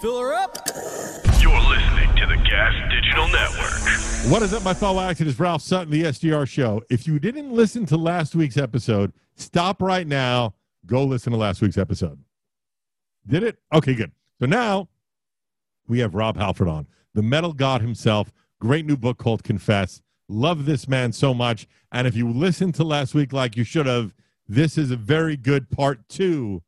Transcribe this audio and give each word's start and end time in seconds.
Fill 0.00 0.18
her 0.18 0.32
up. 0.32 0.56
You're 1.42 1.60
listening 1.60 2.08
to 2.16 2.26
the 2.26 2.42
Gas 2.48 2.72
Digital 2.90 3.28
Network. 3.28 4.32
What 4.32 4.40
is 4.42 4.54
up, 4.54 4.62
my 4.62 4.72
fellow 4.72 5.02
actors? 5.02 5.38
Ralph 5.38 5.60
Sutton, 5.60 5.90
the 5.90 6.04
SDR 6.04 6.48
Show. 6.48 6.82
If 6.88 7.06
you 7.06 7.18
didn't 7.18 7.52
listen 7.52 7.84
to 7.86 7.98
last 7.98 8.34
week's 8.34 8.56
episode, 8.56 9.12
stop 9.34 9.82
right 9.82 10.06
now. 10.06 10.54
Go 10.86 11.04
listen 11.04 11.32
to 11.32 11.38
last 11.38 11.60
week's 11.60 11.76
episode. 11.76 12.18
Did 13.26 13.42
it? 13.42 13.58
Okay, 13.74 13.94
good. 13.94 14.12
So 14.38 14.46
now 14.46 14.88
we 15.86 15.98
have 15.98 16.14
Rob 16.14 16.38
Halford 16.38 16.68
on, 16.68 16.86
the 17.12 17.22
metal 17.22 17.52
god 17.52 17.82
himself. 17.82 18.32
Great 18.58 18.86
new 18.86 18.96
book 18.96 19.18
called 19.18 19.44
Confess. 19.44 20.00
Love 20.28 20.64
this 20.64 20.88
man 20.88 21.12
so 21.12 21.34
much. 21.34 21.66
And 21.92 22.06
if 22.06 22.16
you 22.16 22.30
listened 22.30 22.74
to 22.76 22.84
last 22.84 23.12
week 23.14 23.34
like 23.34 23.54
you 23.54 23.64
should 23.64 23.84
have, 23.84 24.14
this 24.48 24.78
is 24.78 24.90
a 24.90 24.96
very 24.96 25.36
good 25.36 25.68
part 25.68 26.08
two 26.08 26.62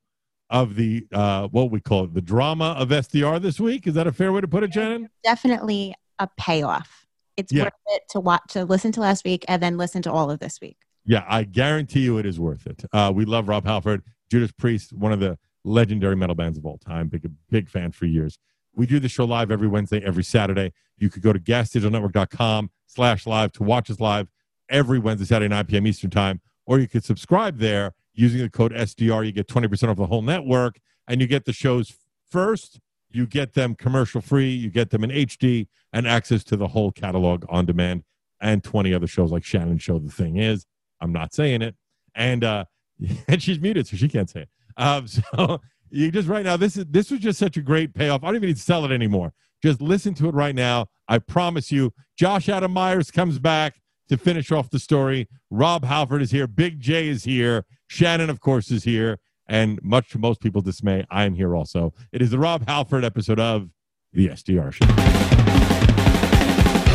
of 0.53 0.77
the 0.77 1.07
uh, 1.13 1.49
what 1.49 1.71
we 1.73 1.81
call 1.81 2.05
it, 2.05 2.15
the 2.15 2.21
drama 2.21 2.77
of 2.79 2.91
SDR 2.91 3.41
this 3.43 3.59
week. 3.59 3.87
Is 3.89 3.95
that 3.95 4.07
a 4.07 4.13
fair 4.13 4.33
way 4.33 4.41
to 4.43 4.47
put 4.47 4.63
it, 4.63 4.73
Shannon? 4.73 5.09
Definitely 5.25 5.95
a 6.21 6.29
payoff. 6.37 7.07
It's 7.37 7.51
Yeah. 7.53 7.65
worth 7.65 7.73
it 7.89 8.03
to 8.11 8.21
watch 8.21 8.43
to 8.51 8.65
listen 8.65 8.93
to 8.93 9.01
last 9.01 9.25
week 9.25 9.45
and 9.49 9.61
then 9.63 9.79
listen 9.79 10.03
to 10.03 10.13
all 10.13 10.31
of 10.31 10.39
this 10.39 10.61
week. 10.61 10.77
Yeah, 11.05 11.25
I 11.27 11.43
guarantee 11.45 12.01
you 12.01 12.19
it 12.19 12.27
is 12.27 12.39
worth 12.39 12.67
it. 12.67 12.85
Uh, 12.93 13.11
we 13.13 13.25
love 13.25 13.49
Rob 13.49 13.65
Halford, 13.65 14.03
Judas 14.31 14.53
Priest, 14.53 14.93
one 14.93 15.11
of 15.11 15.19
the 15.19 15.39
legendary 15.65 16.15
metal 16.17 16.35
bands 16.37 16.59
of 16.59 16.67
all 16.67 16.79
time. 16.79 17.09
Big, 17.09 17.29
big 17.51 17.69
fan 17.71 17.91
for 17.91 18.05
years. 18.07 18.39
We 18.75 18.87
do 18.87 19.01
the 19.01 19.09
show 19.09 19.25
live 19.25 19.51
every 19.51 19.69
Wednesday, 19.69 20.03
every 20.05 20.23
Saturday. 20.25 20.73
You 20.99 21.09
could 21.11 21.23
go 21.23 21.33
to 21.33 21.39
gasdigitalnetwork.com 21.41 22.71
slash 22.87 23.27
live 23.27 23.53
to 23.53 23.63
watch 23.63 23.91
us 23.91 24.01
live 24.01 24.29
every 24.69 24.99
Wednesday, 24.99 25.27
Saturday, 25.27 25.49
9 25.49 25.67
p.m. 25.67 25.87
Eastern 25.87 26.11
time. 26.11 26.41
Or 26.67 26.79
you 26.79 26.87
could 26.89 27.05
subscribe 27.05 27.59
there 27.59 27.93
using 28.15 28.41
the 28.41 28.51
code 28.51 28.73
SDR. 28.73 29.25
You 29.27 29.33
get 29.33 29.49
20% 29.49 29.89
off 29.89 29.97
the 29.97 30.07
whole 30.07 30.23
network 30.23 30.81
and 31.07 31.21
you 31.21 31.27
get 31.27 31.45
the 31.45 31.53
shows 31.53 31.95
first. 32.31 32.81
You 33.11 33.27
get 33.27 33.55
them 33.55 33.75
commercial 33.75 34.21
free. 34.21 34.51
You 34.51 34.71
get 34.71 34.91
them 34.91 35.05
in 35.05 35.11
HD 35.11 35.69
and 35.93 36.07
access 36.07 36.45
to 36.45 36.57
the 36.57 36.69
whole 36.69 36.91
catalog 36.91 37.45
on 37.49 37.67
demand 37.67 38.05
and 38.41 38.65
20 38.65 38.95
other 38.95 39.07
shows 39.07 39.31
like 39.31 39.45
Shannon 39.45 39.79
Show. 39.79 39.99
The 39.99 40.11
thing 40.11 40.37
is, 40.37 40.67
I'm 41.01 41.13
not 41.13 41.35
saying 41.35 41.63
it. 41.63 41.77
And, 42.15 42.45
uh, 42.45 42.65
and 43.29 43.43
she's 43.43 43.61
muted, 43.61 43.87
so 43.87 43.97
she 43.97 44.09
can't 44.09 44.31
say 44.31 44.43
it. 44.43 44.49
Um, 44.77 45.07
so 45.07 45.61
you 45.91 46.11
just 46.11 46.29
right 46.29 46.45
now, 46.45 46.57
this 46.57 46.77
is 46.77 46.87
this 46.89 47.11
was 47.11 47.21
just 47.21 47.39
such 47.39 47.57
a 47.57 47.63
great 47.63 47.95
payoff. 47.95 48.23
I 48.25 48.29
don't 48.29 48.37
even 48.37 48.49
need 48.49 48.57
to 48.57 48.63
sell 48.63 48.85
it 48.85 48.91
anymore. 48.91 49.33
Just 49.63 49.81
listen 49.81 50.15
to 50.15 50.29
it 50.29 50.35
right 50.35 50.55
now. 50.55 50.87
I 51.09 51.19
promise 51.19 51.71
you. 51.71 51.93
Josh 52.19 52.49
Adam 52.49 52.73
Meyers 52.73 53.11
comes 53.11 53.39
back 53.39 53.81
to 54.09 54.17
finish 54.17 54.51
off 54.51 54.71
the 54.71 54.79
story. 54.79 55.29
Rob 55.51 55.85
Halford 55.85 56.23
is 56.23 56.31
here. 56.31 56.47
Big 56.47 56.81
Jay 56.81 57.09
is 57.09 57.25
here. 57.25 57.65
Shannon, 57.93 58.31
of 58.31 58.41
course, 58.41 58.71
is 58.71 58.85
here. 58.85 59.19
And 59.47 59.79
much 59.83 60.09
to 60.11 60.19
most 60.19 60.41
people's 60.41 60.65
dismay, 60.65 61.05
I 61.11 61.25
am 61.25 61.35
here 61.35 61.55
also. 61.55 61.93
It 62.11 62.23
is 62.23 62.31
the 62.31 62.39
Rob 62.39 62.67
Halford 62.67 63.05
episode 63.05 63.39
of 63.39 63.69
the 64.15 64.29
SDR 64.29 64.73
Show. 64.73 64.87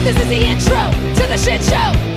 This 0.03 0.17
is 0.17 0.27
the 0.27 0.43
intro 0.43 0.91
to 1.21 1.27
the 1.27 1.37
shit 1.37 1.61
show. 1.61 2.16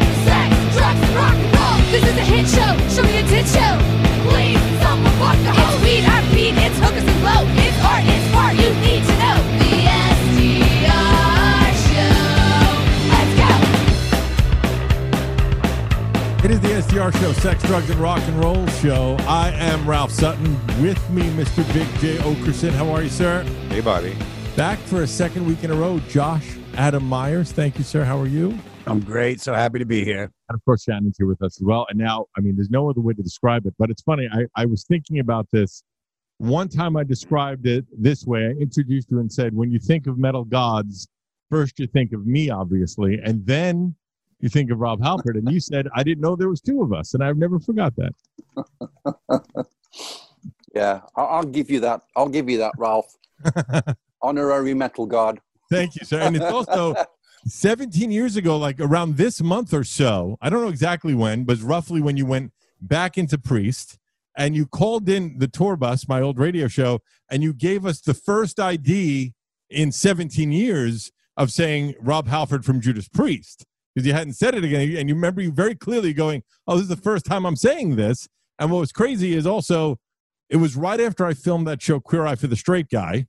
SDR 17.31 17.35
Show, 17.35 17.41
Sex, 17.41 17.63
Drugs, 17.65 17.91
and 17.91 18.01
Rock 18.01 18.21
and 18.23 18.43
Roll 18.43 18.67
Show. 18.67 19.17
I 19.21 19.51
am 19.51 19.89
Ralph 19.89 20.11
Sutton. 20.11 20.55
With 20.83 21.11
me, 21.11 21.23
Mr. 21.31 21.67
Big 21.73 21.89
J. 22.01 22.17
Oakerson. 22.19 22.71
How 22.71 22.89
are 22.91 23.03
you, 23.03 23.09
sir? 23.09 23.43
Hey, 23.69 23.81
buddy. 23.81 24.17
Back 24.57 24.79
for 24.81 25.03
a 25.03 25.07
second 25.07 25.47
week 25.47 25.63
in 25.63 25.71
a 25.71 25.75
row, 25.75 26.01
Josh 26.09 26.57
Adam 26.75 27.05
Meyers. 27.05 27.53
Thank 27.53 27.79
you, 27.79 27.85
sir. 27.85 28.05
How 28.05 28.19
are 28.19 28.27
you? 28.27 28.59
I'm 28.87 29.01
great. 29.01 29.41
So 29.41 29.55
happy 29.55 29.79
to 29.79 29.85
be 29.85 30.05
here. 30.05 30.23
And 30.23 30.57
of 30.57 30.65
course, 30.65 30.85
Shannon's 30.85 31.17
here 31.19 31.27
with 31.27 31.43
us 31.43 31.61
as 31.61 31.65
well. 31.65 31.87
And 31.89 31.99
now, 31.99 32.27
I 32.37 32.41
mean, 32.41 32.57
there's 32.57 32.71
no 32.71 32.91
other 32.91 33.01
way 33.01 33.15
to 33.15 33.23
describe 33.23 33.67
it, 33.67 33.75
but 33.79 33.91
it's 33.91 34.03
funny. 34.03 34.29
I, 34.33 34.47
I 34.57 34.67
was 34.67 34.85
thinking 34.85 35.21
about 35.21 35.47
this. 35.53 35.83
One 36.39 36.69
time 36.69 36.97
I 36.97 37.05
described 37.05 37.67
it 37.67 37.85
this 37.97 38.27
way. 38.27 38.47
I 38.47 38.51
introduced 38.61 39.11
you 39.11 39.21
and 39.21 39.31
said, 39.31 39.55
when 39.55 39.71
you 39.71 39.79
think 39.79 40.07
of 40.07 40.19
metal 40.19 40.45
gods, 40.45 41.07
first 41.51 41.79
you 41.79 41.87
think 41.87 42.13
of 42.13 42.27
me, 42.27 42.51
obviously, 42.51 43.21
and 43.23 43.45
then 43.47 43.95
you 44.41 44.49
think 44.49 44.71
of 44.71 44.79
Rob 44.79 45.03
Halford. 45.03 45.37
And 45.37 45.51
you 45.51 45.61
said, 45.61 45.89
I 45.95 46.03
didn't 46.03 46.21
know 46.23 46.37
there 46.37 46.49
was 46.49 46.61
two 46.61 46.83
of 46.83 46.93
us. 46.93 47.15
And 47.15 47.23
I've 47.23 47.37
never 47.37 47.59
forgot 47.59 47.95
that. 47.97 49.67
Yeah, 50.75 51.01
I'll, 51.17 51.27
I'll 51.27 51.45
give 51.45 51.71
you 51.71 51.81
that. 51.81 52.03
I'll 52.17 52.29
give 52.29 52.49
you 52.49 52.59
that, 52.59 52.73
Ralph. 52.79 53.17
Honorary 54.23 54.75
metal 54.75 55.07
god. 55.07 55.41
Thank 55.71 55.97
you, 55.97 56.05
sir. 56.05 56.21
And 56.21 56.37
it's 56.37 56.45
also 56.45 56.95
17 57.47 58.11
years 58.11 58.37
ago, 58.37 58.57
like 58.57 58.81
around 58.81 59.17
this 59.17 59.41
month 59.41 59.73
or 59.73 59.85
so. 59.85 60.37
I 60.41 60.51
don't 60.51 60.63
know 60.63 60.69
exactly 60.69 61.15
when, 61.15 61.45
but 61.45 61.61
roughly 61.61 62.01
when 62.01 62.17
you 62.17 62.27
went 62.27 62.53
back 62.81 63.19
into 63.19 63.39
Priest 63.39 63.99
and 64.37 64.55
you 64.55 64.67
called 64.67 65.09
in 65.09 65.39
the 65.39 65.49
tour 65.49 65.77
bus, 65.77 66.09
my 66.09 66.21
old 66.21 66.39
radio 66.39 66.69
show, 66.69 67.01
and 67.31 67.43
you 67.43 67.53
gave 67.53 67.85
us 67.85 68.01
the 68.01 68.15
first 68.15 68.61
ID 68.61 69.33
in 69.69 69.93
17 69.93 70.53
years 70.53 71.11
of 71.37 71.51
saying 71.51 71.95
Rob 72.01 72.29
Halford 72.29 72.65
from 72.65 72.81
Judas 72.81 73.09
Priest 73.09 73.65
because 74.01 74.07
you 74.07 74.15
hadn't 74.15 74.35
said 74.35 74.55
it 74.55 74.65
again. 74.65 74.97
And 74.97 75.09
you 75.09 75.15
remember 75.15 75.43
you 75.43 75.53
very 75.53 75.75
clearly 75.75 76.13
going, 76.13 76.43
Oh, 76.67 76.75
this 76.75 76.85
is 76.85 76.89
the 76.89 76.97
first 76.97 77.27
time 77.27 77.45
I'm 77.45 77.57
saying 77.57 77.97
this. 77.97 78.29
And 78.59 78.71
what 78.71 78.81
was 78.81 78.93
crazy 78.93 79.35
is 79.35 79.47
also, 79.47 79.99
it 80.49 80.57
was 80.57 80.77
right 80.77 81.01
after 81.01 81.27
I 81.27 81.35
filmed 81.35 81.67
that 81.67 81.83
show, 81.83 82.01
Queer 82.01 82.27
Eye 82.27 82.35
for 82.35 82.47
the 82.47 82.57
Straight 82.57 82.89
Guy. 82.89 83.27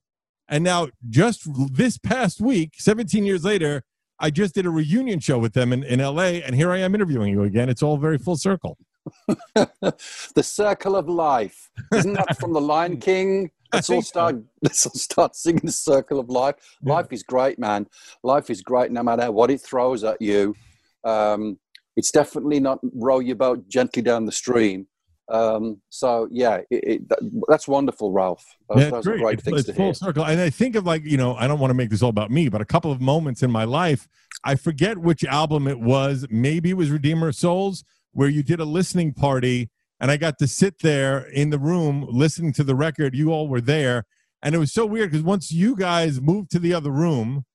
And 0.47 0.63
now, 0.63 0.89
just 1.09 1.47
this 1.73 1.97
past 1.97 2.41
week, 2.41 2.73
17 2.77 3.25
years 3.25 3.45
later, 3.45 3.83
I 4.19 4.29
just 4.29 4.53
did 4.53 4.65
a 4.65 4.69
reunion 4.69 5.19
show 5.19 5.39
with 5.39 5.53
them 5.53 5.71
in, 5.71 5.83
in 5.83 5.99
LA, 5.99 6.41
and 6.43 6.53
here 6.53 6.71
I 6.71 6.79
am 6.79 6.93
interviewing 6.93 7.31
you 7.31 7.43
again. 7.43 7.69
It's 7.69 7.81
all 7.81 7.97
very 7.97 8.17
full 8.17 8.35
circle. 8.35 8.77
the 9.55 10.43
circle 10.43 10.97
of 10.97 11.07
life. 11.07 11.69
Isn't 11.93 12.13
that 12.13 12.37
from 12.37 12.51
the 12.53 12.61
Lion 12.61 12.97
King? 12.99 13.49
Let's 13.73 13.89
all 13.89 14.01
so. 14.01 14.07
start. 14.07 14.35
Let's 14.61 14.85
all 14.85 14.93
start 14.93 15.35
singing 15.35 15.61
the 15.65 15.71
circle 15.71 16.19
of 16.19 16.29
life. 16.29 16.55
Yeah. 16.81 16.93
Life 16.93 17.07
is 17.11 17.23
great, 17.23 17.57
man. 17.59 17.87
Life 18.23 18.49
is 18.49 18.61
great, 18.61 18.91
no 18.91 19.03
matter 19.03 19.31
what 19.31 19.49
it 19.51 19.61
throws 19.61 20.03
at 20.03 20.21
you. 20.21 20.55
Um, 21.03 21.57
it's 21.95 22.11
definitely 22.11 22.59
not 22.59 22.79
row 22.93 23.19
your 23.19 23.35
boat 23.35 23.67
gently 23.67 24.01
down 24.01 24.25
the 24.25 24.31
stream. 24.31 24.87
Um, 25.29 25.81
so 25.89 26.27
yeah, 26.31 26.57
it, 26.69 26.83
it, 26.83 27.09
that, 27.09 27.19
that's 27.47 27.67
wonderful, 27.67 28.11
Ralph. 28.11 28.45
Those, 28.69 28.77
Yeah, 28.79 28.83
it's 28.83 28.91
those 28.91 29.07
are 29.07 29.11
great. 29.11 29.21
great 29.21 29.33
It's- 29.39 29.45
things 29.45 29.59
it's 29.61 29.67
to 29.69 29.73
full 29.73 29.85
hear. 29.85 29.93
circle. 29.93 30.25
And 30.25 30.41
I 30.41 30.49
think 30.49 30.75
of 30.75 30.85
like, 30.85 31.03
you 31.05 31.15
know, 31.17 31.35
I 31.35 31.47
don't 31.47 31.59
want 31.59 31.71
to 31.71 31.75
make 31.75 31.89
this 31.89 32.01
all 32.01 32.09
about 32.09 32.31
me, 32.31 32.49
but 32.49 32.59
a 32.59 32.65
couple 32.65 32.91
of 32.91 32.99
moments 32.99 33.41
in 33.41 33.49
my 33.51 33.63
life, 33.63 34.07
I 34.43 34.55
forget 34.55 34.97
which 34.97 35.23
album 35.23 35.67
it 35.67 35.79
was. 35.79 36.25
Maybe 36.29 36.71
it 36.71 36.77
was 36.77 36.89
Redeemer 36.91 37.29
of 37.29 37.35
Souls, 37.35 37.83
where 38.11 38.27
you 38.27 38.43
did 38.43 38.59
a 38.59 38.65
listening 38.65 39.13
party, 39.13 39.69
and 40.01 40.09
I 40.09 40.17
got 40.17 40.39
to 40.39 40.47
sit 40.47 40.79
there 40.79 41.19
in 41.19 41.51
the 41.51 41.59
room 41.59 42.07
listening 42.09 42.53
to 42.53 42.63
the 42.63 42.73
record. 42.73 43.15
You 43.15 43.31
all 43.31 43.47
were 43.47 43.61
there. 43.61 44.05
And 44.41 44.55
it 44.55 44.57
was 44.57 44.73
so 44.73 44.83
weird 44.83 45.11
because 45.11 45.23
once 45.23 45.51
you 45.51 45.75
guys 45.75 46.19
moved 46.19 46.49
to 46.51 46.59
the 46.59 46.73
other 46.73 46.89
room, 46.89 47.45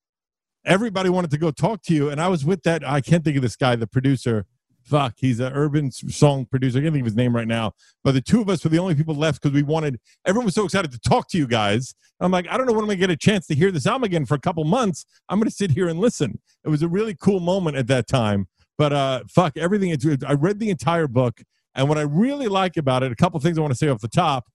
everybody 0.65 1.09
wanted 1.09 1.29
to 1.31 1.37
go 1.37 1.51
talk 1.51 1.83
to 1.83 1.93
you. 1.93 2.09
And 2.09 2.21
I 2.21 2.29
was 2.29 2.45
with 2.45 2.63
that. 2.63 2.87
I 2.87 3.01
can't 3.01 3.25
think 3.25 3.35
of 3.35 3.41
this 3.41 3.57
guy, 3.57 3.75
the 3.75 3.85
producer. 3.85 4.45
Fuck, 4.85 5.15
he's 5.17 5.41
an 5.41 5.51
urban 5.51 5.91
song 5.91 6.45
producer. 6.45 6.79
I 6.79 6.83
can't 6.83 6.93
think 6.93 7.01
of 7.01 7.07
his 7.07 7.17
name 7.17 7.35
right 7.35 7.47
now. 7.47 7.73
But 8.05 8.13
the 8.13 8.21
two 8.21 8.39
of 8.39 8.47
us 8.47 8.63
were 8.63 8.69
the 8.69 8.79
only 8.79 8.95
people 8.95 9.15
left 9.15 9.41
because 9.41 9.53
we 9.53 9.63
wanted, 9.63 9.99
everyone 10.25 10.45
was 10.45 10.55
so 10.55 10.63
excited 10.63 10.93
to 10.93 10.99
talk 10.99 11.27
to 11.31 11.37
you 11.37 11.47
guys. 11.47 11.93
I'm 12.21 12.31
like, 12.31 12.47
I 12.49 12.55
don't 12.55 12.65
know 12.65 12.71
when 12.71 12.83
I'm 12.83 12.89
to 12.89 12.95
get 12.95 13.09
a 13.09 13.17
chance 13.17 13.45
to 13.47 13.55
hear 13.55 13.71
this 13.71 13.85
album 13.85 14.05
again 14.05 14.25
for 14.25 14.35
a 14.35 14.39
couple 14.39 14.63
months. 14.63 15.05
I'm 15.27 15.43
to 15.43 15.51
sit 15.51 15.71
here 15.71 15.89
and 15.89 15.99
listen. 15.99 16.39
It 16.63 16.69
was 16.69 16.81
a 16.81 16.87
really 16.87 17.13
cool 17.13 17.41
moment 17.41 17.75
at 17.75 17.87
that 17.87 18.07
time. 18.07 18.47
But 18.77 18.93
uh, 18.93 19.23
fuck, 19.29 19.57
everything. 19.57 19.93
I 20.25 20.33
read 20.33 20.59
the 20.59 20.69
entire 20.69 21.09
book. 21.09 21.41
And 21.77 21.87
what 21.87 21.97
I 21.97 22.01
really 22.01 22.47
like 22.47 22.75
about 22.75 23.03
it, 23.03 23.11
a 23.11 23.15
couple 23.15 23.39
things 23.39 23.57
I 23.57 23.61
want 23.61 23.71
to 23.71 23.77
say 23.77 23.87
off 23.87 24.01
the 24.01 24.07
top, 24.07 24.45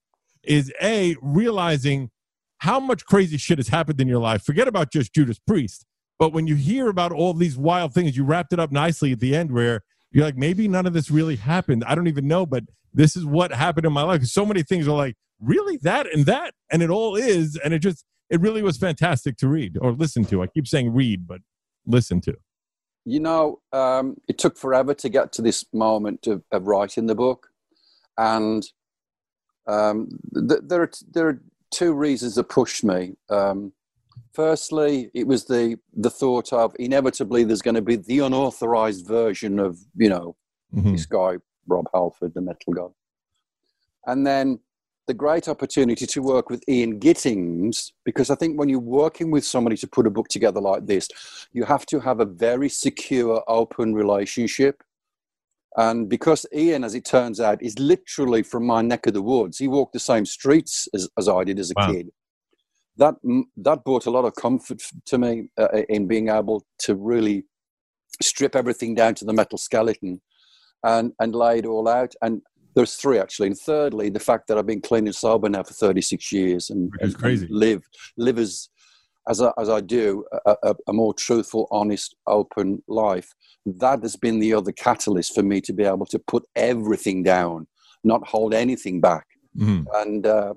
is 0.42 0.72
A, 0.82 1.16
realizing 1.22 2.10
how 2.58 2.80
much 2.80 3.06
crazy 3.06 3.38
shit 3.38 3.58
has 3.58 3.68
happened 3.68 4.00
in 4.00 4.08
your 4.08 4.18
life. 4.18 4.42
Forget 4.42 4.68
about 4.68 4.92
just 4.92 5.14
Judas 5.14 5.38
Priest. 5.38 5.86
But 6.18 6.32
when 6.32 6.46
you 6.46 6.56
hear 6.56 6.88
about 6.88 7.12
all 7.12 7.32
these 7.32 7.56
wild 7.56 7.94
things, 7.94 8.16
you 8.16 8.24
wrapped 8.24 8.52
it 8.52 8.60
up 8.60 8.70
nicely 8.70 9.12
at 9.12 9.20
the 9.20 9.34
end 9.34 9.52
where 9.52 9.82
you're 10.10 10.24
like, 10.24 10.36
maybe 10.36 10.68
none 10.68 10.86
of 10.86 10.92
this 10.92 11.10
really 11.10 11.36
happened. 11.36 11.84
I 11.84 11.94
don't 11.94 12.08
even 12.08 12.28
know, 12.28 12.44
but 12.44 12.64
this 12.92 13.16
is 13.16 13.24
what 13.24 13.52
happened 13.52 13.86
in 13.86 13.92
my 13.92 14.02
life. 14.02 14.24
So 14.24 14.44
many 14.44 14.62
things 14.62 14.86
are 14.86 14.96
like, 14.96 15.16
really 15.40 15.76
that 15.78 16.12
and 16.12 16.26
that, 16.26 16.54
and 16.70 16.82
it 16.82 16.90
all 16.90 17.16
is. 17.16 17.58
And 17.64 17.72
it 17.72 17.78
just, 17.78 18.04
it 18.30 18.40
really 18.40 18.62
was 18.62 18.76
fantastic 18.76 19.36
to 19.38 19.48
read 19.48 19.76
or 19.80 19.92
listen 19.92 20.24
to. 20.26 20.42
I 20.42 20.46
keep 20.48 20.66
saying 20.66 20.92
read, 20.92 21.26
but 21.26 21.40
listen 21.86 22.20
to. 22.22 22.34
You 23.04 23.20
know, 23.20 23.60
um, 23.72 24.16
it 24.28 24.38
took 24.38 24.56
forever 24.56 24.94
to 24.94 25.08
get 25.08 25.32
to 25.32 25.42
this 25.42 25.64
moment 25.72 26.26
of, 26.26 26.42
of 26.52 26.66
writing 26.66 27.06
the 27.06 27.14
book, 27.16 27.48
and 28.16 28.64
um, 29.66 30.08
th- 30.34 30.60
there 30.64 30.82
are 30.82 30.86
t- 30.86 31.06
there 31.12 31.28
are 31.28 31.40
two 31.70 31.94
reasons 31.94 32.36
that 32.36 32.44
pushed 32.48 32.84
me. 32.84 33.14
Um, 33.28 33.72
firstly, 34.32 35.10
it 35.14 35.26
was 35.26 35.46
the 35.46 35.78
the 35.94 36.10
thought 36.10 36.52
of 36.52 36.76
inevitably 36.78 37.42
there's 37.44 37.62
going 37.62 37.74
to 37.74 37.82
be 37.82 37.96
the 37.96 38.20
unauthorized 38.20 39.06
version 39.06 39.58
of 39.58 39.78
you 39.96 40.08
know 40.08 40.36
Mhm. 40.74 40.92
this 40.92 41.04
guy 41.06 41.36
Rob 41.66 41.86
Halford, 41.92 42.34
the 42.34 42.40
metal 42.40 42.72
god, 42.72 42.92
and 44.06 44.26
then 44.26 44.60
the 45.06 45.14
great 45.14 45.48
opportunity 45.48 46.06
to 46.06 46.22
work 46.22 46.48
with 46.48 46.62
Ian 46.68 47.00
Gittins 47.00 47.90
because 48.04 48.30
I 48.30 48.34
think 48.36 48.58
when 48.58 48.68
you're 48.68 48.78
working 48.78 49.30
with 49.30 49.44
somebody 49.44 49.76
to 49.78 49.86
put 49.86 50.06
a 50.06 50.10
book 50.10 50.28
together 50.28 50.60
like 50.60 50.86
this, 50.86 51.08
you 51.52 51.64
have 51.64 51.86
to 51.86 52.00
have 52.00 52.20
a 52.20 52.24
very 52.24 52.68
secure, 52.68 53.42
open 53.48 53.94
relationship. 53.94 54.82
And 55.76 56.08
because 56.08 56.46
Ian, 56.54 56.84
as 56.84 56.94
it 56.94 57.04
turns 57.04 57.40
out, 57.40 57.62
is 57.62 57.78
literally 57.78 58.42
from 58.42 58.66
my 58.66 58.82
neck 58.82 59.06
of 59.06 59.14
the 59.14 59.22
woods, 59.22 59.58
he 59.58 59.68
walked 59.68 59.94
the 59.94 59.98
same 60.00 60.26
streets 60.26 60.86
as, 60.94 61.08
as 61.18 61.28
I 61.28 61.44
did 61.44 61.58
as 61.58 61.70
a 61.70 61.74
Wow. 61.76 61.92
kid. 61.92 62.10
That 62.98 63.14
that 63.56 63.84
brought 63.84 64.04
a 64.04 64.10
lot 64.10 64.26
of 64.26 64.34
comfort 64.34 64.82
to 65.06 65.18
me 65.18 65.48
uh, 65.58 65.68
in 65.88 66.06
being 66.06 66.28
able 66.28 66.66
to 66.80 66.94
really 66.94 67.44
strip 68.20 68.54
everything 68.54 68.94
down 68.94 69.14
to 69.14 69.24
the 69.24 69.32
metal 69.32 69.56
skeleton 69.56 70.20
and 70.84 71.12
and 71.18 71.34
lay 71.34 71.58
it 71.58 71.66
all 71.66 71.88
out. 71.88 72.14
And 72.20 72.42
there's 72.74 72.94
three 72.94 73.18
actually. 73.18 73.48
And 73.48 73.58
thirdly, 73.58 74.08
the 74.10 74.20
fact 74.20 74.48
that 74.48 74.58
I've 74.58 74.66
been 74.66 74.80
clean 74.80 75.06
and 75.06 75.14
sober 75.14 75.48
now 75.48 75.62
for 75.62 75.74
36 75.74 76.32
years 76.32 76.70
and, 76.70 76.90
and- 77.00 77.14
crazy. 77.16 77.46
live 77.50 77.82
live 78.16 78.38
as 78.38 78.68
as 79.28 79.40
I, 79.40 79.52
as 79.56 79.68
I 79.68 79.80
do 79.80 80.24
a, 80.46 80.56
a, 80.64 80.74
a 80.88 80.92
more 80.92 81.14
truthful, 81.14 81.68
honest, 81.70 82.16
open 82.26 82.82
life. 82.88 83.32
That 83.64 84.02
has 84.02 84.16
been 84.16 84.40
the 84.40 84.52
other 84.54 84.72
catalyst 84.72 85.32
for 85.32 85.44
me 85.44 85.60
to 85.60 85.72
be 85.72 85.84
able 85.84 86.06
to 86.06 86.18
put 86.18 86.42
everything 86.56 87.22
down, 87.22 87.68
not 88.02 88.26
hold 88.26 88.52
anything 88.52 89.00
back, 89.00 89.26
Mhm. 89.56 89.84
and 89.94 90.26
uh, 90.26 90.54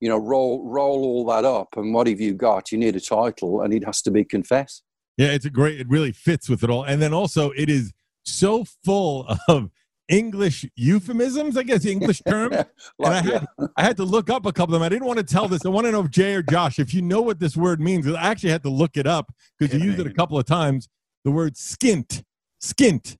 you 0.00 0.10
know 0.10 0.18
roll 0.18 0.68
roll 0.68 1.04
all 1.04 1.24
that 1.26 1.46
up. 1.46 1.68
And 1.76 1.94
what 1.94 2.06
have 2.06 2.20
you 2.20 2.34
got? 2.34 2.70
You 2.70 2.76
need 2.76 2.96
a 2.96 3.00
title, 3.00 3.62
and 3.62 3.72
it 3.72 3.84
has 3.86 4.02
to 4.02 4.10
be 4.10 4.24
confess. 4.24 4.82
Yeah, 5.16 5.28
it's 5.28 5.46
a 5.46 5.50
great. 5.50 5.80
It 5.80 5.88
really 5.88 6.12
fits 6.12 6.50
with 6.50 6.62
it 6.62 6.68
all, 6.68 6.82
and 6.84 7.00
then 7.00 7.14
also 7.14 7.50
it 7.52 7.70
is 7.70 7.94
so 8.24 8.64
full 8.84 9.26
of 9.48 9.70
English 10.08 10.64
euphemisms. 10.76 11.56
I 11.56 11.62
guess 11.62 11.84
English 11.84 12.22
terms. 12.26 12.54
and 12.56 12.66
I 13.00 13.08
Like, 13.08 13.24
had, 13.24 13.46
I 13.76 13.82
had 13.82 13.96
to 13.98 14.04
look 14.04 14.30
up 14.30 14.46
a 14.46 14.52
couple 14.52 14.74
of 14.74 14.80
them. 14.80 14.84
I 14.84 14.88
didn't 14.88 15.06
want 15.06 15.18
to 15.18 15.24
tell 15.24 15.48
this. 15.48 15.64
I 15.66 15.68
want 15.68 15.86
to 15.86 15.92
know 15.92 16.00
if 16.00 16.10
Jay 16.10 16.34
or 16.34 16.42
Josh, 16.42 16.78
if 16.78 16.94
you 16.94 17.02
know 17.02 17.22
what 17.22 17.40
this 17.40 17.56
word 17.56 17.80
means. 17.80 18.06
I 18.08 18.20
actually 18.22 18.50
had 18.50 18.62
to 18.64 18.70
look 18.70 18.96
it 18.96 19.06
up 19.06 19.32
because 19.58 19.74
you 19.76 19.84
used 19.84 19.98
it 20.00 20.06
a 20.06 20.14
couple 20.14 20.38
of 20.38 20.44
times. 20.46 20.88
The 21.24 21.30
word 21.30 21.54
skint, 21.54 22.22
skint. 22.62 23.16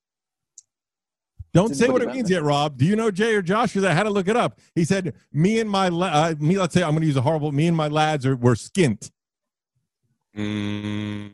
Don't 1.52 1.74
say 1.74 1.88
what 1.88 2.02
it 2.02 2.12
means 2.12 2.30
yet, 2.30 2.42
Rob. 2.42 2.76
Do 2.76 2.84
you 2.84 2.96
know 2.96 3.10
Jay 3.10 3.34
or 3.34 3.40
Josh? 3.42 3.72
Because 3.72 3.84
I 3.84 3.92
had 3.94 4.02
to 4.02 4.10
look 4.10 4.28
it 4.28 4.36
up. 4.36 4.60
He 4.74 4.84
said, 4.84 5.14
"Me 5.32 5.58
and 5.58 5.70
my 5.70 5.88
la- 5.88 6.08
uh, 6.08 6.34
me." 6.38 6.58
Let's 6.58 6.74
say 6.74 6.82
I'm 6.82 6.90
going 6.90 7.00
to 7.00 7.06
use 7.06 7.16
a 7.16 7.22
horrible. 7.22 7.50
Me 7.50 7.66
and 7.66 7.76
my 7.76 7.88
lads 7.88 8.26
are 8.26 8.36
were 8.36 8.54
skint. 8.54 9.10
Mm, 10.36 11.32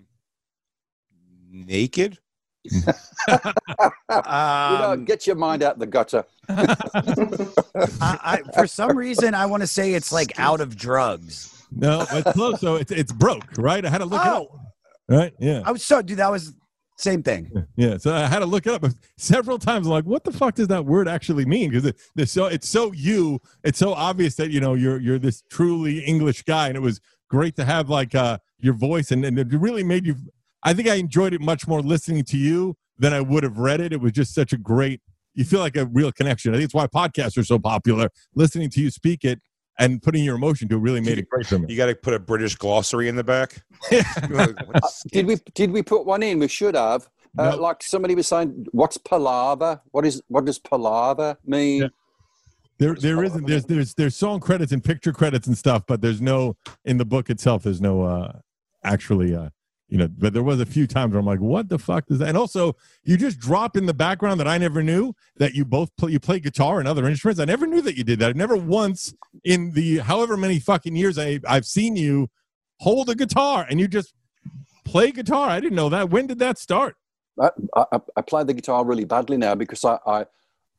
naked? 1.51 2.19
You 2.65 2.83
know, 3.29 3.93
Um, 4.09 5.05
get 5.05 5.27
your 5.27 5.37
mind 5.37 5.63
out 5.63 5.79
the 5.79 5.87
gutter. 5.87 6.25
I, 6.49 6.83
I, 8.01 8.43
for 8.55 8.67
some 8.67 8.97
reason, 8.97 9.35
I 9.35 9.47
want 9.47 9.63
to 9.63 9.67
say 9.67 9.95
it's 9.95 10.13
like 10.13 10.39
out 10.39 10.61
of 10.61 10.77
drugs. 10.77 11.65
No, 11.75 12.07
but 12.11 12.25
close. 12.35 12.61
So 12.61 12.77
it's 12.77 12.93
it's 12.93 13.13
broke, 13.13 13.57
right? 13.57 13.85
I 13.85 13.89
had 13.89 13.99
to 13.99 14.05
look 14.05 14.21
it 14.21 14.27
up. 14.29 14.49
Oh, 14.51 14.61
Right? 15.09 15.35
Yeah. 15.39 15.63
I 15.65 15.73
was 15.73 15.83
so 15.83 16.03
dude. 16.03 16.19
That 16.19 16.31
was 16.31 16.55
same 16.97 17.23
thing. 17.23 17.51
Yeah, 17.77 17.97
so 17.97 18.15
I 18.15 18.27
had 18.27 18.39
to 18.41 18.47
look 18.47 18.67
it 18.67 18.73
up 18.73 18.85
several 19.17 19.59
times. 19.59 19.87
I'm 19.87 19.93
like, 19.93 20.05
what 20.05 20.25
the 20.25 20.33
fuck 20.33 20.55
does 20.55 20.69
that 20.69 20.85
word 20.85 21.09
actually 21.09 21.45
mean? 21.45 21.71
Because 21.71 21.87
it, 21.87 21.97
it's 22.17 22.33
so 22.33 22.47
it's 22.47 22.69
so 22.69 22.93
you. 22.93 23.41
It's 23.65 23.79
so 23.79 23.93
obvious 23.93 24.37
that 24.37 24.51
you 24.51 24.61
know 24.61 24.75
you're 24.75 25.01
you're 25.01 25.19
this 25.19 25.43
truly 25.51 26.01
English 26.01 26.43
guy, 26.43 26.69
and 26.69 26.77
it 26.77 26.81
was 26.81 27.01
great 27.29 27.57
to 27.57 27.65
have 27.65 27.89
like 27.89 28.15
uh 28.15 28.39
your 28.59 28.75
voice, 28.75 29.11
and, 29.11 29.25
and 29.25 29.39
it 29.39 29.49
really 29.53 29.83
made 29.83 30.07
you. 30.07 30.17
I 30.63 30.75
think 30.75 30.89
I 30.89 30.95
enjoyed 30.95 31.35
it 31.35 31.41
much 31.41 31.67
more 31.67 31.81
listening 31.81 32.25
to 32.25 32.37
you 32.37 32.77
than 32.99 33.13
I 33.13 33.21
would 33.21 33.43
have 33.43 33.59
read 33.59 33.81
it. 33.81 33.93
It 33.93 34.01
was 34.01 34.13
just 34.13 34.35
such 34.35 34.53
a 34.53 34.59
great. 34.59 35.01
You 35.35 35.45
feel 35.45 35.61
like 35.61 35.77
a 35.77 35.87
real 35.87 36.13
connection. 36.13 36.53
I 36.53 36.57
think 36.59 36.67
it's 36.67 36.75
why 36.75 36.87
podcasts 36.87 37.39
are 37.39 37.45
so 37.45 37.59
popular. 37.59 38.11
Listening 38.35 38.69
to 38.71 38.81
you 38.81 38.91
speak 38.91 39.25
it 39.25 39.41
and 39.79 40.03
putting 40.03 40.23
your 40.23 40.37
emotion 40.37 40.69
to 40.69 40.77
it 40.77 40.79
really 40.79 41.01
made 41.01 41.19
it 41.19 41.29
great 41.29 41.47
for 41.47 41.59
me. 41.59 41.67
you 41.71 41.77
got 41.77 41.87
to 41.87 41.95
put 41.95 42.13
a 42.13 42.19
British 42.19 42.55
glossary 42.57 43.09
in 43.09 43.17
the 43.17 43.25
back. 43.25 43.63
Did 45.11 45.27
we 45.27 45.37
did 45.55 45.71
we 45.71 45.83
put 45.83 46.05
one 46.05 46.23
in? 46.23 46.39
We 46.39 46.49
should 46.49 46.75
have. 46.75 47.09
Uh, 47.39 47.51
No. 47.51 47.57
Like 47.57 47.83
somebody 47.83 48.15
was 48.15 48.27
saying, 48.27 48.67
what's 48.73 48.99
palaver? 48.99 49.81
What 49.91 50.05
is 50.05 50.23
what 50.29 50.45
does 50.45 50.59
palaver 50.59 51.39
mean? 51.45 51.83
Yeah. 51.83 51.89
There, 52.79 52.95
there 52.95 53.23
isn't. 53.23 53.47
There's, 53.47 53.65
there's, 53.65 53.95
there's 53.95 54.17
song 54.17 54.41
credits 54.41 54.73
and 54.73 54.83
picture 54.83 55.13
credits 55.13 55.47
and 55.47 55.57
stuff, 55.57 55.85
but 55.87 56.01
there's 56.01 56.21
no 56.21 56.57
in 56.85 56.99
the 56.99 57.05
book 57.05 57.31
itself. 57.31 57.63
There's 57.63 57.81
no 57.81 58.03
uh, 58.03 58.33
actually, 58.85 59.35
uh, 59.37 59.51
you 59.93 59.99
know. 59.99 60.09
But 60.09 60.33
there 60.33 60.43
was 60.43 60.59
a 60.59 60.67
few 60.67 60.87
times 60.87 61.13
where 61.13 61.21
I'm 61.21 61.27
like, 61.27 61.41
"What 61.41 61.69
the 61.69 61.79
fuck 61.79 62.05
is 62.09 62.19
that?" 62.19 62.29
And 62.29 62.39
also, 62.39 62.75
you 63.05 63.19
just 63.19 63.39
drop 63.39 63.77
in 63.77 63.85
the 63.85 63.93
background 63.93 64.41
that 64.41 64.49
I 64.49 64.57
never 64.57 64.83
knew 64.83 65.13
that 65.37 65.55
you 65.55 65.67
both 65.67 65.95
play. 65.97 66.13
You 66.13 66.19
play 66.19 66.41
guitar 66.41 66.79
and 66.79 66.89
other 66.89 67.07
instruments. 67.07 67.39
I 67.39 67.45
never 67.45 67.67
knew 67.67 67.83
that 67.83 67.97
you 67.97 68.03
did 68.03 68.19
that. 68.21 68.31
I 68.31 68.33
never 68.33 68.57
once 68.57 69.15
in 69.45 69.73
the 69.73 69.99
however 69.99 70.39
many 70.39 70.59
fucking 70.59 70.97
years 70.97 71.19
I, 71.19 71.41
I've 71.47 71.67
seen 71.67 71.95
you 71.95 72.31
hold 72.81 73.11
a 73.11 73.15
guitar 73.15 73.67
and 73.69 73.79
you 73.79 73.87
just 73.87 74.15
play 74.87 75.13
guitar. 75.13 75.51
I 75.51 75.61
didn't 75.61 75.77
know 75.77 75.91
that. 75.91 76.09
When 76.09 76.27
did 76.27 76.39
that 76.39 76.57
start? 76.59 76.97
I, 77.39 77.51
I, 77.77 78.01
I 78.17 78.23
play 78.23 78.45
the 78.45 78.55
guitar 78.55 78.85
really 78.87 79.05
badly 79.05 79.37
now 79.37 79.55
because 79.55 79.85
I, 79.85 79.99
I 80.07 80.25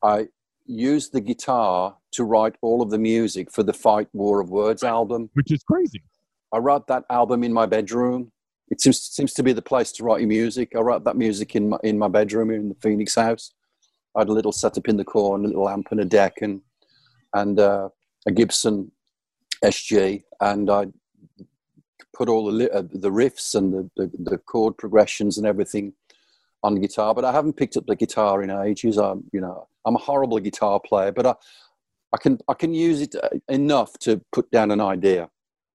I 0.02 0.26
used 0.66 1.12
the 1.12 1.20
guitar 1.20 1.96
to 2.12 2.24
write 2.24 2.56
all 2.62 2.82
of 2.82 2.90
the 2.90 2.98
music 2.98 3.52
for 3.52 3.62
the 3.62 3.72
Fight 3.72 4.08
War 4.12 4.40
of 4.40 4.50
Words 4.50 4.82
album. 4.82 5.30
Which 5.34 5.52
is 5.52 5.62
crazy. 5.62 6.02
I 6.52 6.58
wrote 6.58 6.88
that 6.88 7.04
album 7.10 7.44
in 7.44 7.52
my 7.52 7.66
bedroom. 7.66 8.32
It 8.70 8.80
seems 8.80 9.00
seems 9.00 9.32
to 9.34 9.42
be 9.42 9.52
the 9.52 9.62
place 9.62 9.92
to 9.92 10.04
write 10.04 10.20
your 10.20 10.28
music. 10.28 10.72
I 10.76 10.80
wrote 10.80 11.04
that 11.04 11.16
music 11.16 11.54
in 11.54 11.68
my 11.70 11.78
in 11.84 11.98
my 11.98 12.08
bedroom 12.08 12.50
in 12.50 12.70
the 12.70 12.76
Phoenix 12.76 13.14
house. 13.14 13.52
I 14.16 14.20
had 14.20 14.28
a 14.28 14.32
little 14.32 14.52
setup 14.52 14.88
in 14.88 14.96
the 14.96 15.04
corner, 15.04 15.44
a 15.44 15.48
little 15.48 15.68
amp 15.68 15.88
and 15.90 16.00
a 16.00 16.04
deck, 16.04 16.38
and 16.40 16.60
and 17.34 17.58
uh, 17.58 17.88
a 18.26 18.32
Gibson 18.32 18.90
SG, 19.62 20.22
and 20.40 20.70
I 20.70 20.86
put 22.14 22.28
all 22.28 22.46
the 22.46 22.52
li- 22.52 22.70
uh, 22.70 22.82
the 22.92 23.10
riffs 23.10 23.54
and 23.54 23.72
the, 23.72 23.90
the 23.96 24.10
the 24.30 24.38
chord 24.38 24.76
progressions 24.78 25.36
and 25.36 25.46
everything 25.46 25.92
on 26.62 26.80
guitar. 26.80 27.14
But 27.14 27.24
I 27.24 27.32
haven't 27.32 27.56
picked 27.56 27.76
up 27.76 27.86
the 27.86 27.96
guitar 27.96 28.42
in 28.42 28.50
ages. 28.50 28.96
I'm 28.96 29.24
you 29.32 29.40
know 29.40 29.68
I'm 29.84 29.96
a 29.96 30.00
horrible 30.00 30.38
guitar 30.38 30.80
player, 30.80 31.12
but 31.12 31.26
I 31.26 31.34
I 32.12 32.16
can 32.16 32.38
I 32.48 32.54
can 32.54 32.72
use 32.72 33.00
it 33.02 33.14
uh, 33.16 33.28
enough 33.48 33.98
to 34.00 34.20
put 34.32 34.50
down 34.50 34.70
an 34.70 34.80
idea. 34.80 35.28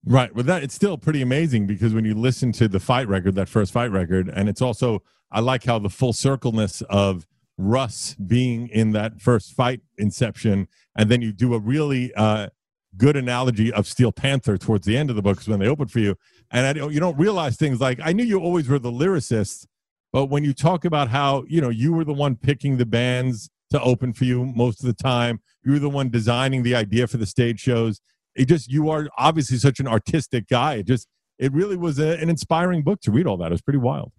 Right. 0.04 0.34
Well, 0.34 0.44
that 0.44 0.62
it's 0.62 0.74
still 0.74 0.96
pretty 0.96 1.20
amazing 1.20 1.66
because 1.66 1.92
when 1.92 2.04
you 2.06 2.14
listen 2.14 2.52
to 2.52 2.68
the 2.68 2.80
fight 2.80 3.06
record, 3.06 3.34
that 3.34 3.48
first 3.48 3.72
fight 3.72 3.90
record, 3.90 4.30
and 4.34 4.48
it's 4.48 4.62
also 4.62 5.02
I 5.30 5.40
like 5.40 5.64
how 5.64 5.78
the 5.78 5.90
full 5.90 6.12
circleness 6.14 6.80
of 6.88 7.26
Russ 7.58 8.14
being 8.14 8.68
in 8.68 8.92
that 8.92 9.20
first 9.20 9.52
fight 9.52 9.82
inception, 9.98 10.68
and 10.96 11.10
then 11.10 11.20
you 11.20 11.32
do 11.32 11.52
a 11.52 11.58
really 11.58 12.14
uh, 12.14 12.48
good 12.96 13.14
analogy 13.14 13.70
of 13.70 13.86
Steel 13.86 14.10
Panther 14.10 14.56
towards 14.56 14.86
the 14.86 14.96
end 14.96 15.10
of 15.10 15.16
the 15.16 15.22
book 15.22 15.42
when 15.42 15.60
they 15.60 15.68
open 15.68 15.86
for 15.86 15.98
you, 15.98 16.16
and 16.50 16.66
I, 16.66 16.72
don't- 16.72 16.92
you 16.94 17.00
don't 17.00 17.18
realize 17.18 17.56
things 17.56 17.78
like 17.78 18.00
I 18.02 18.12
knew 18.14 18.24
you 18.24 18.40
always 18.40 18.68
were 18.68 18.78
the 18.78 18.90
lyricist, 18.90 19.66
but 20.14 20.26
when 20.26 20.44
you 20.44 20.54
talk 20.54 20.86
about 20.86 21.08
how 21.08 21.44
you 21.46 21.60
know 21.60 21.68
you 21.68 21.92
were 21.92 22.04
the 22.04 22.14
one 22.14 22.36
picking 22.36 22.78
the 22.78 22.86
bands 22.86 23.50
to 23.70 23.80
open 23.82 24.14
for 24.14 24.24
you 24.24 24.46
most 24.46 24.80
of 24.80 24.86
the 24.86 24.94
time, 24.94 25.40
you 25.62 25.72
were 25.72 25.78
the 25.78 25.90
one 25.90 26.08
designing 26.08 26.62
the 26.62 26.74
idea 26.74 27.06
for 27.06 27.18
the 27.18 27.26
stage 27.26 27.60
shows 27.60 28.00
it 28.40 28.48
just 28.48 28.70
you 28.72 28.88
are 28.90 29.08
obviously 29.18 29.58
such 29.58 29.80
an 29.80 29.86
artistic 29.86 30.48
guy. 30.48 30.74
It 30.76 30.86
just 30.86 31.06
it 31.38 31.52
really 31.52 31.76
was 31.76 31.98
a, 31.98 32.18
an 32.22 32.28
inspiring 32.30 32.82
book 32.82 33.00
to 33.02 33.10
read 33.10 33.26
all 33.26 33.36
that. 33.38 33.46
It 33.46 33.52
was 33.52 33.62
pretty 33.62 33.78
wild. 33.78 34.12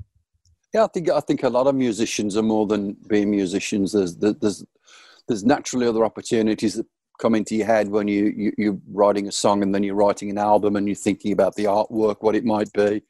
Yeah, 0.74 0.84
I 0.86 0.88
think 0.88 1.10
I 1.10 1.20
think 1.20 1.44
a 1.44 1.50
lot 1.50 1.68
of 1.68 1.76
musicians 1.76 2.38
are 2.38 2.44
more 2.44 2.68
than 2.68 2.96
being 3.08 3.32
musicians. 3.32 3.94
There's 3.94 4.16
there's 4.18 4.64
there's 5.28 5.44
naturally 5.44 5.88
other 5.88 6.06
opportunities 6.06 6.76
that 6.76 6.86
come 7.20 7.36
into 7.36 7.56
your 7.56 7.68
head 7.68 7.90
when 7.90 8.08
you, 8.08 8.34
you 8.36 8.52
you're 8.58 8.80
writing 8.92 9.28
a 9.28 9.32
song 9.32 9.64
and 9.64 9.74
then 9.74 9.84
you're 9.84 9.96
writing 9.96 10.30
an 10.30 10.38
album 10.38 10.76
and 10.76 10.88
you're 10.88 10.96
thinking 10.96 11.32
about 11.32 11.56
the 11.56 11.66
artwork, 11.66 12.18
what 12.22 12.36
it 12.36 12.46
might 12.46 12.72
be, 12.74 13.02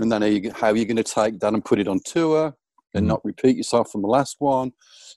and 0.00 0.10
then 0.10 0.22
how 0.22 0.28
you 0.28 0.52
how 0.52 0.68
you're 0.74 0.84
going 0.92 0.96
to 0.96 1.02
take 1.02 1.40
that 1.40 1.52
and 1.54 1.64
put 1.64 1.80
it 1.80 1.88
on 1.88 2.00
tour 2.04 2.54
and 2.94 3.04
Mhm. 3.04 3.08
not 3.08 3.24
repeat 3.24 3.56
yourself 3.56 3.90
from 3.90 4.02
the 4.02 4.08
last 4.08 4.36
one, 4.38 4.72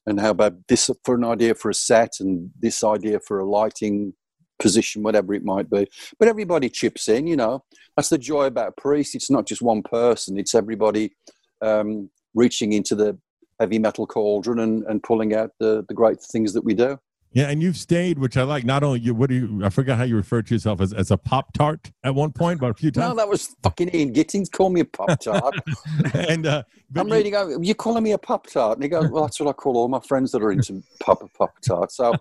and 0.08 0.20
how 0.20 0.32
about 0.32 0.54
this 0.68 0.90
for 1.06 1.16
an 1.16 1.24
idea 1.24 1.54
for 1.56 1.70
a 1.70 1.74
set 1.74 2.14
and 2.20 2.50
this 2.60 2.84
idea 2.84 3.20
for 3.28 3.40
a 3.40 3.50
lighting 3.50 4.14
position, 4.62 5.04
whatever 5.04 5.34
it 5.34 5.44
might 5.44 5.70
be. 5.70 5.88
But 6.20 6.28
everybody 6.30 6.70
chips 6.70 7.10
in, 7.10 7.28
you 7.28 7.36
know. 7.36 7.64
That's 7.98 8.10
the 8.10 8.18
joy 8.18 8.46
about 8.46 8.78
Priest. 8.78 9.16
It's 9.16 9.30
not 9.30 9.46
just 9.48 9.62
one 9.62 9.84
person; 9.84 10.38
it's 10.38 10.56
everybody 10.56 11.14
um, 11.62 12.10
reaching 12.34 12.72
into 12.74 12.96
the 12.96 13.18
heavy 13.60 13.80
metal 13.80 14.08
cauldron 14.08 14.60
and, 14.60 14.84
and 14.86 15.04
pulling 15.04 15.36
out 15.36 15.52
the, 15.60 15.86
the 15.88 15.94
great 15.94 16.18
things 16.32 16.54
that 16.54 16.64
we 16.64 16.74
do. 16.74 16.98
yeah 17.34 17.48
and 17.48 17.62
you've 17.62 17.78
stayed 17.78 18.18
which 18.18 18.36
i 18.36 18.42
like 18.42 18.66
not 18.66 18.82
only 18.82 19.00
you 19.00 19.14
what 19.14 19.30
do 19.30 19.36
you 19.36 19.62
i 19.64 19.70
forgot 19.70 20.00
how 20.00 20.04
you 20.04 20.16
referred 20.16 20.48
to 20.48 20.56
yourself 20.56 20.82
as, 20.82 20.92
as 20.94 21.12
a 21.12 21.18
pop 21.18 21.54
tart 21.54 21.92
at 22.04 22.14
one 22.16 22.32
point 22.32 22.60
but 22.60 22.72
a 22.72 22.74
few 22.74 22.90
times. 22.90 23.10
No, 23.10 23.16
that 23.16 23.30
was 23.30 23.56
fucking 23.62 23.94
Ian 23.96 24.14
Gittins. 24.14 24.50
Call 24.52 24.70
me 24.72 24.82
a 24.82 24.86
Pop 24.86 25.20
Tart. 25.22 25.54
and 26.16 26.46
uh 26.48 26.64
I'm 26.96 27.08
you- 27.08 27.14
reading, 27.14 27.64
you're 27.64 27.76
calling 27.76 28.04
me 28.04 28.12
a 28.14 28.18
Pop 28.18 28.48
Tart? 28.48 28.78
And 28.78 28.84
he 28.84 28.90
goes, 28.90 29.08
well, 29.12 29.24
that's 29.26 29.40
what 29.40 29.50
I 29.50 29.54
call 29.54 29.78
all 29.78 29.88
my 29.88 30.00
friends 30.02 30.32
that 30.32 30.42
are 30.42 30.52
into 30.52 30.82
Pop 31.00 31.22
Pop 31.38 31.54
Tart. 31.66 31.92
So 31.92 32.14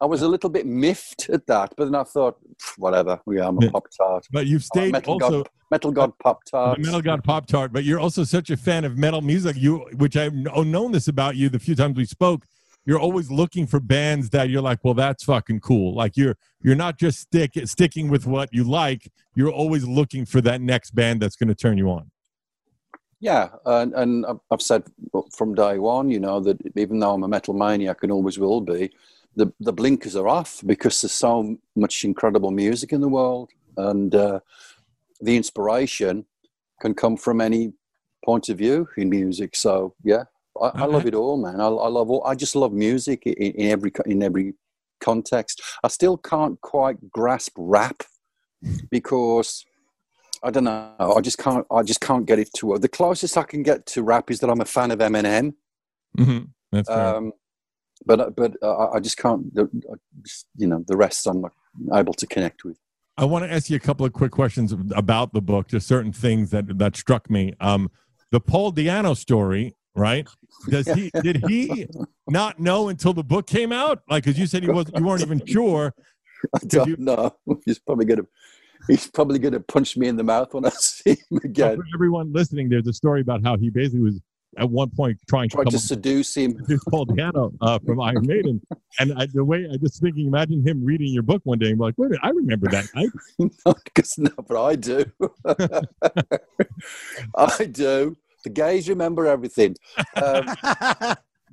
I 0.00 0.06
was 0.06 0.22
a 0.22 0.28
little 0.28 0.48
bit 0.48 0.66
miffed 0.66 1.28
at 1.28 1.46
that, 1.46 1.74
but 1.76 1.84
then 1.84 1.94
I 1.94 2.04
thought, 2.04 2.38
"Pff, 2.56 2.78
whatever, 2.78 3.20
yeah, 3.26 3.48
I'm 3.48 3.62
a. 3.62 3.70
Pop 3.70 3.86
Tart. 3.96 4.26
but 4.32 4.46
you've 4.46 4.64
stayed 4.64 4.92
Metal 4.92 5.14
also 5.14 5.42
God, 5.42 5.48
Metal 5.70 5.92
God 5.92 6.12
Pop 6.18 6.44
Tart. 6.44 6.78
metal 6.78 7.02
god 7.02 7.22
pop 7.22 7.46
tart 7.46 7.72
but 7.72 7.84
you're 7.84 8.00
also 8.00 8.24
such 8.24 8.50
a 8.50 8.56
fan 8.56 8.84
of 8.84 8.96
metal 8.98 9.20
music 9.20 9.56
you 9.56 9.78
which 9.96 10.16
i've 10.16 10.34
oh, 10.52 10.62
known 10.64 10.90
this 10.90 11.06
about 11.06 11.36
you 11.36 11.48
the 11.48 11.58
few 11.60 11.76
times 11.76 11.96
we 11.96 12.04
spoke 12.04 12.44
you're 12.86 12.98
always 12.98 13.30
looking 13.30 13.66
for 13.66 13.78
bands 13.78 14.30
that 14.30 14.48
you're 14.48 14.62
like, 14.62 14.80
well, 14.82 14.94
that's 14.94 15.24
fucking 15.24 15.60
cool. 15.60 15.94
Like 15.94 16.16
you're 16.16 16.36
you're 16.62 16.74
not 16.74 16.98
just 16.98 17.20
stick 17.20 17.52
sticking 17.64 18.08
with 18.08 18.26
what 18.26 18.48
you 18.52 18.64
like. 18.64 19.10
You're 19.34 19.52
always 19.52 19.86
looking 19.86 20.24
for 20.26 20.40
that 20.42 20.60
next 20.60 20.90
band 20.92 21.20
that's 21.20 21.36
going 21.36 21.48
to 21.48 21.54
turn 21.54 21.78
you 21.78 21.90
on. 21.90 22.10
Yeah, 23.20 23.50
and, 23.66 23.92
and 23.94 24.26
I've- 24.26 24.40
I've 24.50 24.62
said 24.62 24.84
from 25.36 25.54
day 25.54 25.78
one, 25.78 26.10
you 26.10 26.18
know, 26.18 26.40
that 26.40 26.58
even 26.74 27.00
though 27.00 27.12
I'm 27.12 27.22
a 27.22 27.28
metal 27.28 27.52
maniac 27.52 27.98
and 28.02 28.10
always 28.10 28.38
will 28.38 28.62
be, 28.62 28.90
the, 29.36 29.52
the 29.60 29.72
blinkers 29.72 30.16
are 30.16 30.28
off 30.28 30.62
because 30.66 31.00
there's 31.00 31.12
so 31.12 31.56
much 31.76 32.04
incredible 32.04 32.50
music 32.50 32.92
in 32.92 33.00
the 33.00 33.08
world. 33.08 33.50
And 33.76 34.14
uh, 34.14 34.40
the 35.20 35.36
inspiration 35.36 36.26
can 36.80 36.94
come 36.94 37.16
from 37.16 37.40
any 37.40 37.72
point 38.24 38.48
of 38.48 38.58
view 38.58 38.88
in 38.96 39.08
music. 39.08 39.56
So, 39.56 39.94
yeah, 40.02 40.24
I, 40.60 40.70
I 40.74 40.84
love 40.84 41.06
it 41.06 41.14
all, 41.14 41.36
man. 41.36 41.60
I, 41.60 41.66
I 41.66 41.88
love 41.88 42.10
all, 42.10 42.24
I 42.26 42.34
just 42.34 42.56
love 42.56 42.72
music 42.72 43.26
in, 43.26 43.32
in 43.34 43.70
every 43.70 43.92
in 44.06 44.22
every 44.22 44.54
context. 45.00 45.62
I 45.82 45.88
still 45.88 46.16
can't 46.16 46.60
quite 46.60 47.10
grasp 47.10 47.52
rap 47.56 48.02
because 48.90 49.64
I 50.42 50.50
don't 50.50 50.64
know. 50.64 50.94
I 50.98 51.20
just 51.20 51.38
can't. 51.38 51.66
I 51.70 51.82
just 51.82 52.00
can't 52.00 52.26
get 52.26 52.38
it 52.38 52.50
to. 52.56 52.78
The 52.78 52.88
closest 52.88 53.36
I 53.36 53.42
can 53.42 53.62
get 53.62 53.86
to 53.86 54.02
rap 54.02 54.30
is 54.30 54.40
that 54.40 54.50
I'm 54.50 54.60
a 54.60 54.66
fan 54.66 54.90
of 54.90 54.98
Eminem. 54.98 55.54
Mm-hmm. 56.18 56.44
That's. 56.72 56.90
Um, 56.90 57.32
but 58.06 58.34
but 58.36 58.56
uh, 58.62 58.76
I- 58.76 58.96
I 58.96 59.00
just 59.00 59.16
can't. 59.18 59.46
I 59.58 59.64
just- 60.22 60.46
You 60.56 60.66
know, 60.66 60.84
the 60.86 60.96
rest 60.96 61.26
I'm 61.26 61.40
not 61.42 61.52
able 62.00 62.14
to 62.14 62.26
connect 62.26 62.64
with. 62.64 62.78
I 63.16 63.24
want 63.24 63.44
to 63.44 63.52
ask 63.52 63.68
you 63.68 63.76
a 63.76 63.80
couple 63.80 64.06
of 64.06 64.12
quick 64.12 64.32
questions 64.32 64.74
about 64.94 65.32
the 65.34 65.42
book, 65.42 65.68
just 65.68 65.86
certain 65.86 66.12
things 66.12 66.50
that 66.50 66.78
that 66.78 66.96
struck 66.96 67.28
me. 67.30 67.54
Um, 67.60 67.90
the 68.30 68.40
Paul 68.40 68.72
Di'Anno 68.72 69.16
story, 69.16 69.74
right? 69.94 70.26
Does 70.68 70.86
he 70.88 71.10
did 71.22 71.44
he 71.48 71.86
not 72.28 72.58
know 72.60 72.88
until 72.88 73.12
the 73.12 73.24
book 73.24 73.46
came 73.46 73.72
out? 73.72 74.02
Like, 74.08 74.24
because 74.24 74.38
you 74.38 74.46
said 74.46 74.62
he 74.62 74.70
was, 74.70 74.86
you 74.96 75.04
weren't 75.04 75.22
even 75.22 75.44
sure. 75.44 75.92
I 76.54 76.58
don't 76.66 76.88
you- 76.88 76.96
know. 76.96 77.34
He's 77.66 77.78
probably 77.78 78.06
gonna. 78.06 78.26
He's 78.88 79.06
probably 79.08 79.38
gonna 79.38 79.60
punch 79.60 79.94
me 79.98 80.08
in 80.08 80.16
the 80.16 80.24
mouth 80.24 80.54
when 80.54 80.64
I 80.64 80.70
see 80.70 81.10
him 81.30 81.40
again. 81.44 81.76
For 81.76 81.84
everyone 81.94 82.32
listening, 82.32 82.70
there's 82.70 82.86
a 82.86 82.94
story 82.94 83.20
about 83.20 83.42
how 83.42 83.58
he 83.58 83.68
basically 83.68 84.00
was 84.00 84.18
at 84.58 84.68
one 84.68 84.90
point 84.90 85.18
trying 85.28 85.48
to 85.48 85.64
to 85.64 85.78
seduce 85.78 86.34
him. 86.34 86.56
with 86.68 86.82
Paul 86.90 87.06
Di'Anno 87.06 87.54
uh, 87.60 87.78
from 87.80 88.00
Iron 88.00 88.26
Maiden, 88.26 88.60
and 88.98 89.12
I, 89.16 89.26
the 89.32 89.44
way 89.44 89.68
I 89.72 89.76
just 89.76 90.00
thinking, 90.00 90.26
imagine 90.26 90.66
him 90.66 90.84
reading 90.84 91.12
your 91.12 91.22
book 91.22 91.42
one 91.44 91.58
day 91.58 91.68
and 91.68 91.78
be 91.78 91.84
like, 91.84 91.94
wait, 91.96 92.06
a 92.06 92.10
minute, 92.10 92.20
I 92.22 92.30
remember 92.30 92.68
that. 92.70 92.86
Because 93.84 94.18
no, 94.18 94.30
but 94.46 94.62
I 94.62 94.76
do. 94.76 95.04
I 97.36 97.64
do. 97.64 98.16
The 98.44 98.50
gays 98.50 98.88
remember 98.88 99.26
everything. 99.26 99.76
Um, 100.16 100.46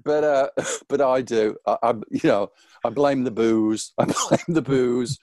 but 0.04 0.24
uh, 0.24 0.50
but 0.88 1.01
I 1.01 1.22
do. 1.22 1.58
I, 1.66 1.77
I 1.84 1.94
you 2.10 2.22
know 2.24 2.51
I 2.84 2.89
blame 2.89 3.24
the 3.24 3.32
booze. 3.32 3.94
I 3.98 4.06
blame 4.06 4.46
the 4.48 4.62
booze. 4.62 5.20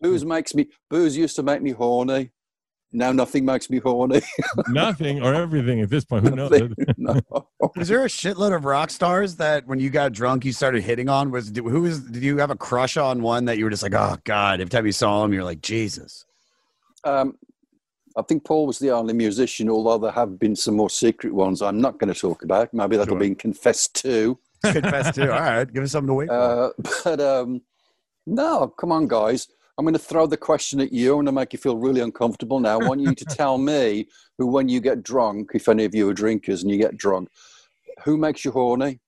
booze 0.00 0.24
makes 0.24 0.54
me. 0.54 0.68
Booze 0.88 1.16
used 1.16 1.36
to 1.36 1.42
make 1.42 1.60
me 1.60 1.72
horny. 1.72 2.30
Now 2.92 3.12
nothing 3.12 3.44
makes 3.44 3.68
me 3.68 3.78
horny. 3.78 4.22
nothing 4.68 5.22
or 5.22 5.34
everything 5.34 5.80
at 5.82 5.90
this 5.90 6.04
point. 6.04 6.26
Who 6.26 6.34
knows? 6.34 6.50
Nothing. 6.50 6.74
no. 6.96 7.20
Was 7.76 7.88
there 7.88 8.04
a 8.04 8.08
shitload 8.08 8.56
of 8.56 8.64
rock 8.64 8.90
stars 8.90 9.36
that 9.36 9.66
when 9.66 9.78
you 9.78 9.90
got 9.90 10.12
drunk 10.12 10.44
you 10.44 10.52
started 10.52 10.82
hitting 10.82 11.08
on? 11.08 11.30
Was 11.30 11.52
who 11.54 11.82
was? 11.82 12.00
Did 12.00 12.22
you 12.22 12.38
have 12.38 12.50
a 12.50 12.56
crush 12.56 12.96
on 12.96 13.20
one 13.20 13.44
that 13.44 13.58
you 13.58 13.64
were 13.64 13.70
just 13.70 13.82
like, 13.82 13.94
oh 13.94 14.16
god? 14.24 14.60
Every 14.60 14.70
time 14.70 14.86
you 14.86 14.92
saw 14.92 15.22
him, 15.24 15.34
you're 15.34 15.44
like, 15.44 15.60
Jesus. 15.60 16.24
Um, 17.04 17.36
I 18.16 18.22
think 18.22 18.44
Paul 18.44 18.66
was 18.66 18.78
the 18.78 18.90
only 18.90 19.14
musician, 19.14 19.68
although 19.68 19.98
there 19.98 20.10
have 20.10 20.38
been 20.38 20.56
some 20.56 20.74
more 20.74 20.90
secret 20.90 21.32
ones 21.32 21.62
I'm 21.62 21.80
not 21.80 21.98
going 21.98 22.12
to 22.12 22.18
talk 22.18 22.42
about. 22.42 22.72
Maybe 22.74 22.96
that'll 22.96 23.12
Sure. 23.12 23.20
be 23.20 23.34
confessed 23.34 23.94
to. 24.02 24.38
Confess 24.64 25.14
too. 25.14 25.30
All 25.30 25.38
right, 25.38 25.72
give 25.72 25.84
us 25.84 25.92
something 25.92 26.08
to 26.08 26.14
wait 26.14 26.28
for. 26.28 26.34
Uh, 26.34 26.70
but 27.04 27.20
um, 27.20 27.60
no, 28.26 28.66
come 28.66 28.90
on, 28.92 29.06
guys. 29.06 29.46
I'm 29.78 29.84
going 29.84 29.94
to 29.94 29.98
throw 30.00 30.26
the 30.26 30.36
question 30.36 30.80
at 30.80 30.92
you. 30.92 31.10
I'm 31.12 31.16
going 31.18 31.26
to 31.26 31.32
make 31.32 31.52
you 31.52 31.58
feel 31.58 31.76
really 31.76 32.00
uncomfortable 32.00 32.58
now. 32.58 32.80
I 32.80 32.84
want 32.88 33.00
you 33.00 33.14
to 33.14 33.24
tell 33.30 33.58
me 33.58 34.08
who, 34.36 34.46
when 34.48 34.68
you 34.68 34.80
get 34.80 35.04
drunk, 35.04 35.52
if 35.54 35.68
any 35.68 35.84
of 35.84 35.94
you 35.94 36.08
are 36.08 36.14
drinkers 36.14 36.62
and 36.62 36.70
you 36.72 36.78
get 36.78 36.96
drunk, 36.96 37.28
who 38.04 38.16
makes 38.16 38.44
you 38.44 38.50
horny? 38.50 38.98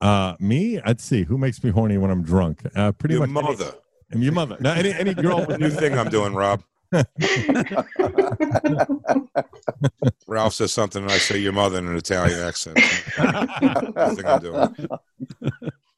Uh, 0.00 0.34
me? 0.40 0.80
I'd 0.84 1.00
see 1.00 1.22
who 1.22 1.38
makes 1.38 1.62
me 1.62 1.70
horny 1.70 1.96
when 1.96 2.10
I'm 2.10 2.22
drunk. 2.24 2.60
Uh, 2.74 2.90
pretty 2.92 3.14
Your 3.14 3.26
much 3.26 3.44
any- 3.44 3.56
mother. 3.56 3.72
and 4.10 4.22
your 4.22 4.32
mother. 4.32 4.56
Now, 4.60 4.72
any 4.74 4.92
any 4.92 5.14
girl 5.14 5.46
with 5.46 5.58
New 5.60 5.70
thing 5.70 5.96
I'm 5.98 6.10
doing, 6.10 6.34
Rob. 6.34 6.62
Ralph 10.26 10.54
says 10.54 10.72
something, 10.72 11.02
and 11.02 11.10
I 11.10 11.18
say 11.18 11.38
your 11.38 11.52
mother 11.52 11.78
in 11.78 11.86
an 11.88 11.96
Italian 11.96 12.38
accent. 12.40 12.76
New 12.76 14.14
thing 14.14 14.26
I'm 14.26 14.40
doing. 14.40 14.74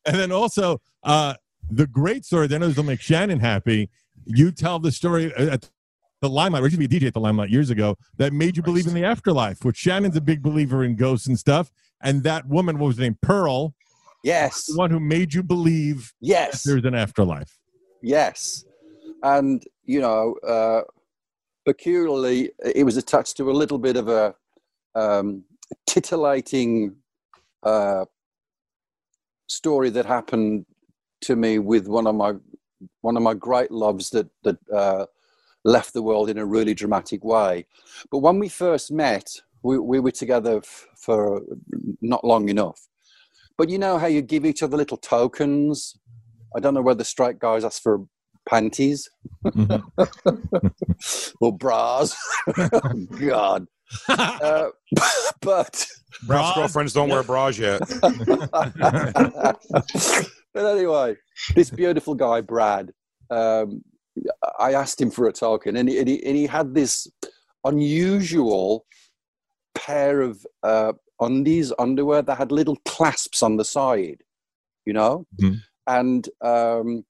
and 0.07 0.17
then 0.17 0.33
also 0.33 0.81
uh, 1.03 1.35
the 1.71 1.87
great 1.87 2.25
story 2.25 2.47
that 2.47 2.59
knows 2.59 2.77
will 2.77 2.85
make 2.85 3.01
Shannon 3.01 3.41
happy. 3.41 3.91
You 4.29 4.53
tell 4.53 4.79
the 4.79 4.93
story 4.93 5.35
at 5.35 5.69
the 6.21 6.29
Limelight. 6.29 6.63
Or 6.63 6.67
you 6.67 6.71
used 6.79 6.81
to 6.81 6.89
be 6.89 6.97
a 6.97 7.01
DJ 7.01 7.07
at 7.09 7.15
the 7.15 7.21
Limelight 7.21 7.51
years 7.51 7.71
ago 7.71 7.97
that 8.17 8.33
made 8.33 8.57
you 8.57 8.63
believe 8.63 8.87
in 8.87 8.95
the 8.95 9.05
afterlife. 9.05 9.65
Which 9.65 9.77
Shannon's 9.77 10.17
a 10.17 10.21
big 10.21 10.43
believer 10.43 10.85
in 10.85 10.97
ghosts 10.97 11.27
and 11.27 11.39
stuff. 11.39 11.71
And 12.03 12.23
that 12.23 12.47
woman, 12.47 12.79
what 12.79 12.89
was 12.89 12.97
her 12.97 13.03
name? 13.03 13.19
Pearl, 13.23 13.75
Yes, 14.25 14.67
the 14.67 14.77
one 14.77 14.91
who 14.91 14.99
made 15.01 15.33
you 15.33 15.43
believe 15.45 16.13
yes, 16.21 16.65
there's 16.65 16.85
an 16.85 16.95
afterlife. 16.95 17.57
yes. 18.03 18.65
And, 19.23 19.65
you 19.85 20.01
know, 20.01 20.35
uh, 20.47 20.83
peculiarly, 21.65 22.51
it 22.65 22.85
was 22.85 22.97
attached 22.97 23.37
to 23.39 23.51
a 23.51 23.53
little 23.53 23.79
bit 23.79 23.97
of 23.97 24.09
a 24.09 24.35
um, 24.95 25.45
titillating 25.87 26.97
uh, 27.63 28.05
story 29.49 29.91
that 29.91 30.07
happened 30.07 30.67
to 31.23 31.35
me 31.37 31.59
with 31.59 31.89
one 31.89 32.07
of 32.07 32.15
my 32.15 32.35
one 33.01 33.17
of 33.17 33.23
my 33.23 33.35
great 33.35 33.71
loves 33.71 34.11
that 34.11 34.29
that 34.45 34.57
uh, 34.73 35.07
left 35.65 35.93
the 35.93 36.03
world 36.03 36.31
in 36.31 36.39
a 36.39 36.47
really 36.47 36.75
dramatic 36.75 37.25
way. 37.25 37.67
But 38.11 38.19
when 38.19 38.39
we 38.39 38.49
first 38.49 38.91
met, 38.93 39.29
we, 39.63 39.79
we 39.79 40.01
were 40.01 40.13
together 40.13 40.59
f- 40.59 40.87
for 40.97 41.43
not 42.01 42.25
long 42.25 42.49
enough. 42.49 42.87
But 43.57 43.69
you 43.69 43.79
know 43.79 43.99
how 43.99 44.07
you 44.07 44.23
give 44.23 44.47
each 44.47 44.63
other 44.63 44.77
little 44.77 44.97
tokens. 44.97 45.99
I 46.57 46.61
don't 46.61 46.75
know 46.75 46.83
whether 46.83 47.05
straight 47.05 47.39
guys 47.39 47.65
ask 47.65 47.83
for 47.83 48.05
panties 48.49 49.11
Mhm. 49.45 49.83
or 51.41 51.57
bras. 51.57 52.17
God. 53.21 53.67
Uh, 54.09 54.67
but 55.43 55.87
Ralph's 56.27 56.57
girlfriends 56.57 56.93
don't 56.93 57.09
wear 57.09 57.23
bras 57.23 57.59
yet. 57.59 57.81
but 60.55 60.65
anyway, 60.67 61.17
this 61.55 61.71
beautiful 61.71 62.15
guy, 62.15 62.41
Brad, 62.41 62.93
um, 63.31 63.83
I 64.59 64.75
asked 64.75 65.01
him 65.01 65.11
for 65.11 65.27
a 65.29 65.33
token, 65.33 65.77
and 65.77 65.89
he, 65.89 65.99
and 65.99 66.09
he, 66.09 66.25
and 66.25 66.37
he 66.37 66.47
had 66.47 66.75
this 66.75 67.07
unusual 67.65 68.87
pair 69.75 70.21
of 70.23 70.45
uh, 70.63 70.93
undies, 71.21 71.73
underwear 71.79 72.23
that 72.23 72.39
had 72.39 72.51
little 72.53 72.77
clasps 72.85 73.43
on 73.43 73.57
the 73.57 73.65
side, 73.65 74.23
you 74.85 74.93
know? 74.93 75.27
Mhm. 75.41 75.61
And 75.87 76.29
um, 76.43 77.05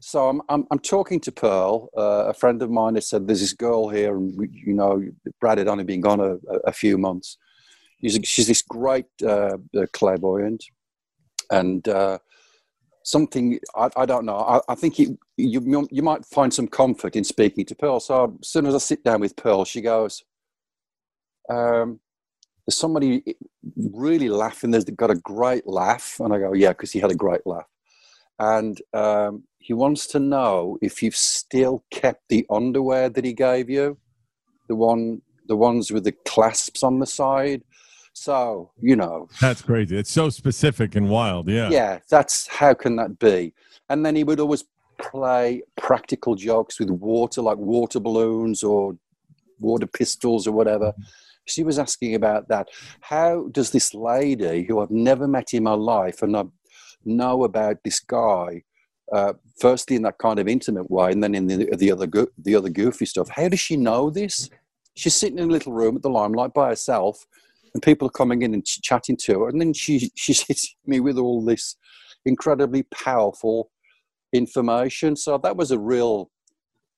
so 0.00 0.28
I'm, 0.28 0.40
I'm, 0.48 0.64
I'm 0.70 0.78
talking 0.78 1.20
to 1.20 1.32
Pearl. 1.32 1.88
Uh, 1.96 2.26
a 2.28 2.34
friend 2.34 2.60
of 2.62 2.70
mine 2.70 2.94
has 2.96 3.08
said, 3.08 3.26
There's 3.26 3.40
this 3.40 3.52
girl 3.52 3.88
here, 3.88 4.16
and 4.16 4.36
we, 4.36 4.48
you 4.52 4.74
know, 4.74 5.02
Brad 5.40 5.58
had 5.58 5.68
only 5.68 5.84
been 5.84 6.00
gone 6.00 6.20
a, 6.20 6.36
a- 6.66 6.72
few 6.72 6.98
months. 6.98 7.36
She's, 8.00 8.18
she's 8.24 8.46
this 8.46 8.62
great 8.62 9.06
uh, 9.22 9.58
uh, 9.76 9.86
clairvoyant 9.92 10.64
and 11.50 11.86
uh, 11.88 12.18
something 13.08 13.58
I, 13.74 13.88
I 13.96 14.06
don't 14.06 14.24
know. 14.24 14.36
I, 14.36 14.60
I 14.68 14.74
think 14.74 15.00
it, 15.00 15.18
you 15.36 15.88
you 15.90 16.02
might 16.02 16.24
find 16.26 16.52
some 16.52 16.68
comfort 16.68 17.16
in 17.16 17.24
speaking 17.24 17.64
to 17.66 17.74
Pearl. 17.74 18.00
So 18.00 18.36
as 18.40 18.48
soon 18.48 18.66
as 18.66 18.74
I 18.74 18.78
sit 18.78 19.02
down 19.04 19.20
with 19.20 19.36
Pearl, 19.36 19.64
she 19.64 19.80
goes, 19.80 20.22
um, 21.48 22.00
"There's 22.66 22.76
somebody 22.76 23.22
really 23.76 24.28
laughing. 24.28 24.70
There's 24.70 24.84
got 24.84 25.10
a 25.10 25.16
great 25.16 25.66
laugh." 25.66 26.20
And 26.20 26.34
I 26.34 26.38
go, 26.38 26.52
"Yeah," 26.52 26.70
because 26.70 26.92
he 26.92 27.00
had 27.00 27.10
a 27.10 27.16
great 27.16 27.46
laugh, 27.46 27.68
and 28.38 28.80
um, 28.92 29.44
he 29.58 29.72
wants 29.72 30.06
to 30.08 30.18
know 30.18 30.78
if 30.82 31.02
you've 31.02 31.16
still 31.16 31.84
kept 31.90 32.28
the 32.28 32.46
underwear 32.50 33.08
that 33.08 33.24
he 33.24 33.32
gave 33.32 33.70
you, 33.70 33.98
the 34.68 34.76
one, 34.76 35.22
the 35.46 35.56
ones 35.56 35.90
with 35.90 36.04
the 36.04 36.12
clasps 36.12 36.82
on 36.82 36.98
the 36.98 37.06
side. 37.06 37.62
So 38.18 38.70
you 38.80 38.96
know, 38.96 39.28
That's 39.40 39.62
crazy. 39.62 39.96
It's 39.96 40.10
so 40.10 40.28
specific 40.28 40.96
and 40.96 41.08
wild. 41.08 41.48
Yeah. 41.48 41.70
yeah, 41.70 41.98
that's 42.10 42.46
how 42.48 42.74
can 42.74 42.96
that 42.96 43.18
be? 43.18 43.54
And 43.88 44.04
then 44.04 44.16
he 44.16 44.24
would 44.24 44.40
always 44.40 44.64
play 44.98 45.62
practical 45.76 46.34
jokes 46.34 46.80
with 46.80 46.90
water, 46.90 47.40
like 47.42 47.58
water 47.58 48.00
balloons 48.00 48.62
or 48.64 48.96
water 49.60 49.86
pistols 49.86 50.46
or 50.46 50.52
whatever. 50.52 50.92
She 51.44 51.62
was 51.62 51.78
asking 51.78 52.14
about 52.14 52.48
that. 52.48 52.68
How 53.00 53.48
does 53.52 53.70
this 53.70 53.94
lady, 53.94 54.64
who 54.64 54.80
I've 54.80 54.90
never 54.90 55.26
met 55.28 55.54
in 55.54 55.62
my 55.62 55.72
life, 55.74 56.20
and 56.22 56.36
I 56.36 56.44
know 57.04 57.44
about 57.44 57.76
this 57.84 58.00
guy, 58.00 58.64
uh, 59.12 59.34
firstly 59.60 59.96
in 59.96 60.02
that 60.02 60.18
kind 60.18 60.38
of 60.38 60.48
intimate 60.48 60.90
way, 60.90 61.12
and 61.12 61.22
then 61.22 61.34
in 61.34 61.46
the, 61.46 61.76
the 61.76 61.92
other 61.92 62.06
go- 62.06 62.34
the 62.36 62.56
other 62.56 62.68
goofy 62.68 63.06
stuff. 63.06 63.28
How 63.30 63.48
does 63.48 63.60
she 63.60 63.76
know 63.76 64.10
this? 64.10 64.50
She's 64.94 65.14
sitting 65.14 65.38
in 65.38 65.48
a 65.48 65.52
little 65.52 65.72
room 65.72 65.96
at 65.96 66.02
the 66.02 66.10
limelight 66.10 66.52
by 66.52 66.70
herself, 66.70 67.24
and 67.74 67.82
people 67.82 68.08
are 68.08 68.12
coming 68.12 68.42
in 68.42 68.54
and 68.54 68.64
ch- 68.64 68.80
chatting 68.82 69.16
to 69.24 69.40
her, 69.40 69.48
and 69.48 69.60
then 69.60 69.72
she 69.72 70.10
she 70.16 70.32
hits 70.48 70.74
me 70.86 71.00
with 71.00 71.18
all 71.18 71.44
this 71.44 71.76
incredibly 72.24 72.82
powerful 72.84 73.70
information. 74.32 75.16
So 75.16 75.38
that 75.38 75.56
was 75.56 75.70
a 75.70 75.78
real 75.78 76.30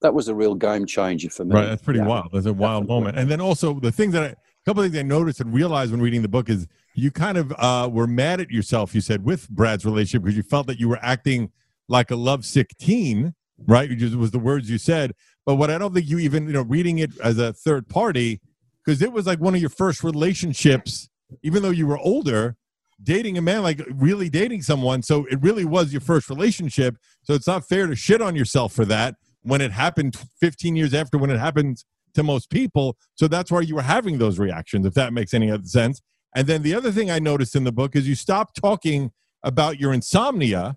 that 0.03 0.15
was 0.15 0.29
a 0.29 0.35
real 0.35 0.55
game 0.55 0.87
changer 0.87 1.29
for 1.29 1.45
me. 1.45 1.55
Right, 1.55 1.67
that's 1.67 1.83
pretty 1.83 2.01
Yeah. 2.01 2.07
wild. 2.07 2.31
That's 2.33 2.47
a 2.47 2.53
wild 2.55 2.85
Definitely. 2.85 3.01
moment. 3.01 3.19
And 3.19 3.31
then 3.31 3.41
also 3.41 3.79
the 3.79 3.93
things 3.93 4.15
that 4.15 4.23
I, 4.23 4.27
a 4.29 4.37
couple 4.65 4.83
of 4.83 4.91
things 4.91 4.99
I 4.99 5.03
noticed 5.03 5.41
and 5.41 5.53
realized 5.53 5.91
when 5.93 6.01
reading 6.01 6.23
the 6.23 6.29
book 6.29 6.49
is 6.49 6.67
you 6.95 7.11
kind 7.11 7.37
of 7.37 7.53
uh, 7.59 7.89
were 7.93 8.07
mad 8.07 8.41
at 8.41 8.51
yourself. 8.51 8.95
You 8.95 9.03
said 9.03 9.25
with 9.25 9.49
Brad's 9.51 9.85
relationship 9.85 10.23
because 10.25 10.37
you 10.39 10.43
felt 10.43 10.67
that 10.69 10.81
you 10.81 10.89
were 10.89 10.99
acting 11.03 11.51
like 11.89 12.11
a 12.11 12.17
lovesick 12.17 12.71
teen, 12.79 13.35
right? 13.67 13.91
Which 13.91 14.03
was 14.15 14.31
the 14.31 14.39
words 14.39 14.71
you 14.71 14.79
said. 14.79 15.13
But 15.45 15.57
what 15.57 15.71
I 15.71 15.77
don't 15.77 15.93
think 15.93 16.09
you 16.09 16.19
even 16.19 16.47
you 16.47 16.55
know 16.55 16.63
reading 16.63 16.99
it 16.99 17.11
as 17.23 17.37
a 17.39 17.53
third 17.53 17.87
party 17.89 18.41
because 18.85 19.03
it 19.03 19.13
was 19.13 19.27
like 19.27 19.41
one 19.41 19.55
of 19.55 19.61
your 19.61 19.71
first 19.71 20.03
relationships, 20.03 21.09
even 21.43 21.63
though 21.63 21.71
you 21.71 21.87
were 21.87 21.99
older. 21.99 22.57
Dating 23.03 23.39
a 23.39 23.41
man, 23.41 23.63
like 23.63 23.81
really 23.95 24.29
dating 24.29 24.61
someone. 24.61 25.03
So 25.03 25.25
it 25.31 25.41
really 25.41 25.65
was 25.65 25.91
your 25.91 26.03
first 26.03 26.29
relationship. 26.29 26.99
So 27.23 27.33
it's 27.33 27.47
not 27.47 27.67
fair 27.67 27.87
to 27.87 27.97
shit 27.97 28.21
on 28.21 28.37
yourself 28.37 28.75
for 28.75 28.85
that 28.85 29.15
when 29.43 29.63
it 29.63 29.73
happened 29.73 30.19
15 30.39 30.77
years 30.77 30.93
after 30.93 31.17
when 31.17 31.31
it 31.31 31.39
happens 31.39 31.87
to 32.15 32.23
most 32.23 32.51
people. 32.51 32.99
So 33.15 33.29
that's 33.29 33.51
why 33.51 33.63
you 33.63 33.75
were 33.75 33.83
having 33.83 34.19
those 34.19 34.39
reactions, 34.39 34.85
if 34.87 34.95
that 34.95 35.13
makes 35.13 35.33
any 35.33 35.51
other 35.51 35.65
sense. 35.65 36.03
And 36.35 36.47
then 36.47 36.63
the 36.63 36.75
other 36.75 36.93
thing 36.93 37.11
I 37.11 37.19
noticed 37.19 37.57
in 37.57 37.65
the 37.65 37.73
book 37.73 37.97
is 37.97 38.09
you 38.09 38.15
stopped 38.15 38.61
talking 38.61 39.11
about 39.43 39.81
your 39.81 39.93
insomnia 39.93 40.77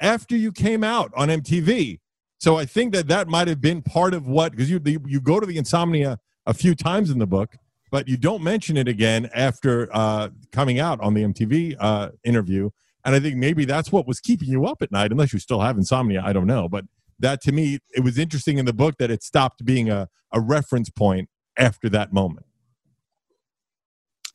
after 0.00 0.36
you 0.36 0.52
came 0.52 0.84
out 0.84 1.10
on 1.16 1.28
MTV. 1.28 2.00
So 2.38 2.56
I 2.56 2.66
think 2.66 2.92
that 2.92 3.08
that 3.08 3.28
might 3.28 3.48
have 3.48 3.60
been 3.60 3.82
part 3.82 4.12
of 4.12 4.26
what 4.26 4.52
because 4.52 4.70
you 4.70 4.80
you 5.06 5.20
go 5.20 5.40
to 5.40 5.46
the 5.46 5.56
insomnia 5.56 6.18
a 6.46 6.54
few 6.54 6.74
times 6.74 7.10
in 7.10 7.18
the 7.18 7.26
book, 7.26 7.56
but 7.90 8.08
you 8.08 8.16
don't 8.16 8.42
mention 8.42 8.76
it 8.76 8.88
again 8.88 9.28
after 9.34 9.88
uh, 9.92 10.28
coming 10.52 10.78
out 10.78 11.00
on 11.00 11.14
the 11.14 11.22
MTV 11.22 11.76
uh, 11.78 12.10
interview. 12.24 12.70
And 13.04 13.14
I 13.14 13.20
think 13.20 13.36
maybe 13.36 13.64
that's 13.64 13.92
what 13.92 14.06
was 14.06 14.20
keeping 14.20 14.48
you 14.48 14.66
up 14.66 14.82
at 14.82 14.90
night, 14.90 15.12
unless 15.12 15.32
you 15.32 15.38
still 15.38 15.60
have 15.60 15.76
insomnia. 15.76 16.22
I 16.24 16.32
don't 16.32 16.46
know, 16.46 16.68
but 16.68 16.84
that 17.18 17.40
to 17.42 17.52
me 17.52 17.78
it 17.94 18.00
was 18.00 18.18
interesting 18.18 18.58
in 18.58 18.66
the 18.66 18.72
book 18.72 18.96
that 18.98 19.10
it 19.10 19.22
stopped 19.22 19.64
being 19.64 19.88
a, 19.88 20.08
a 20.32 20.40
reference 20.40 20.90
point 20.90 21.28
after 21.56 21.88
that 21.88 22.12
moment 22.12 22.46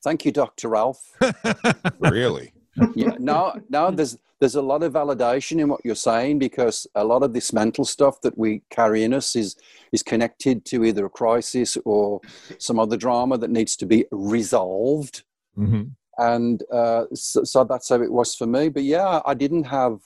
Thank 0.03 0.25
you, 0.25 0.31
Dr. 0.31 0.69
Ralph. 0.69 1.11
Really? 1.99 2.53
Yeah, 2.95 3.15
no, 3.19 3.53
no. 3.69 3.91
There's 3.91 4.17
there's 4.39 4.55
a 4.55 4.61
lot 4.61 4.81
of 4.81 4.93
validation 4.93 5.59
in 5.59 5.67
what 5.67 5.81
you're 5.83 5.95
saying 5.95 6.39
because 6.39 6.87
a 6.95 7.03
lot 7.03 7.21
of 7.21 7.33
this 7.33 7.53
mental 7.53 7.85
stuff 7.85 8.21
that 8.21 8.37
we 8.37 8.61
carry 8.69 9.03
in 9.03 9.13
us 9.13 9.35
is 9.35 9.55
is 9.91 10.03
connected 10.03 10.65
to 10.65 10.83
either 10.83 11.05
a 11.05 11.09
crisis 11.09 11.77
or 11.85 12.21
some 12.57 12.79
other 12.79 12.97
drama 12.97 13.37
that 13.37 13.51
needs 13.51 13.75
to 13.77 13.85
be 13.85 14.05
resolved. 14.11 15.23
mm-hmm. 15.57 15.83
And 16.17 16.61
uh, 16.71 17.05
so, 17.13 17.43
so 17.43 17.63
that's 17.63 17.89
how 17.89 18.01
it 18.01 18.11
was 18.11 18.35
for 18.35 18.45
me. 18.45 18.69
But 18.69 18.83
yeah, 18.83 19.21
I 19.25 19.33
didn't 19.33 19.63
have. 19.63 19.99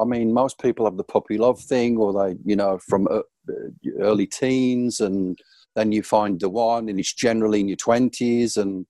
I 0.00 0.04
mean, 0.04 0.32
most 0.32 0.60
people 0.60 0.84
have 0.84 0.96
the 0.96 1.04
puppy 1.04 1.38
love 1.38 1.60
thing, 1.60 1.96
or 1.96 2.12
they, 2.12 2.36
you 2.44 2.56
know, 2.56 2.78
from 2.78 3.06
uh, 3.08 3.20
early 3.98 4.26
teens, 4.26 5.00
and 5.00 5.38
then 5.76 5.92
you 5.92 6.02
find 6.02 6.40
the 6.40 6.48
one, 6.48 6.88
and 6.88 6.98
it's 6.98 7.12
generally 7.12 7.60
in 7.60 7.68
your 7.68 7.76
twenties, 7.76 8.56
and 8.56 8.86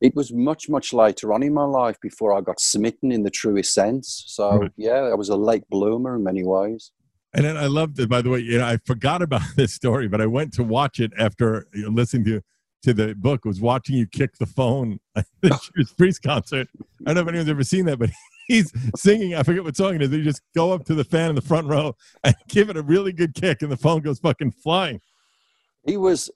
it 0.00 0.14
was 0.14 0.32
much 0.32 0.68
much 0.68 0.92
later 0.92 1.32
on 1.32 1.42
in 1.42 1.52
my 1.54 1.64
life 1.64 1.96
before 2.00 2.32
i 2.36 2.40
got 2.40 2.60
smitten 2.60 3.10
in 3.12 3.22
the 3.24 3.30
truest 3.30 3.72
sense 3.74 4.24
so 4.26 4.58
Right. 4.58 4.70
yeah 4.76 5.10
i 5.12 5.14
was 5.14 5.28
a 5.28 5.36
late 5.36 5.64
bloomer 5.70 6.16
in 6.16 6.22
many 6.24 6.44
ways 6.44 6.92
And 7.34 7.44
then 7.44 7.58
I 7.58 7.66
loved 7.66 8.00
it. 8.00 8.08
By 8.08 8.22
the 8.22 8.30
way, 8.30 8.40
you 8.40 8.56
know, 8.56 8.64
I 8.66 8.78
forgot 8.86 9.20
about 9.20 9.42
this 9.56 9.74
story, 9.74 10.08
but 10.08 10.20
I 10.22 10.26
went 10.26 10.50
to 10.54 10.64
watch 10.64 10.98
it 10.98 11.12
after 11.18 11.66
listening 11.74 12.24
to 12.24 12.40
to 12.84 12.94
the 12.94 13.14
book. 13.14 13.44
Was 13.44 13.60
watching 13.60 13.96
you 13.98 14.06
kick 14.06 14.38
the 14.38 14.46
phone 14.46 14.98
at 15.14 15.26
the 15.42 15.50
oh. 15.52 15.58
Judas 15.76 15.92
Priest 15.92 16.22
concert. 16.22 16.68
I 17.06 17.12
don't 17.12 17.14
know 17.16 17.20
if 17.22 17.28
anyone's 17.28 17.50
ever 17.50 17.64
seen 17.64 17.84
that, 17.84 17.98
but 17.98 18.08
he's 18.48 18.72
singing. 18.96 19.34
I 19.34 19.42
forget 19.42 19.62
what 19.62 19.76
song 19.76 19.94
it 19.96 20.02
is. 20.02 20.10
You 20.10 20.24
just 20.24 20.40
go 20.56 20.72
up 20.72 20.84
to 20.86 20.94
the 20.94 21.04
fan 21.04 21.28
in 21.28 21.34
the 21.36 21.42
front 21.42 21.66
row 21.66 21.94
and 22.24 22.34
give 22.48 22.70
it 22.70 22.78
a 22.78 22.82
really 22.82 23.12
good 23.12 23.34
kick, 23.34 23.60
and 23.60 23.70
the 23.70 23.76
phone 23.76 24.00
goes 24.00 24.18
fucking 24.20 24.52
flying. 24.52 24.98
he 25.84 25.98
was 25.98 26.30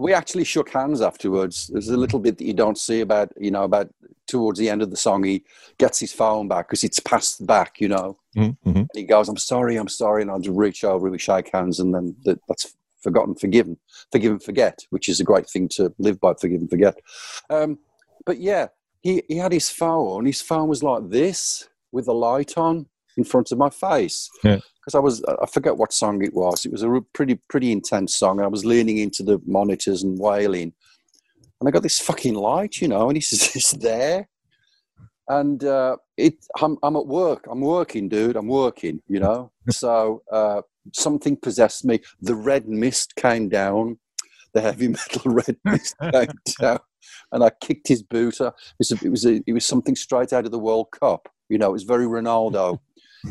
we 0.00 0.12
actually 0.12 0.44
shook 0.44 0.70
hands 0.70 1.00
afterwards. 1.00 1.68
There's 1.72 1.88
a 1.88 1.96
little 1.96 2.18
bit 2.18 2.38
that 2.38 2.44
you 2.44 2.54
don't 2.54 2.78
see 2.78 3.00
about 3.00 3.32
you 3.38 3.50
know 3.50 3.64
about 3.64 3.90
towards 4.30 4.58
the 4.58 4.70
end 4.70 4.80
of 4.80 4.90
the 4.90 4.96
song 4.96 5.24
he 5.24 5.42
gets 5.78 5.98
his 5.98 6.12
phone 6.12 6.46
back 6.46 6.68
because 6.68 6.84
it's 6.84 7.00
passed 7.00 7.44
back 7.46 7.80
you 7.80 7.88
know. 7.88 8.16
Mm-hmm. 8.36 8.76
and 8.76 8.88
he 8.94 9.02
goes 9.02 9.28
i'm 9.28 9.36
sorry 9.36 9.74
i'm 9.74 9.88
sorry 9.88 10.22
and 10.22 10.30
i'll 10.30 10.38
just 10.38 10.56
reach 10.56 10.84
over 10.84 11.10
we 11.10 11.18
shake 11.18 11.50
hands 11.52 11.80
and 11.80 11.92
then 11.92 12.14
that, 12.24 12.38
that's 12.46 12.76
forgotten 13.02 13.34
forgiven 13.34 13.76
forgive 14.12 14.30
and 14.30 14.42
forget 14.42 14.86
which 14.90 15.08
is 15.08 15.18
a 15.18 15.24
great 15.24 15.50
thing 15.50 15.66
to 15.70 15.92
live 15.98 16.20
by 16.20 16.32
forgive 16.34 16.60
and 16.60 16.70
forget. 16.70 16.96
Um, 17.48 17.80
but 18.24 18.38
yeah 18.38 18.68
he, 19.02 19.22
he 19.26 19.36
had 19.36 19.50
his 19.50 19.68
phone 19.68 20.26
his 20.26 20.40
phone 20.40 20.68
was 20.68 20.84
like 20.84 21.10
this 21.10 21.68
with 21.90 22.06
the 22.06 22.14
light 22.14 22.56
on 22.56 22.86
in 23.16 23.24
front 23.24 23.50
of 23.52 23.58
my 23.58 23.70
face 23.70 24.28
Yeah. 24.44 24.60
because 24.80 24.94
I 24.94 24.98
was 25.00 25.22
I 25.24 25.46
forget 25.46 25.76
what 25.76 25.92
song 25.92 26.22
it 26.22 26.34
was. 26.34 26.64
It 26.64 26.72
was 26.72 26.82
a 26.82 26.88
re- 26.90 27.00
pretty 27.12 27.36
pretty 27.48 27.72
intense 27.72 28.14
song. 28.16 28.38
and 28.38 28.44
I 28.44 28.48
was 28.48 28.64
leaning 28.64 28.98
into 28.98 29.22
the 29.22 29.40
monitors 29.46 30.02
and 30.02 30.18
wailing, 30.18 30.72
and 31.60 31.68
I 31.68 31.70
got 31.70 31.82
this 31.82 31.98
fucking 31.98 32.34
light, 32.34 32.80
you 32.80 32.88
know, 32.88 33.08
and 33.08 33.16
he's 33.16 33.32
it's 33.56 33.70
there, 33.90 34.28
and 35.28 35.62
uh, 35.64 35.96
it 36.16 36.34
I'm 36.60 36.76
I'm 36.82 36.96
at 36.96 37.06
work. 37.06 37.46
I'm 37.50 37.60
working, 37.60 38.08
dude. 38.08 38.36
I'm 38.36 38.48
working, 38.48 39.02
you 39.08 39.20
know. 39.20 39.50
so 39.70 40.22
uh, 40.32 40.62
something 40.94 41.36
possessed 41.36 41.84
me. 41.84 42.00
The 42.20 42.34
red 42.34 42.68
mist 42.68 43.14
came 43.16 43.48
down. 43.48 43.98
The 44.52 44.60
heavy 44.60 44.88
metal 44.96 45.32
red 45.32 45.56
mist 45.64 45.94
came 46.00 46.28
down, 46.60 46.78
and 47.32 47.44
I 47.44 47.50
kicked 47.60 47.86
his 47.88 48.02
boot. 48.02 48.40
Uh, 48.40 48.52
It 48.70 48.76
was 48.78 48.92
a, 48.92 49.04
it 49.06 49.10
was 49.10 49.24
a, 49.26 49.40
it 49.46 49.52
was 49.52 49.64
something 49.66 49.94
straight 49.96 50.32
out 50.32 50.44
of 50.46 50.50
the 50.50 50.58
World 50.58 50.88
Cup. 50.90 51.28
You 51.48 51.58
know, 51.58 51.68
it 51.70 51.72
was 51.72 51.82
very 51.84 52.06
Ronaldo. 52.06 52.78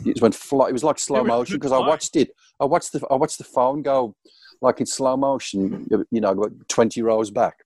It 0.05 0.21
went 0.21 0.35
fly. 0.35 0.69
It 0.69 0.73
was 0.73 0.83
like 0.83 0.99
slow 0.99 1.21
It 1.21 1.27
motion 1.27 1.55
because 1.57 1.71
I 1.71 1.79
watched 1.79 2.15
it. 2.15 2.31
I 2.59 2.65
watched 2.65 2.91
the 2.93 3.01
I 3.09 3.15
watched 3.15 3.37
the 3.37 3.43
phone 3.43 3.81
go 3.81 4.15
like 4.61 4.79
in 4.79 4.85
slow 4.85 5.17
motion. 5.17 5.87
You 6.11 6.21
know, 6.21 6.31
about 6.31 6.51
twenty 6.67 7.01
rows 7.01 7.31
back. 7.31 7.57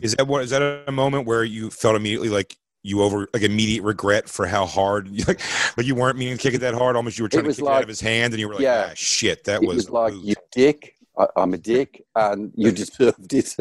Is 0.00 0.14
that 0.16 0.26
what? 0.26 0.42
Is 0.42 0.50
that 0.50 0.84
a 0.86 0.92
moment 0.92 1.26
where 1.26 1.44
you 1.44 1.70
felt 1.70 1.96
immediately 1.96 2.28
like 2.28 2.56
you 2.82 3.02
over 3.02 3.28
like 3.32 3.42
immediate 3.42 3.82
regret 3.82 4.28
for 4.28 4.46
how 4.46 4.66
hard 4.66 5.08
like 5.28 5.40
like 5.76 5.86
you 5.86 5.94
weren't 5.94 6.18
meaning 6.18 6.36
to 6.36 6.42
kick 6.42 6.54
it 6.54 6.58
that 6.58 6.74
hard? 6.74 6.96
Almost 6.96 7.18
you 7.18 7.24
were 7.24 7.28
trying 7.28 7.44
to 7.44 7.48
was 7.48 7.56
kick 7.56 7.66
it 7.66 7.70
out 7.70 7.82
of 7.82 7.88
his 7.88 8.00
hand, 8.00 8.32
and 8.34 8.40
you 8.40 8.48
were 8.48 8.54
like, 8.54 8.62
Yeah. 8.62 8.88
ah, 8.90 8.94
shit, 8.94 9.44
that 9.44 9.62
it 9.62 9.66
was, 9.66 9.76
was 9.76 9.90
like 9.90 10.14
you 10.22 10.34
dick. 10.52 10.94
I, 11.16 11.26
I'm 11.36 11.54
a 11.54 11.58
dick, 11.58 12.02
and 12.16 12.52
you 12.56 12.72
deserved 12.72 13.32
it. 13.32 13.54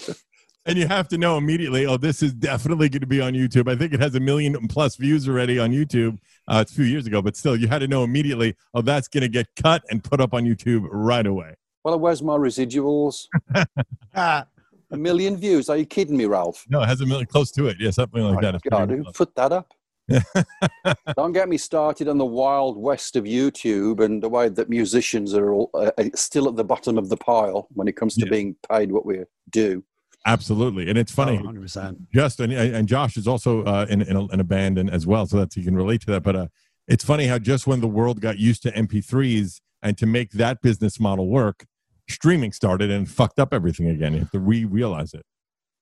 And 0.66 0.78
you 0.78 0.86
have 0.86 1.08
to 1.08 1.18
know 1.18 1.38
immediately, 1.38 1.86
oh, 1.86 1.96
this 1.96 2.22
is 2.22 2.34
definitely 2.34 2.88
going 2.90 3.00
to 3.00 3.06
be 3.06 3.20
on 3.20 3.32
YouTube. 3.32 3.70
I 3.70 3.76
think 3.76 3.94
it 3.94 4.00
has 4.00 4.14
a 4.14 4.20
million 4.20 4.54
plus 4.68 4.96
views 4.96 5.26
already 5.28 5.58
on 5.58 5.70
YouTube. 5.70 6.18
Uh, 6.48 6.58
it's 6.60 6.72
a 6.72 6.74
few 6.74 6.84
years 6.84 7.06
ago, 7.06 7.22
but 7.22 7.34
still, 7.36 7.56
you 7.56 7.66
had 7.66 7.78
to 7.78 7.88
know 7.88 8.04
immediately, 8.04 8.54
oh, 8.74 8.82
that's 8.82 9.08
going 9.08 9.22
to 9.22 9.28
get 9.28 9.46
cut 9.56 9.82
and 9.90 10.04
put 10.04 10.20
up 10.20 10.34
on 10.34 10.44
YouTube 10.44 10.86
right 10.90 11.26
away. 11.26 11.54
well, 11.84 11.98
where's 11.98 12.22
my 12.22 12.34
residuals? 12.36 13.26
Ah, 14.14 14.44
A 14.90 14.96
million 14.96 15.36
views? 15.36 15.68
Are 15.70 15.76
you 15.76 15.86
kidding 15.86 16.16
me, 16.16 16.24
Ralph? 16.26 16.66
No, 16.68 16.82
it 16.82 16.86
has 16.88 17.00
a 17.00 17.06
million 17.06 17.26
close 17.26 17.50
to 17.52 17.66
it. 17.68 17.76
Yeah, 17.80 17.90
something 17.90 18.22
like 18.22 18.38
Oh, 18.44 18.52
that. 18.52 18.60
God, 18.68 18.90
who 18.90 19.04
put 19.14 19.34
that 19.36 19.52
up? 19.52 19.72
Don't 21.16 21.32
get 21.32 21.48
me 21.48 21.56
started 21.56 22.08
on 22.08 22.18
the 22.18 22.24
wild 22.26 22.76
west 22.76 23.14
of 23.16 23.24
YouTube 23.24 24.00
and 24.00 24.20
the 24.22 24.28
way 24.28 24.48
that 24.48 24.68
musicians 24.68 25.32
are 25.34 25.52
all, 25.52 25.70
uh, 25.74 25.92
uh, 25.96 26.04
still 26.16 26.48
at 26.48 26.56
the 26.56 26.64
bottom 26.64 26.98
of 26.98 27.08
the 27.08 27.16
pile 27.16 27.68
when 27.72 27.86
it 27.86 27.94
comes 27.96 28.14
to 28.16 28.24
Yeah. 28.26 28.30
being 28.30 28.56
paid 28.68 28.90
what 28.90 29.06
we 29.06 29.20
do. 29.50 29.84
Absolutely. 30.26 30.88
And 30.88 30.98
it's 30.98 31.12
funny. 31.12 31.40
oh, 31.42 31.48
100%. 31.48 31.96
just 32.12 32.40
and, 32.40 32.52
and 32.52 32.86
Josh 32.86 33.16
is 33.16 33.26
also 33.26 33.64
uh, 33.64 33.86
in 33.88 34.02
in 34.02 34.16
a, 34.16 34.26
in 34.26 34.40
a 34.40 34.44
band 34.44 34.78
and 34.78 34.90
as 34.90 35.06
well, 35.06 35.26
so 35.26 35.38
that 35.38 35.54
he 35.54 35.62
can 35.62 35.74
relate 35.74 36.02
to 36.02 36.06
that. 36.08 36.22
But 36.22 36.36
uh, 36.36 36.46
it's 36.86 37.04
funny 37.04 37.26
how 37.26 37.38
just 37.38 37.66
when 37.66 37.80
the 37.80 37.88
world 37.88 38.20
got 38.20 38.38
used 38.38 38.62
to 38.64 38.72
MP3s 38.72 39.60
and 39.82 39.96
to 39.96 40.06
make 40.06 40.32
that 40.32 40.60
business 40.60 41.00
model 41.00 41.28
work, 41.28 41.64
streaming 42.08 42.52
started 42.52 42.90
and 42.90 43.08
fucked 43.08 43.38
up 43.38 43.54
everything 43.54 43.88
again. 43.88 44.12
You 44.12 44.20
have 44.20 44.30
to 44.32 44.40
re-realize 44.40 45.14
it. 45.14 45.24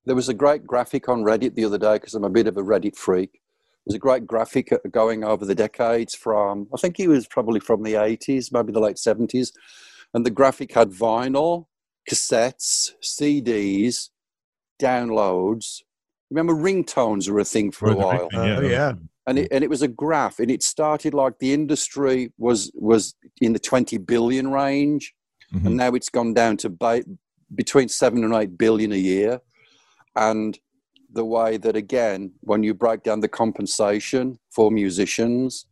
There 0.05 0.14
was 0.14 0.29
a 0.29 0.35
great 0.35 0.66
graphic 0.66 1.09
on 1.09 1.22
Reddit 1.22 1.55
the 1.55 1.64
other 1.64 1.79
day 1.79 1.94
because 1.94 2.14
I'm 2.14 2.24
a 2.24 2.31
bit 2.31 2.46
of 2.46 2.57
a 2.57 2.62
Reddit 2.62 2.96
freak. 2.96 3.40
There's 3.87 3.96
a 3.96 3.98
great 3.98 4.27
graphic 4.27 4.72
uh, 4.72 4.79
going 4.90 5.24
over 5.24 5.44
the 5.44 5.55
decades 5.55 6.14
from, 6.14 6.68
I 6.74 6.77
think 6.77 6.96
he 6.96 7.09
was 7.09 7.27
probably 7.27 7.61
from 7.61 7.83
the 7.83 7.94
80s, 7.94 8.53
maybe 8.53 8.72
the 8.72 8.81
late 8.81 8.96
70s. 8.96 9.53
And 10.14 10.24
the 10.24 10.31
graphic 10.31 10.74
had 10.74 10.90
vinyl, 10.90 11.66
cassettes, 12.09 12.92
CDs, 13.03 14.11
downloads. 14.79 15.83
Remember, 16.31 16.55
ringtones 16.55 17.29
were 17.31 17.38
a 17.41 17.45
thing 17.45 17.71
for 17.71 17.91
a 17.91 17.95
while. 17.97 18.29
Oh, 18.33 18.61
yeah. 18.61 18.93
and 19.27 19.38
it, 19.38 19.49
and 19.51 19.62
it 19.64 19.71
was 19.71 19.83
a 19.83 19.88
graph 19.88 20.38
and 20.38 20.51
it 20.51 20.62
started 20.62 21.12
like 21.14 21.38
the 21.38 21.53
industry 21.53 22.33
was 22.38 22.71
was 22.75 23.14
in 23.41 23.53
the 23.53 23.59
20 23.59 23.99
billion 23.99 24.51
range 24.51 25.14
Mhm. 25.55 25.67
and 25.67 25.77
now 25.77 25.95
it's 25.95 26.09
gone 26.11 26.33
down 26.35 26.57
to 26.59 26.69
ba- 26.71 27.05
between 27.55 27.88
7 27.88 28.23
and 28.25 28.35
8 28.35 28.57
billion 28.59 28.93
a 28.93 28.97
year 28.97 29.41
and 30.17 30.59
the 31.12 31.25
way 31.25 31.57
that 31.59 31.77
again 31.77 32.33
when 32.41 32.62
you 32.62 32.75
break 32.75 33.03
down 33.03 33.21
the 33.21 33.29
compensation 33.29 34.38
for 34.51 34.71
musicians 34.71 35.67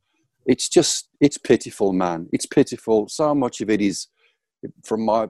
it's 0.46 0.68
just 0.68 1.08
it's 1.20 1.38
pitiful 1.38 1.92
man 1.92 2.28
it's 2.32 2.46
pitiful 2.46 3.08
so 3.08 3.34
much 3.34 3.60
of 3.62 3.68
it 3.70 3.80
is 3.80 4.06
from 4.84 5.02
my 5.04 5.28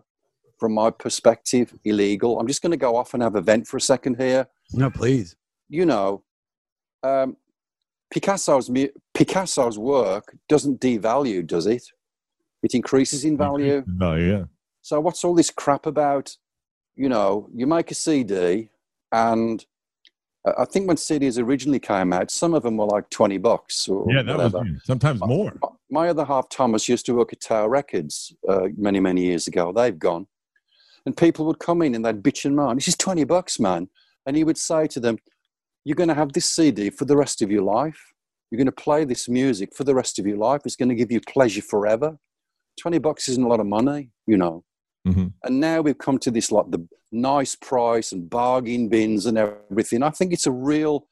from 0.59 0.73
my 0.75 0.90
perspective 0.90 1.75
illegal 1.85 2.38
i'm 2.40 2.47
just 2.47 2.62
going 2.62 2.71
to 2.71 2.77
go 2.77 2.97
off 2.97 3.14
and 3.14 3.23
have 3.23 3.37
a 3.37 3.40
vent 3.40 3.66
for 3.66 3.77
a 3.77 3.81
second 3.81 4.16
here 4.16 4.47
No, 4.73 4.90
please. 4.90 5.37
you 5.69 5.85
know, 5.87 6.23
um, 7.03 7.37
Picasso's 8.12 8.71
Picasso's 9.14 9.79
work 9.79 10.37
doesn't 10.49 10.81
devalue, 10.81 11.45
does 11.47 11.66
it? 11.66 11.85
It 12.62 12.75
increases 12.75 13.25
in 13.25 13.37
value. 13.37 13.85
Oh 14.01 14.14
yeah. 14.14 14.45
So 14.83 15.01
what's 15.01 15.25
all 15.25 15.35
this 15.35 15.51
crap 15.51 15.87
about? 15.87 16.37
You 16.95 17.09
know, 17.09 17.49
you 17.55 17.66
make 17.66 17.90
a 17.90 17.95
CD, 17.95 18.71
and 19.12 19.64
uh, 20.47 20.53
I 20.59 20.64
think 20.64 20.87
when 20.88 20.97
CDs 20.97 21.38
originally 21.42 21.81
came 21.81 22.12
out, 22.12 22.31
some 22.31 22.55
of 22.55 22.62
them 22.62 22.77
were 22.77 22.87
like 22.87 23.11
twenty 23.11 23.38
bucks 23.38 23.88
or 23.88 24.07
Yeah, 24.09 24.23
that 24.23 24.37
whatever. 24.37 24.59
was 24.61 24.85
sometimes 24.85 25.21
more. 25.21 25.53
My 25.90 26.09
other 26.09 26.25
half, 26.25 26.49
Thomas, 26.49 26.88
used 26.88 27.07
to 27.07 27.14
work 27.14 27.33
at 27.33 27.40
Tower 27.40 27.69
Records 27.69 28.33
uh, 28.49 28.69
many, 28.77 28.99
many 29.01 29.23
years 29.25 29.47
ago. 29.47 29.73
They've 29.73 29.99
gone. 29.99 30.27
And 31.07 31.16
people 31.16 31.47
would 31.47 31.61
come 31.61 31.83
in 31.83 31.95
and 31.95 32.05
they'd 32.05 32.23
bitch 32.23 32.45
and 32.45 32.57
moan, 32.57 32.77
this 32.77 32.88
is 32.88 32.97
20 32.97 33.25
bucks, 33.25 33.59
man. 33.59 33.88
And 34.27 34.37
he 34.37 34.45
would 34.45 34.59
say 34.59 34.87
to 34.88 35.01
them, 35.01 35.19
You're 35.85 35.97
going 35.97 36.09
to 36.09 36.14
have 36.14 36.33
this 36.33 36.47
CD 36.47 36.90
for 36.90 37.05
the 37.05 37.16
rest 37.16 37.40
of 37.42 37.51
your 37.51 37.62
life. 37.62 38.12
You're 38.51 38.59
going 38.59 38.66
to 38.66 38.73
play 38.73 39.05
this 39.05 39.29
music 39.29 39.75
for 39.75 39.85
the 39.85 39.95
rest 39.95 40.19
of 40.19 40.27
your 40.27 40.37
life. 40.37 40.62
It's 40.64 40.77
going 40.77 40.88
to 40.88 40.95
give 40.95 41.11
you 41.12 41.21
pleasure 41.21 41.62
forever. 41.62 42.19
20 42.81 42.99
bucks 42.99 43.29
isn't 43.29 43.42
a 43.42 43.49
lot 43.49 43.61
of 43.61 43.66
money, 43.66 44.11
you 44.27 44.37
know. 44.37 44.64
Mhm. 45.07 45.33
And 45.45 45.61
now 45.61 45.81
we've 45.81 45.99
come 45.99 46.19
to 46.19 46.31
this 46.31 46.51
like 46.51 46.71
the 46.71 46.87
nice 47.12 47.55
price 47.55 48.12
and 48.12 48.29
bargain 48.29 48.88
bins 48.88 49.27
and 49.27 49.38
everything. 49.38 50.03
I 50.03 50.11
think 50.11 50.33
it's 50.33 50.47
a 50.47 50.53
real 50.53 51.07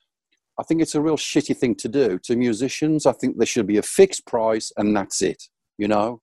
I 0.57 0.62
think 0.62 0.80
it's 0.80 0.94
a 0.94 1.00
real 1.00 1.16
shitty 1.16 1.57
thing 1.57 1.74
to 1.76 1.88
do 1.88 2.18
to 2.20 2.37
musicians. 2.37 3.07
I 3.07 3.12
think 3.12 3.38
there 3.38 3.46
should 3.46 3.66
be 3.66 3.76
a 3.76 3.83
fixed 3.83 4.24
price 4.24 4.70
and 4.76 4.96
that's 4.96 5.20
it, 5.20 5.42
you 5.78 5.88
know. 5.88 6.20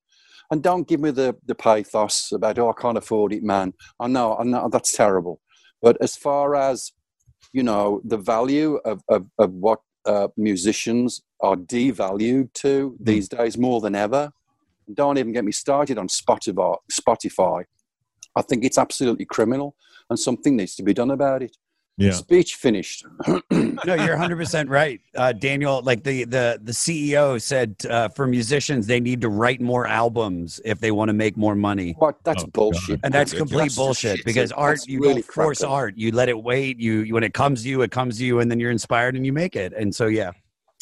And 0.52 0.62
don't 0.62 0.88
give 0.88 1.00
me 1.00 1.12
the, 1.12 1.36
the 1.46 1.56
pathos 1.56 2.32
about 2.34 2.60
oh 2.60 2.70
I 2.70 2.82
can't 2.82 2.98
afford 2.98 3.34
it, 3.34 3.42
man. 3.42 3.74
I 4.00 4.08
know, 4.08 4.36
I 4.38 4.44
know 4.44 4.70
that's 4.70 4.92
terrible. 4.92 5.40
But 5.82 5.98
as 6.02 6.16
far 6.16 6.56
as 6.56 6.92
you 7.54 7.64
know, 7.64 8.02
the 8.04 8.18
value 8.18 8.76
of, 8.86 9.02
of, 9.10 9.28
of 9.38 9.52
what 9.54 9.80
uh, 10.06 10.28
musicians 10.38 11.22
are 11.42 11.56
devalued 11.56 12.54
to 12.54 12.96
these 13.00 13.28
days 13.28 13.58
more 13.58 13.82
than 13.82 13.96
ever. 13.96 14.32
Don't 14.94 15.18
even 15.18 15.32
get 15.32 15.46
me 15.46 15.52
started 15.52 15.98
on 15.98 16.08
Spotify. 16.08 16.76
Spotify. 16.92 17.64
I 18.36 18.42
think 18.42 18.64
it's 18.64 18.78
absolutely 18.78 19.26
criminal, 19.26 19.76
and 20.10 20.18
something 20.18 20.56
needs 20.56 20.76
to 20.76 20.84
be 20.84 20.94
done 20.94 21.12
about 21.12 21.44
it. 21.44 21.56
Yeah. 21.98 22.12
Speech 22.14 22.56
finished. 22.56 23.06
no, 23.52 23.94
you're 23.94 24.10
100 24.18 24.36
percent 24.38 24.70
right, 24.70 25.00
uh, 25.16 25.34
Daniel. 25.34 25.82
Like 25.84 26.04
the 26.04 26.24
the 26.24 26.60
the 26.64 26.72
CEO 26.72 27.40
said, 27.40 27.76
uh, 27.90 28.08
for 28.10 28.26
musicians, 28.26 28.88
they 28.88 29.00
need 29.00 29.22
to 29.22 29.30
write 29.30 29.62
more 29.62 29.86
albums 29.86 30.60
if 30.66 30.80
they 30.80 30.92
want 30.92 31.10
to 31.10 31.14
make 31.14 31.38
more 31.38 31.54
money. 31.54 31.94
What? 32.00 32.16
That's 32.24 32.44
Oh, 32.44 32.48
bullshit. 32.48 33.02
And 33.04 33.14
that's 33.14 33.34
complete 33.34 33.64
That's 33.66 33.76
bullshit 33.76 34.18
shit. 34.18 34.26
because 34.26 34.52
art, 34.54 34.78
That's 34.78 34.88
you 34.88 35.00
really 35.02 35.16
don't 35.16 35.26
force 35.26 35.60
crappy. 35.60 35.72
art. 35.72 35.98
You 35.98 36.12
let 36.12 36.28
it 36.30 36.42
wait. 36.42 36.80
You, 36.80 37.02
you 37.02 37.14
when 37.14 37.24
it 37.24 37.34
comes 37.34 37.64
to 37.64 37.70
you, 37.70 37.82
it 37.84 37.92
comes 37.92 38.18
to 38.18 38.26
you, 38.26 38.40
and 38.40 38.50
then 38.50 38.60
you're 38.60 38.72
inspired 38.72 39.16
and 39.16 39.26
you 39.26 39.34
make 39.34 39.56
it. 39.56 39.74
And 39.74 39.94
so, 39.94 40.08
yeah, 40.08 40.32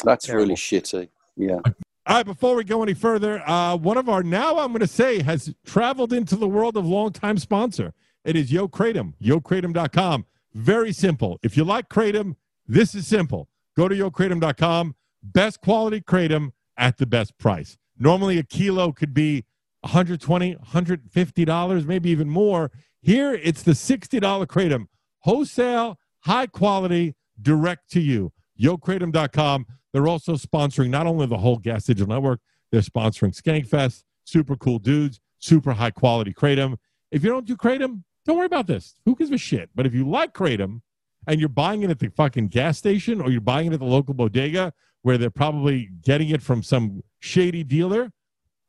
That's 0.06 0.26
Terrible. 0.28 0.44
really 0.46 0.56
shitty. 0.56 1.10
Yeah. 1.36 1.58
All 2.06 2.16
right, 2.16 2.26
before 2.26 2.56
we 2.56 2.64
go 2.64 2.82
any 2.82 2.94
further, 2.94 3.42
uh, 3.48 3.76
one 3.76 3.98
of 3.98 4.10
our 4.10 4.24
now 4.24 4.58
I'm 4.60 4.70
going 4.70 4.80
to 4.80 4.88
say 4.88 5.22
has 5.24 5.54
traveled 5.66 6.14
into 6.14 6.36
the 6.38 6.48
world 6.48 6.78
of 6.78 6.86
longtime 6.86 7.38
sponsor. 7.40 7.94
It 8.26 8.36
is 8.36 8.52
Yo 8.52 8.68
Kratom, 8.68 9.14
yokratom.com. 9.22 10.26
Very 10.54 10.92
simple. 10.92 11.40
If 11.44 11.56
you 11.56 11.64
like 11.64 11.90
Kratom, 11.90 12.36
this 12.68 12.96
is 12.96 13.08
simple. 13.08 13.50
Go 13.76 13.88
to 13.88 13.96
yokratom.com. 13.96 14.96
Best 15.22 15.62
quality 15.62 16.02
Kratom 16.02 16.52
at 16.78 16.98
the 16.98 17.06
best 17.06 17.38
price. 17.38 17.78
Normally, 17.98 18.38
a 18.38 18.44
kilo 18.44 18.92
could 18.92 19.14
be 19.14 19.46
120 19.82 20.56
$150, 20.56 21.86
maybe 21.86 22.10
even 22.10 22.30
more. 22.30 22.72
Here, 23.02 23.34
it's 23.34 23.64
the 23.64 23.72
$60 23.72 24.20
Kratom. 24.48 24.88
Wholesale, 25.20 26.00
high 26.22 26.48
quality, 26.48 27.16
direct 27.42 27.90
to 27.92 28.00
you. 28.00 28.32
YoKratom.com. 28.60 29.66
They're 29.92 30.08
also 30.08 30.36
sponsoring 30.36 30.90
not 30.90 31.08
only 31.08 31.26
the 31.26 31.38
whole 31.38 31.58
Gas 31.58 31.86
Digital 31.86 32.14
Network, 32.14 32.42
they're 32.72 32.82
sponsoring 32.82 33.36
Skankfest, 33.36 34.04
super 34.26 34.56
cool 34.56 34.80
dudes, 34.80 35.20
super 35.40 35.74
high 35.74 35.92
quality 35.92 36.34
Kratom. 36.34 36.78
If 37.12 37.24
you 37.24 37.30
don't 37.30 37.46
do 37.46 37.56
Kratom, 37.56 38.04
don't 38.30 38.38
worry 38.38 38.46
about 38.46 38.68
this. 38.68 38.94
Who 39.06 39.16
gives 39.16 39.32
a 39.32 39.40
shit? 39.40 39.72
But 39.74 39.88
if 39.88 39.94
you 39.96 40.08
like 40.08 40.36
Kratom 40.36 40.82
and 41.26 41.40
you're 41.40 41.50
buying 41.50 41.82
it 41.82 41.90
at 41.90 41.98
the 41.98 42.10
fucking 42.10 42.50
gas 42.50 42.78
station 42.78 43.22
or 43.22 43.32
you're 43.32 43.42
buying 43.42 43.66
it 43.66 43.74
at 43.74 43.80
the 43.80 43.88
local 43.88 44.14
bodega 44.14 44.72
where 45.02 45.18
they're 45.18 45.32
probably 45.32 45.90
getting 46.04 46.30
it 46.30 46.44
from 46.44 46.62
some 46.62 47.02
shady 47.20 47.64
dealer, 47.64 48.12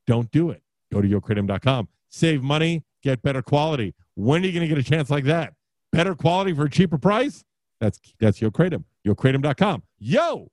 don't 0.07 0.31
do 0.31 0.49
it. 0.49 0.63
Go 0.91 1.03
to 1.03 1.07
yokratom.com. 1.07 1.89
Save 2.09 2.43
money, 2.43 2.85
get 3.03 3.21
better 3.21 3.43
quality. 3.43 3.95
When 4.15 4.43
are 4.43 4.47
you 4.47 4.53
going 4.53 4.67
to 4.67 4.75
get 4.75 4.79
a 4.79 4.83
chance 4.83 5.11
like 5.11 5.25
that? 5.25 5.53
Better 5.93 6.15
quality 6.15 6.55
for 6.55 6.65
a 6.65 6.71
cheaper 6.71 6.97
price? 6.97 7.45
That's 7.81 8.01
that's 8.19 8.41
Yo 8.41 8.51
Kratom. 8.51 8.85
YoKratom.com. 9.07 9.83
Yo, 9.99 10.49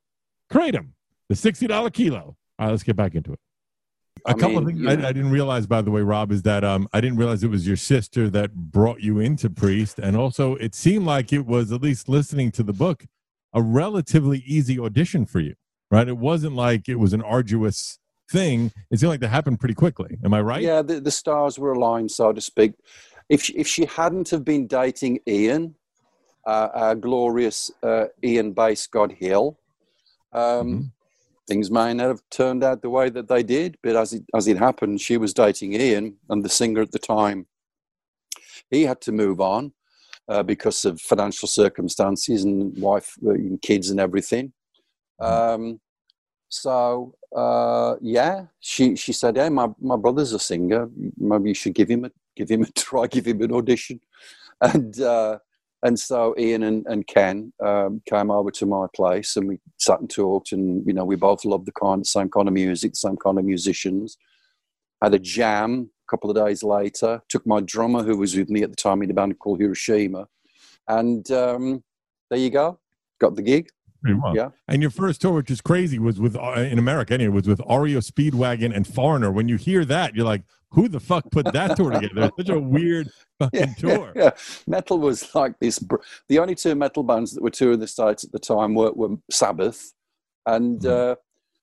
Kratom, 0.51 0.89
the 1.29 1.35
$60 1.35 1.93
kilo. 1.93 2.17
All 2.17 2.35
right, 2.59 2.71
let's 2.71 2.83
get 2.83 2.97
back 2.97 3.15
into 3.15 3.31
it. 3.31 3.39
A 4.25 4.29
I 4.29 4.33
couple 4.33 4.57
of 4.59 4.65
things 4.65 4.85
I. 4.85 4.91
I 4.91 4.95
didn't 4.95 5.31
realize, 5.31 5.67
by 5.67 5.81
the 5.81 5.91
way, 5.91 6.01
Rob, 6.01 6.31
is 6.31 6.41
that 6.43 6.63
um, 6.63 6.87
I 6.93 7.01
didn't 7.01 7.17
realize 7.17 7.43
it 7.43 7.49
was 7.49 7.67
your 7.67 7.77
sister 7.77 8.29
that 8.29 8.53
brought 8.53 9.01
you 9.01 9.19
into 9.19 9.49
Priest. 9.49 9.99
And 9.99 10.15
also, 10.15 10.55
it 10.55 10.73
seemed 10.75 11.05
like 11.05 11.31
it 11.33 11.45
was, 11.45 11.71
at 11.71 11.81
least 11.81 12.09
listening 12.09 12.51
to 12.53 12.63
the 12.63 12.73
book, 12.73 13.05
a 13.53 13.61
relatively 13.61 14.43
easy 14.45 14.79
audition 14.79 15.25
for 15.25 15.39
you, 15.39 15.55
right? 15.91 16.07
It 16.07 16.17
wasn't 16.17 16.55
like 16.55 16.87
it 16.89 16.95
was 16.95 17.13
an 17.13 17.21
arduous 17.21 17.99
thing. 18.31 18.71
It 18.91 18.99
seemed 18.99 19.09
like 19.09 19.19
that 19.21 19.29
happened 19.29 19.59
pretty 19.59 19.75
quickly. 19.75 20.17
Am 20.23 20.33
I 20.33 20.41
right? 20.41 20.61
Yeah, 20.61 20.81
the, 20.81 20.99
the 20.99 21.11
stars 21.11 21.57
were 21.57 21.73
aligned, 21.73 22.11
so 22.11 22.33
to 22.33 22.41
speak. 22.41 22.73
If 23.29 23.43
she, 23.43 23.53
if 23.53 23.67
she 23.67 23.85
hadn't 23.85 24.29
have 24.29 24.43
been 24.45 24.67
dating 24.67 25.19
Ian, 25.27 25.75
uh, 26.45 26.69
our 26.73 26.95
glorious 26.95 27.71
uh, 27.83 28.05
Ian 28.23 28.53
Bass 28.53 28.87
God 28.87 29.11
Hill, 29.11 29.57
um, 30.33 30.41
Mhm. 30.41 30.91
Things 31.47 31.71
may 31.71 31.93
not 31.93 32.07
have 32.07 32.21
turned 32.29 32.63
out 32.63 32.81
the 32.81 32.89
way 32.89 33.09
that 33.09 33.27
they 33.27 33.43
did. 33.43 33.77
But 33.81 33.95
as 33.95 34.13
it 34.13 34.23
as 34.35 34.47
it 34.47 34.57
happened, 34.57 35.01
she 35.01 35.17
was 35.17 35.33
dating 35.33 35.73
Ian, 35.73 36.17
and 36.29 36.43
the 36.43 36.49
singer 36.49 36.81
at 36.81 36.91
the 36.91 36.99
time, 36.99 37.47
he 38.69 38.83
had 38.83 39.01
to 39.01 39.11
move 39.11 39.39
on 39.41 39.73
uh, 40.27 40.43
because 40.43 40.85
of 40.85 41.01
financial 41.01 41.47
circumstances 41.47 42.43
and 42.43 42.77
wife 42.77 43.15
uh, 43.25 43.31
and 43.31 43.61
kids 43.61 43.89
and 43.89 43.99
everything. 43.99 44.53
Um, 45.19 45.79
so 46.49 47.15
uh, 47.35 47.95
yeah, 48.01 48.45
she 48.59 48.95
she 48.95 49.13
said, 49.13 49.37
"Hey, 49.37 49.49
my, 49.49 49.69
my 49.79 49.97
brother's 49.97 50.33
a 50.33 50.39
singer. 50.39 50.89
Maybe 51.17 51.49
you 51.49 51.55
should 51.55 51.73
give 51.73 51.89
him 51.89 52.05
a 52.05 52.11
give 52.35 52.49
him 52.49 52.63
a 52.63 52.71
try, 52.75 53.07
give 53.07 53.25
him 53.27 53.41
an 53.41 53.53
audition." 53.53 53.99
And 54.61 54.99
uh, 54.99 55.39
and 55.87 55.97
so 55.97 56.35
Ian 56.37 56.63
and, 56.63 56.85
and 56.87 57.07
Ken 57.07 57.53
um, 57.65 58.01
came 58.05 58.29
over 58.29 58.51
to 58.51 58.65
my 58.65 58.87
place, 58.93 59.37
and 59.37 59.47
we 59.47 59.57
sat 59.77 60.01
and 60.01 60.09
talked. 60.09 60.51
And 60.51 60.85
you 60.85 60.91
know, 60.93 61.05
we 61.05 61.15
both 61.15 61.45
loved 61.45 61.65
the 61.65 61.71
kind, 61.71 62.05
same 62.05 62.29
kind 62.29 62.49
of 62.49 62.53
music, 62.53 62.97
same 62.97 63.15
kind 63.15 63.39
of 63.39 63.45
musicians. 63.45 64.17
Had 65.01 65.13
a 65.13 65.19
jam 65.19 65.89
a 66.05 66.11
couple 66.11 66.29
of 66.29 66.35
days 66.35 66.61
later. 66.61 67.21
Took 67.29 67.47
my 67.47 67.61
drummer, 67.61 68.03
who 68.03 68.17
was 68.17 68.35
with 68.35 68.49
me 68.49 68.63
at 68.63 68.69
the 68.69 68.75
time 68.75 69.01
in 69.01 69.09
a 69.09 69.13
band 69.13 69.39
called 69.39 69.61
Hiroshima, 69.61 70.27
and 70.89 71.31
um, 71.31 71.81
there 72.29 72.39
you 72.39 72.49
go. 72.49 72.79
Got 73.21 73.35
the 73.35 73.41
gig. 73.41 73.69
Yeah. 74.33 74.49
And 74.67 74.81
your 74.81 74.91
first 74.91 75.21
tour, 75.21 75.33
which 75.33 75.51
is 75.51 75.61
crazy, 75.61 75.99
was 75.99 76.19
with 76.19 76.35
uh, 76.35 76.51
in 76.59 76.79
America 76.79 77.13
anyway, 77.13 77.33
was 77.33 77.47
with 77.47 77.59
REO 77.61 77.99
Speedwagon 77.99 78.75
and 78.75 78.85
Foreigner. 78.87 79.31
When 79.31 79.47
you 79.47 79.57
hear 79.57 79.85
that, 79.85 80.15
you're 80.15 80.25
like, 80.25 80.43
who 80.71 80.87
the 80.89 80.99
fuck 80.99 81.31
put 81.31 81.51
that 81.53 81.77
tour 81.77 81.91
together? 81.91 82.25
It's 82.37 82.37
such 82.47 82.49
a 82.49 82.59
weird 82.59 83.09
fucking 83.39 83.75
tour. 83.79 84.11
Yeah, 84.15 84.31
metal 84.67 84.99
was 84.99 85.33
like 85.33 85.57
this. 85.59 85.79
br- 85.79 85.95
The 86.27 86.39
only 86.39 86.55
two 86.55 86.75
metal 86.75 87.03
bands 87.03 87.33
that 87.33 87.41
were 87.43 87.49
touring 87.49 87.79
the 87.79 87.87
states 87.87 88.23
at 88.25 88.31
the 88.31 88.39
time 88.39 88.75
were, 88.75 88.91
were 88.91 89.15
Sabbath 89.31 89.93
and 90.45 90.79
Mhm. 90.81 91.11
uh, 91.11 91.15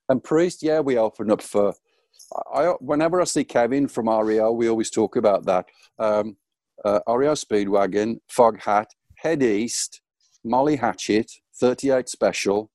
and 0.09 0.23
Priest. 0.25 0.63
Yeah, 0.63 0.81
we 0.81 0.97
opened 0.99 1.31
up 1.33 1.43
for. 1.43 1.75
I 2.55 2.69
whenever 2.81 3.21
I 3.21 3.25
see 3.25 3.45
Kevin 3.45 3.87
from 3.89 4.09
REO, 4.09 4.53
we 4.53 4.69
always 4.69 4.91
talk 4.91 5.17
about 5.17 5.45
that. 5.47 5.67
Um, 5.99 6.37
uh, 6.85 7.01
REO 7.07 7.33
Speedwagon, 7.35 8.19
Foghat, 8.31 8.87
Head 9.17 9.43
East, 9.43 10.01
Molly 10.45 10.77
Hatchet, 10.77 11.31
38 11.59 12.09
Special. 12.09 12.71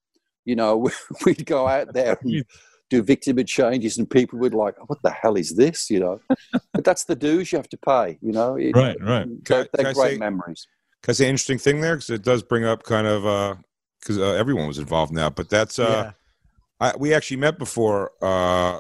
You 0.46 0.56
know, 0.56 0.90
we'd 1.26 1.46
go 1.46 1.68
out 1.68 1.94
there 1.94 2.18
and 2.22 2.44
do 2.90 3.04
Victim 3.04 3.38
of 3.38 3.46
Changes, 3.46 3.98
and 3.98 4.10
people 4.10 4.40
would 4.40 4.54
like, 4.54 4.76
"What 4.90 5.02
the 5.04 5.12
hell 5.12 5.36
is 5.36 5.56
this?" 5.56 5.90
You 5.90 6.00
know, 6.00 6.22
but 6.74 6.84
that's 6.84 7.04
the 7.04 7.16
dues 7.16 7.52
you 7.52 7.58
have 7.58 7.70
to 7.70 7.78
pay. 7.78 8.18
You 8.22 8.32
know, 8.32 8.56
It- 8.56 8.76
Right, 8.76 8.98
right. 9.02 9.28
They're, 9.46 9.68
they're 9.74 9.86
can 9.86 9.94
great 9.94 10.14
say- 10.14 10.18
memories. 10.18 10.68
Can 11.04 11.12
I 11.12 11.14
say 11.14 11.26
an 11.26 11.30
interesting 11.30 11.60
thing 11.60 11.80
there? 11.82 11.96
Because 11.96 12.10
it 12.10 12.24
does 12.24 12.44
bring 12.44 12.66
up 12.66 12.84
kind 12.84 13.08
of 13.08 13.58
because 14.02 14.18
uh, 14.18 14.32
everyone 14.34 14.68
was 14.68 14.80
involved 14.80 15.14
now. 15.14 15.30
But 15.30 15.50
that's 15.50 15.80
uh, 15.80 16.12
I, 16.82 16.94
we 16.98 17.14
actually 17.14 17.38
met 17.38 17.58
before 17.58 18.12
uh, 18.22 18.80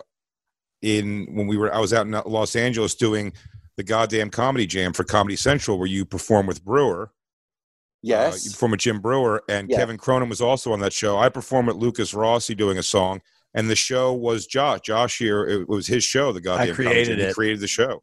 in 0.82 1.28
when 1.34 1.48
we 1.48 1.56
were 1.58 1.74
I 1.74 1.80
was 1.80 1.94
out 1.94 2.06
in 2.06 2.12
Los 2.12 2.56
Angeles 2.58 2.96
doing 2.96 3.32
the 3.78 3.84
goddamn 3.84 4.30
comedy 4.32 4.68
jam 4.68 4.92
for 4.92 5.06
Comedy 5.06 5.38
Central, 5.38 5.78
where 5.78 5.88
you 5.88 6.04
perform 6.04 6.46
with 6.46 6.64
Breuer. 6.66 7.12
Uh, 8.04 8.08
you 8.08 8.14
Yes. 8.14 8.52
perform 8.54 8.72
with 8.72 8.80
Jim 8.80 9.00
Breuer, 9.02 9.42
and 9.50 9.70
Yeah. 9.70 9.78
Kevin 9.78 9.98
Cronin 9.98 10.30
was 10.30 10.42
also 10.42 10.72
on 10.72 10.80
that 10.80 10.94
show. 10.94 11.18
I 11.18 11.30
performed 11.30 11.68
with 11.68 11.78
Lukas 11.78 12.14
Rossi 12.14 12.56
doing 12.56 12.78
a 12.78 12.84
song, 12.84 13.22
and 13.54 13.70
the 13.70 13.76
show 13.76 14.14
was 14.14 14.48
Josh. 14.48 14.82
Josh 14.82 15.18
here, 15.18 15.46
it 15.46 15.68
was 15.68 15.88
his 15.88 16.04
show. 16.04 16.32
The 16.32 16.42
goddamn 16.42 16.68
Comedy 16.76 16.90
created 16.90 17.18
Jam. 17.18 17.20
He 17.20 17.24
it. 17.32 17.36
created 17.36 17.60
the 17.60 17.68
show. 17.68 18.02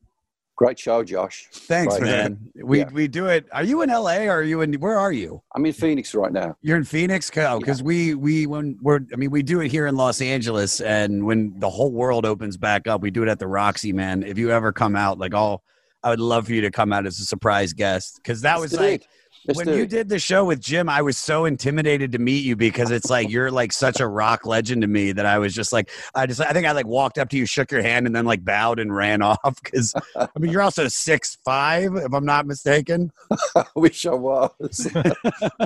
Great 0.56 0.78
show, 0.78 1.02
Josh. 1.04 1.48
Thanks, 1.52 1.94
Right. 1.94 2.02
man. 2.02 2.38
We 2.64 2.78
Yeah. 2.80 2.88
we 2.90 3.08
do 3.08 3.26
it. 3.26 3.46
Are 3.52 3.62
you 3.62 3.82
in 3.82 3.90
LA 3.90 4.26
or 4.26 4.36
are 4.38 4.42
you 4.42 4.62
in 4.62 4.72
where 4.74 4.98
are 4.98 5.12
you? 5.12 5.42
I'm 5.54 5.66
in 5.66 5.74
Phoenix 5.74 6.14
right 6.14 6.32
now. 6.32 6.56
You're 6.62 6.78
in 6.78 6.84
Phoenix, 6.84 7.28
because 7.30 7.82
we 7.82 8.14
we 8.14 8.46
when 8.46 8.78
we're 8.80 9.00
I 9.12 9.16
mean 9.16 9.30
we 9.30 9.42
do 9.42 9.60
it 9.60 9.70
here 9.70 9.86
in 9.86 9.96
Los 9.96 10.22
Angeles, 10.22 10.80
and 10.80 11.26
when 11.26 11.52
the 11.58 11.68
whole 11.68 11.92
world 11.92 12.24
opens 12.24 12.56
back 12.56 12.86
up, 12.86 13.02
we 13.02 13.10
do 13.10 13.22
it 13.22 13.28
at 13.28 13.38
the 13.38 13.46
Roxy. 13.46 13.92
Man, 13.92 14.22
if 14.22 14.38
you 14.38 14.50
ever 14.50 14.72
come 14.72 14.96
out, 14.96 15.18
like 15.18 15.34
all, 15.34 15.62
I 16.02 16.08
would 16.08 16.20
love 16.20 16.46
for 16.46 16.54
you 16.54 16.62
to 16.62 16.70
come 16.70 16.90
out 16.90 17.04
as 17.06 17.18
a 17.20 17.24
surprise 17.26 17.74
guest 17.74 18.16
because 18.22 18.40
that 18.40 18.52
Let's 18.58 18.72
was 18.72 18.78
do 18.80 18.84
like 18.86 19.02
it. 19.02 19.06
Let's 19.48 19.56
when 19.58 19.68
you 19.76 19.86
did 19.86 20.08
the 20.08 20.18
show 20.18 20.44
with 20.44 20.60
Jim, 20.60 20.88
I 20.88 21.02
was 21.02 21.16
so 21.18 21.44
intimidated 21.44 22.12
to 22.12 22.18
meet 22.18 22.44
you 22.44 22.56
because 22.56 22.90
it's 22.90 23.10
like 23.10 23.30
you're 23.30 23.50
like 23.50 23.72
such 23.72 24.00
a 24.00 24.06
rock 24.06 24.44
legend 24.46 24.82
to 24.82 24.88
me 24.88 25.12
that 25.12 25.26
I 25.26 25.38
was 25.38 25.54
just 25.54 25.72
like 25.72 25.90
I 26.14 26.26
just 26.26 26.40
I 26.40 26.52
think 26.52 26.66
I 26.66 26.72
like 26.72 26.86
walked 26.86 27.18
up 27.18 27.28
to 27.30 27.36
you, 27.36 27.46
shook 27.46 27.70
your 27.70 27.82
hand, 27.82 28.06
and 28.06 28.14
then 28.16 28.24
like 28.24 28.44
bowed 28.44 28.78
and 28.80 28.94
ran 28.94 29.22
off 29.22 29.62
because 29.62 29.94
I 30.16 30.28
mean 30.38 30.50
you're 30.52 30.62
also 30.62 30.88
six 30.88 31.38
five 31.44 31.94
if 31.96 32.12
I'm 32.12 32.24
not 32.24 32.46
mistaken. 32.46 33.12
I 33.54 33.64
wish 33.74 34.06
I 34.06 34.14
was. 34.14 34.88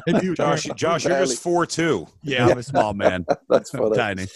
You- 0.06 0.34
Josh, 0.34 0.64
Josh, 0.74 1.04
you're 1.04 1.18
just 1.18 1.42
four 1.42 1.66
two. 1.66 2.06
Yeah, 2.22 2.46
I'm 2.46 2.58
a 2.58 2.62
small 2.62 2.94
man, 2.94 3.24
That's 3.48 3.70
funny. 3.70 3.96
tiny. 3.96 4.26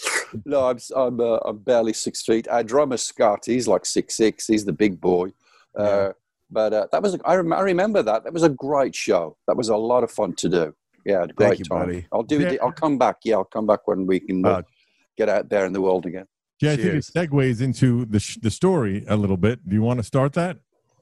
No, 0.45 0.65
I'm 0.69 0.77
I'm, 0.95 1.19
uh, 1.19 1.37
I'm 1.45 1.57
barely 1.59 1.93
six 1.93 2.23
feet. 2.23 2.47
Our 2.47 2.63
drummer 2.63 2.97
Scott, 2.97 3.43
he's 3.45 3.67
like 3.67 3.85
six 3.85 4.15
six. 4.15 4.47
He's 4.47 4.65
the 4.65 4.73
big 4.73 4.99
boy. 4.99 5.29
Uh, 5.77 6.11
but 6.55 6.73
uh, 6.73 6.87
that 6.91 7.01
was 7.03 7.13
a, 7.15 7.19
I, 7.25 7.35
rem- 7.35 7.53
I 7.53 7.59
remember 7.61 8.01
that. 8.09 8.23
That 8.23 8.33
was 8.33 8.43
a 8.43 8.49
great 8.49 8.95
show. 8.95 9.37
That 9.47 9.55
was 9.57 9.69
a 9.69 9.77
lot 9.77 10.03
of 10.05 10.09
fun 10.19 10.33
to 10.35 10.49
do. 10.49 10.73
Yeah, 11.05 11.17
I 11.17 11.21
had 11.21 11.29
a 11.31 11.33
great 11.33 11.59
you, 11.59 11.65
time. 11.65 11.79
buddy. 11.85 12.07
I'll 12.11 12.23
do 12.23 12.39
it. 12.41 12.53
Yeah. 12.53 12.63
I'll 12.63 12.71
come 12.71 12.97
back. 12.97 13.17
Yeah, 13.23 13.35
I'll 13.35 13.43
come 13.57 13.67
back 13.67 13.81
when 13.89 14.07
we 14.07 14.19
can 14.19 14.43
uh, 14.45 14.49
Uh, 14.49 14.61
get 15.19 15.29
out 15.29 15.49
there 15.49 15.65
in 15.67 15.73
the 15.73 15.81
world 15.81 16.05
again. 16.07 16.25
Yeah, 16.61 16.71
I 16.71 16.75
think 16.77 16.93
it 17.01 17.03
segues 17.15 17.61
into 17.61 18.05
the 18.05 18.19
sh- 18.19 18.39
the 18.41 18.49
story 18.61 19.03
a 19.07 19.15
little 19.23 19.37
bit. 19.47 19.57
Do 19.69 19.73
you 19.75 19.81
want 19.89 19.99
to 19.99 20.03
start 20.03 20.31
that? 20.33 20.57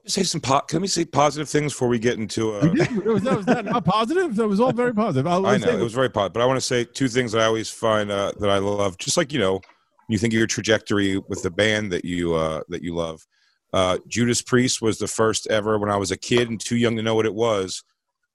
Say 0.06 0.24
some. 0.24 0.42
Po- 0.42 0.66
can 0.72 0.82
we 0.82 0.88
say 0.88 1.06
positive 1.06 1.48
things 1.48 1.72
before 1.74 1.88
we 1.88 2.00
get 2.00 2.16
into? 2.20 2.42
We 2.52 2.58
Uh, 2.58 2.74
did. 2.74 3.06
Was, 3.06 3.24
that 3.24 3.38
was 3.38 3.46
that 3.46 3.64
not 3.66 3.86
positive. 3.86 4.36
That 4.36 4.48
was 4.54 4.60
all 4.60 4.74
very 4.74 4.94
positive. 4.94 5.26
I'll, 5.28 5.46
I 5.46 5.58
know 5.58 5.68
say 5.68 5.76
it 5.80 5.84
was 5.90 5.94
very 5.94 6.10
positive, 6.10 6.34
but 6.34 6.42
I 6.42 6.46
want 6.48 6.58
to 6.58 6.68
say 6.74 6.84
two 6.84 7.08
things 7.08 7.32
that 7.32 7.42
I 7.42 7.46
always 7.46 7.70
find 7.70 8.12
uh, 8.12 8.32
that 8.40 8.50
I 8.50 8.58
love. 8.58 8.98
Just 8.98 9.16
like 9.16 9.32
you 9.32 9.40
know, 9.40 9.62
you 10.10 10.18
think 10.18 10.34
of 10.34 10.38
your 10.40 10.48
trajectory 10.58 11.12
with 11.30 11.42
the 11.44 11.52
band 11.52 11.92
that 11.94 12.04
you 12.04 12.34
uh, 12.34 12.62
that 12.70 12.82
you 12.82 12.94
love. 12.96 13.26
Uh, 13.74 13.98
Judas 14.08 14.42
Priest 14.42 14.82
was 14.82 15.00
the 15.00 15.08
first 15.08 15.48
ever 15.48 15.80
when 15.80 15.90
I 15.90 15.98
was 15.98 16.12
a 16.12 16.18
kid 16.18 16.50
and 16.50 16.60
too 16.60 16.78
young 16.78 16.96
to 16.96 17.02
know 17.02 17.16
what 17.16 17.26
it 17.26 17.34
was, 17.34 17.84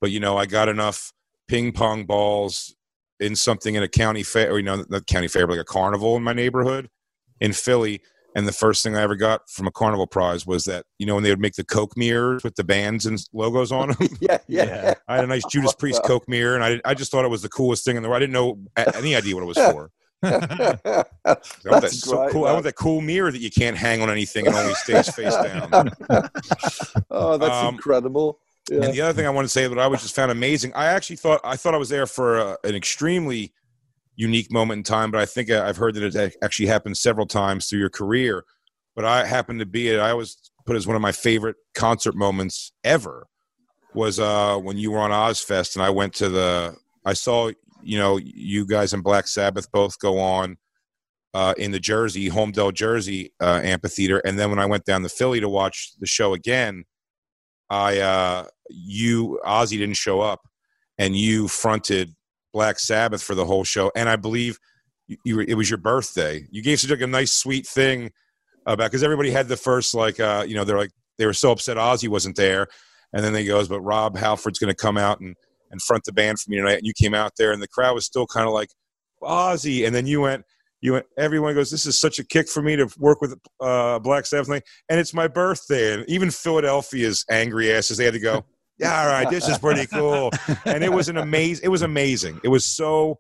but 0.00 0.10
you 0.10 0.18
know 0.18 0.36
I 0.36 0.46
got 0.46 0.68
enough 0.68 1.12
ping 1.46 1.72
pong 1.72 2.04
balls 2.04 2.74
in 3.20 3.36
something 3.36 3.74
in 3.74 3.82
a 3.82 3.88
county 3.88 4.22
fair, 4.22 4.50
or 4.52 4.58
you 4.58 4.64
know 4.64 4.84
not 4.88 5.06
county 5.06 5.28
fair, 5.28 5.46
but 5.46 5.54
like 5.54 5.62
a 5.62 5.64
carnival 5.64 6.16
in 6.16 6.22
my 6.22 6.32
neighborhood 6.32 6.88
in 7.40 7.52
Philly. 7.52 8.02
And 8.36 8.46
the 8.46 8.52
first 8.52 8.82
thing 8.82 8.94
I 8.94 9.00
ever 9.02 9.16
got 9.16 9.48
from 9.48 9.66
a 9.66 9.70
carnival 9.72 10.06
prize 10.06 10.46
was 10.46 10.64
that 10.66 10.84
you 10.98 11.06
know 11.06 11.14
when 11.14 11.24
they 11.24 11.30
would 11.30 11.40
make 11.40 11.54
the 11.54 11.64
Coke 11.64 11.96
mirrors 11.96 12.44
with 12.44 12.56
the 12.56 12.64
bands 12.64 13.06
and 13.06 13.18
logos 13.32 13.72
on 13.72 13.90
them. 13.90 14.08
Yeah, 14.20 14.38
yeah. 14.48 14.64
Yeah. 14.64 14.94
I 15.08 15.16
had 15.16 15.24
a 15.24 15.28
nice 15.28 15.44
Judas 15.50 15.74
Priest 15.74 16.02
Coke 16.04 16.28
mirror, 16.28 16.54
and 16.54 16.64
I, 16.64 16.80
I 16.84 16.94
just 16.94 17.10
thought 17.10 17.24
it 17.24 17.28
was 17.28 17.42
the 17.42 17.48
coolest 17.48 17.84
thing 17.84 17.96
in 17.96 18.02
the 18.02 18.08
world. 18.08 18.16
I 18.18 18.26
didn't 18.26 18.34
know 18.34 18.58
any 18.94 19.16
idea 19.16 19.34
what 19.34 19.42
it 19.42 19.46
was 19.46 19.56
for. 19.72 19.90
I 20.22 20.30
want 20.34 21.12
that 21.24 21.64
That's 21.64 22.00
so 22.00 22.16
great, 22.16 22.32
cool. 22.32 22.44
I 22.46 22.52
want 22.52 22.64
that 22.64 22.74
cool 22.74 23.00
mirror 23.00 23.30
that 23.30 23.40
you 23.40 23.50
can't 23.50 23.76
hang 23.76 24.02
on 24.02 24.10
anything 24.10 24.46
and 24.46 24.54
only 24.56 24.74
stays 24.74 25.08
face 25.14 25.34
down. 25.42 25.90
oh, 27.10 27.36
that's 27.38 27.54
Um, 27.54 27.74
incredible. 27.74 28.40
Yeah. 28.70 28.84
And 28.84 28.92
the 28.94 29.00
other 29.00 29.12
thing 29.14 29.26
I 29.26 29.30
want 29.30 29.44
to 29.46 29.48
say 29.48 29.66
that 29.66 29.78
I 29.78 29.86
was 29.86 30.02
just 30.02 30.14
found 30.14 30.30
amazing. 30.30 30.72
I 30.74 30.86
actually 30.86 31.16
thought 31.16 31.40
I 31.44 31.56
thought 31.56 31.74
I 31.74 31.78
was 31.78 31.88
there 31.88 32.06
for 32.06 32.38
uh 32.38 32.56
an 32.64 32.74
extremely 32.74 33.52
unique 34.16 34.50
moment 34.52 34.78
in 34.78 34.82
time, 34.82 35.10
but 35.10 35.20
I 35.20 35.26
think 35.26 35.50
I- 35.50 35.68
I've 35.68 35.76
heard 35.76 35.94
that 35.94 36.14
it 36.14 36.36
actually 36.42 36.66
happened 36.66 36.96
several 36.98 37.26
times 37.26 37.66
through 37.68 37.78
your 37.78 37.90
career. 37.90 38.44
But 38.96 39.04
I 39.04 39.24
happened 39.24 39.60
to 39.60 39.66
be 39.66 39.88
it. 39.88 40.00
I 40.00 40.10
always 40.10 40.36
put 40.66 40.74
as 40.76 40.86
one 40.86 40.96
of 40.96 41.02
my 41.02 41.12
favorite 41.12 41.56
concert 41.74 42.16
moments 42.16 42.72
ever 42.82 43.26
was 43.94 44.18
uh, 44.20 44.58
when 44.58 44.76
you 44.76 44.90
were 44.90 44.98
on 44.98 45.12
Ozzfest, 45.12 45.76
and 45.76 45.82
I 45.84 45.90
went 45.90 46.12
to 46.14 46.28
the. 46.28 46.76
I 47.06 47.12
saw 47.14 47.50
you 47.88 47.96
know 47.96 48.18
you 48.18 48.66
guys 48.66 48.92
and 48.92 49.02
Black 49.02 49.26
Sabbath 49.26 49.72
both 49.72 49.98
go 49.98 50.18
on 50.18 50.58
uh, 51.32 51.54
in 51.56 51.70
the 51.70 51.80
Jersey 51.80 52.28
Holmdel 52.28 52.74
Jersey 52.74 53.32
uh, 53.40 53.60
amphitheater, 53.64 54.18
and 54.18 54.38
then 54.38 54.50
when 54.50 54.58
I 54.58 54.66
went 54.66 54.84
down 54.84 55.02
to 55.02 55.08
Philly 55.08 55.40
to 55.40 55.48
watch 55.48 55.92
the 55.98 56.06
show 56.06 56.34
again, 56.34 56.84
I 57.70 57.98
uh, 57.98 58.44
you 58.68 59.40
Ozzy 59.42 59.78
didn't 59.78 59.96
show 59.96 60.20
up, 60.20 60.40
and 60.98 61.16
you 61.16 61.48
fronted 61.48 62.14
Black 62.52 62.78
Sabbath 62.78 63.22
for 63.22 63.34
the 63.34 63.46
whole 63.46 63.64
show, 63.64 63.90
and 63.96 64.06
I 64.06 64.16
believe 64.16 64.58
you, 65.06 65.16
you 65.24 65.40
it 65.40 65.54
was 65.54 65.70
your 65.70 65.78
birthday. 65.78 66.46
You 66.50 66.62
gave 66.62 66.80
such 66.80 66.90
like 66.90 67.00
a 67.00 67.06
nice 67.06 67.32
sweet 67.32 67.66
thing 67.66 68.10
about 68.66 68.90
because 68.90 69.02
everybody 69.02 69.30
had 69.30 69.48
the 69.48 69.56
first 69.56 69.94
like 69.94 70.20
uh, 70.20 70.44
you 70.46 70.54
know 70.54 70.64
they're 70.64 70.76
like 70.76 70.92
they 71.16 71.24
were 71.24 71.32
so 71.32 71.52
upset 71.52 71.78
Ozzy 71.78 72.08
wasn't 72.08 72.36
there, 72.36 72.66
and 73.14 73.24
then 73.24 73.32
they 73.32 73.46
goes 73.46 73.66
but 73.66 73.80
Rob 73.80 74.18
Halford's 74.18 74.58
going 74.58 74.74
to 74.74 74.76
come 74.76 74.98
out 74.98 75.20
and 75.20 75.34
and 75.70 75.80
front 75.82 76.04
the 76.04 76.12
band 76.12 76.38
for 76.40 76.50
me 76.50 76.56
tonight, 76.56 76.78
and 76.78 76.86
you 76.86 76.92
came 76.92 77.14
out 77.14 77.32
there, 77.38 77.52
and 77.52 77.62
the 77.62 77.68
crowd 77.68 77.94
was 77.94 78.04
still 78.06 78.26
kind 78.26 78.46
of 78.46 78.52
like 78.52 78.70
Ozzy, 79.22 79.86
and 79.86 79.94
then 79.94 80.06
you 80.06 80.20
went. 80.22 80.44
You 80.80 80.92
went, 80.92 81.06
everyone 81.18 81.54
goes, 81.54 81.72
This 81.72 81.86
is 81.86 81.98
such 81.98 82.20
a 82.20 82.24
kick 82.24 82.48
for 82.48 82.62
me 82.62 82.76
to 82.76 82.88
work 82.98 83.20
with 83.20 83.34
uh, 83.60 83.98
Black 83.98 84.26
Sabbath, 84.26 84.48
and 84.48 85.00
it's 85.00 85.12
my 85.12 85.26
birthday. 85.26 85.94
And 85.94 86.08
even 86.08 86.30
Philadelphia's 86.30 87.24
angry 87.28 87.72
asses, 87.72 87.96
they 87.96 88.04
had 88.04 88.14
to 88.14 88.20
go, 88.20 88.44
Yeah, 88.78 89.00
all 89.00 89.08
right, 89.08 89.28
this 89.28 89.48
is 89.48 89.58
pretty 89.58 89.86
cool. 89.86 90.30
And 90.64 90.84
it 90.84 90.92
was 90.92 91.08
an 91.08 91.16
amazing, 91.16 91.64
it 91.64 91.68
was 91.68 91.82
amazing. 91.82 92.40
It 92.44 92.48
was 92.48 92.64
so, 92.64 93.18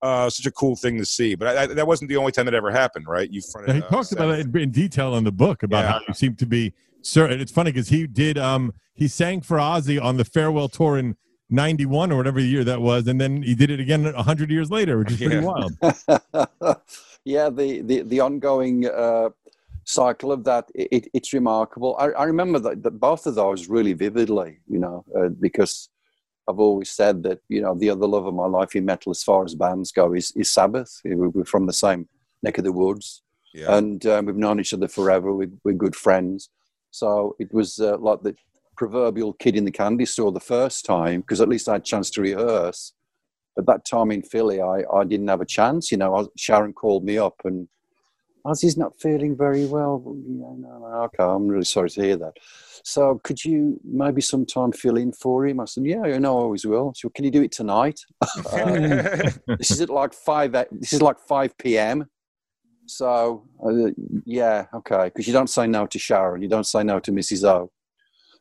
uh, 0.00 0.30
such 0.30 0.46
a 0.46 0.50
cool 0.52 0.76
thing 0.76 0.96
to 0.96 1.04
see. 1.04 1.34
But 1.34 1.48
I, 1.58 1.62
I, 1.64 1.66
that 1.66 1.86
wasn't 1.86 2.08
the 2.08 2.16
only 2.16 2.32
time 2.32 2.46
that 2.46 2.54
ever 2.54 2.70
happened, 2.70 3.04
right? 3.06 3.30
You 3.30 3.42
fronted. 3.52 3.74
he 3.76 3.82
uh, 3.82 3.88
talks 3.88 4.12
about 4.12 4.38
it 4.38 4.56
in 4.56 4.70
detail 4.70 5.14
in 5.16 5.24
the 5.24 5.32
book 5.32 5.62
about 5.62 5.84
Yeah. 5.84 5.90
how 5.92 6.00
you 6.08 6.14
seem 6.14 6.36
to 6.36 6.46
be 6.46 6.72
certain. 7.02 7.38
It's 7.38 7.52
funny 7.52 7.70
because 7.70 7.88
he 7.90 8.06
did. 8.06 8.38
Um, 8.38 8.72
he 8.94 9.08
sang 9.08 9.42
for 9.42 9.58
Ozzy 9.58 10.02
on 10.02 10.16
the 10.16 10.24
farewell 10.24 10.70
tour 10.70 10.96
in 10.96 11.16
'91 11.50 12.12
or 12.12 12.16
whatever 12.16 12.40
year 12.40 12.64
that 12.64 12.80
was, 12.80 13.06
and 13.06 13.20
then 13.20 13.42
he 13.42 13.54
did 13.54 13.70
it 13.70 13.80
again 13.80 14.04
hundred 14.14 14.50
years 14.50 14.70
later, 14.70 14.98
which 14.98 15.12
is 15.12 15.18
pretty 15.18 15.36
Yeah. 15.36 15.42
wild. 15.42 15.72
yeah, 17.24 17.50
the, 17.50 17.80
the, 17.82 18.02
the 18.02 18.20
ongoing 18.20 18.86
uh, 18.86 19.30
cycle 19.84 20.32
of 20.32 20.44
that, 20.44 20.70
it, 20.74 21.08
it's 21.12 21.32
remarkable. 21.32 21.96
I, 21.98 22.06
I 22.10 22.24
remember 22.24 22.58
that, 22.60 22.82
that 22.82 22.98
both 23.00 23.26
of 23.26 23.34
those 23.34 23.68
really 23.68 23.92
vividly, 23.92 24.58
you 24.68 24.78
know, 24.78 25.04
uh, 25.18 25.28
because 25.28 25.88
I've 26.48 26.58
always 26.60 26.90
said 26.90 27.22
that, 27.24 27.40
you 27.48 27.60
know, 27.62 27.74
the 27.74 27.90
other 27.90 28.06
love 28.06 28.26
of 28.26 28.34
my 28.34 28.46
life 28.46 28.74
in 28.76 28.84
metal 28.84 29.10
as 29.10 29.22
far 29.22 29.44
as 29.44 29.54
bands 29.54 29.92
go 29.92 30.12
is, 30.14 30.32
is 30.36 30.50
Sabbath. 30.50 31.00
We- 31.04 31.14
We're 31.16 31.44
from 31.44 31.66
the 31.66 31.72
same 31.72 32.08
neck 32.42 32.58
of 32.58 32.64
the 32.64 32.72
woods 32.72 33.22
Yeah. 33.54 33.76
and 33.76 34.04
um, 34.06 34.26
we've 34.26 34.36
known 34.36 34.60
each 34.60 34.74
other 34.74 34.88
forever. 34.88 35.34
We, 35.34 35.48
we're 35.64 35.72
good 35.74 35.96
friends. 35.96 36.50
So 36.90 37.34
it 37.38 37.52
was 37.52 37.78
uh, 37.80 37.96
like 37.98 38.22
the 38.22 38.34
proverbial 38.76 39.32
kid 39.34 39.56
in 39.56 39.64
the 39.64 39.70
candy 39.70 40.06
store 40.06 40.32
the 40.32 40.40
first 40.40 40.84
time, 40.84 41.20
because 41.20 41.40
at 41.40 41.48
least 41.48 41.68
I 41.68 41.72
had 41.72 41.82
a 41.82 41.84
chance 41.84 42.10
to 42.10 42.20
rehearse. 42.20 42.92
But 43.56 43.66
that 43.66 43.84
time 43.84 44.10
in 44.10 44.22
Philly, 44.22 44.60
I, 44.60 44.82
I 44.92 45.04
didn't 45.04 45.28
have 45.28 45.40
a 45.40 45.46
chance. 45.46 45.92
You 45.92 45.98
know, 45.98 46.16
I, 46.16 46.24
Sharon 46.36 46.72
called 46.72 47.04
me 47.04 47.18
up 47.18 47.36
and 47.44 47.68
Ozzy's 48.46 48.76
not 48.76 49.00
feeling 49.00 49.36
very 49.36 49.64
well. 49.64 50.02
Well, 50.04 50.16
Yeah, 50.26 50.68
no, 50.68 50.78
no, 50.78 51.02
okay, 51.04 51.22
I'm 51.22 51.46
really 51.48 51.64
sorry 51.64 51.88
to 51.90 52.02
hear 52.02 52.16
that. 52.16 52.34
So 52.84 53.20
could 53.24 53.42
you 53.42 53.80
maybe 53.82 54.20
sometime 54.20 54.72
fill 54.72 54.98
in 54.98 55.12
for 55.12 55.46
him? 55.46 55.60
I 55.60 55.64
said, 55.64 55.86
yeah, 55.86 56.02
I 56.02 56.18
know, 56.18 56.36
I 56.38 56.42
always 56.42 56.66
will. 56.66 56.92
She 56.94 57.02
said, 57.02 57.14
can 57.14 57.24
you 57.24 57.30
do 57.30 57.42
it 57.42 57.52
tonight? 57.52 58.00
This 59.58 59.70
is 59.70 59.80
at 59.80 59.88
like 59.88 60.12
five. 60.12 60.52
This 60.72 60.92
is 60.92 61.00
like 61.00 61.18
five 61.18 61.56
p.m. 61.56 62.06
So 62.86 63.44
uh, 63.64 63.90
yeah, 64.26 64.66
okay, 64.74 65.04
because 65.04 65.26
you 65.26 65.32
don't 65.32 65.48
say 65.48 65.66
no 65.66 65.86
to 65.86 65.98
Sharon, 65.98 66.42
you 66.42 66.48
don't 66.48 66.66
say 66.66 66.82
no 66.84 67.00
to 67.00 67.12
Mrs. 67.12 67.44
O. 67.48 67.70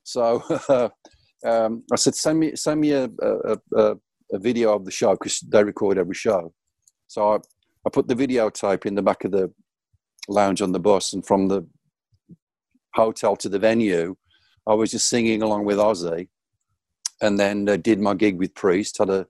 So 0.03 0.43
um, 1.45 1.83
I 1.91 1.95
said, 1.95 2.15
send 2.15 2.39
me 2.39 2.55
send 2.55 2.81
me 2.81 2.91
a, 2.91 3.09
a, 3.21 3.57
a, 3.75 3.95
a 4.33 4.39
video 4.39 4.73
of 4.75 4.85
the 4.85 4.91
show 4.91 5.11
because 5.11 5.39
they 5.39 5.63
record 5.63 5.97
every 5.97 6.15
show. 6.15 6.53
So 7.07 7.33
I, 7.33 7.37
I 7.85 7.89
put 7.89 8.07
the 8.07 8.15
videotape 8.15 8.85
in 8.85 8.95
the 8.95 9.01
back 9.01 9.23
of 9.23 9.31
the 9.31 9.51
lounge 10.27 10.61
on 10.61 10.71
the 10.71 10.79
bus, 10.79 11.13
and 11.13 11.25
from 11.25 11.47
the 11.47 11.65
hotel 12.95 13.35
to 13.37 13.49
the 13.49 13.59
venue, 13.59 14.15
I 14.67 14.73
was 14.73 14.91
just 14.91 15.07
singing 15.07 15.41
along 15.41 15.65
with 15.65 15.77
Ozzy, 15.77 16.27
and 17.21 17.39
then 17.39 17.67
uh, 17.67 17.77
did 17.77 17.99
my 17.99 18.13
gig 18.13 18.37
with 18.37 18.53
Priest. 18.53 18.97
Had 18.97 19.09
a 19.09 19.27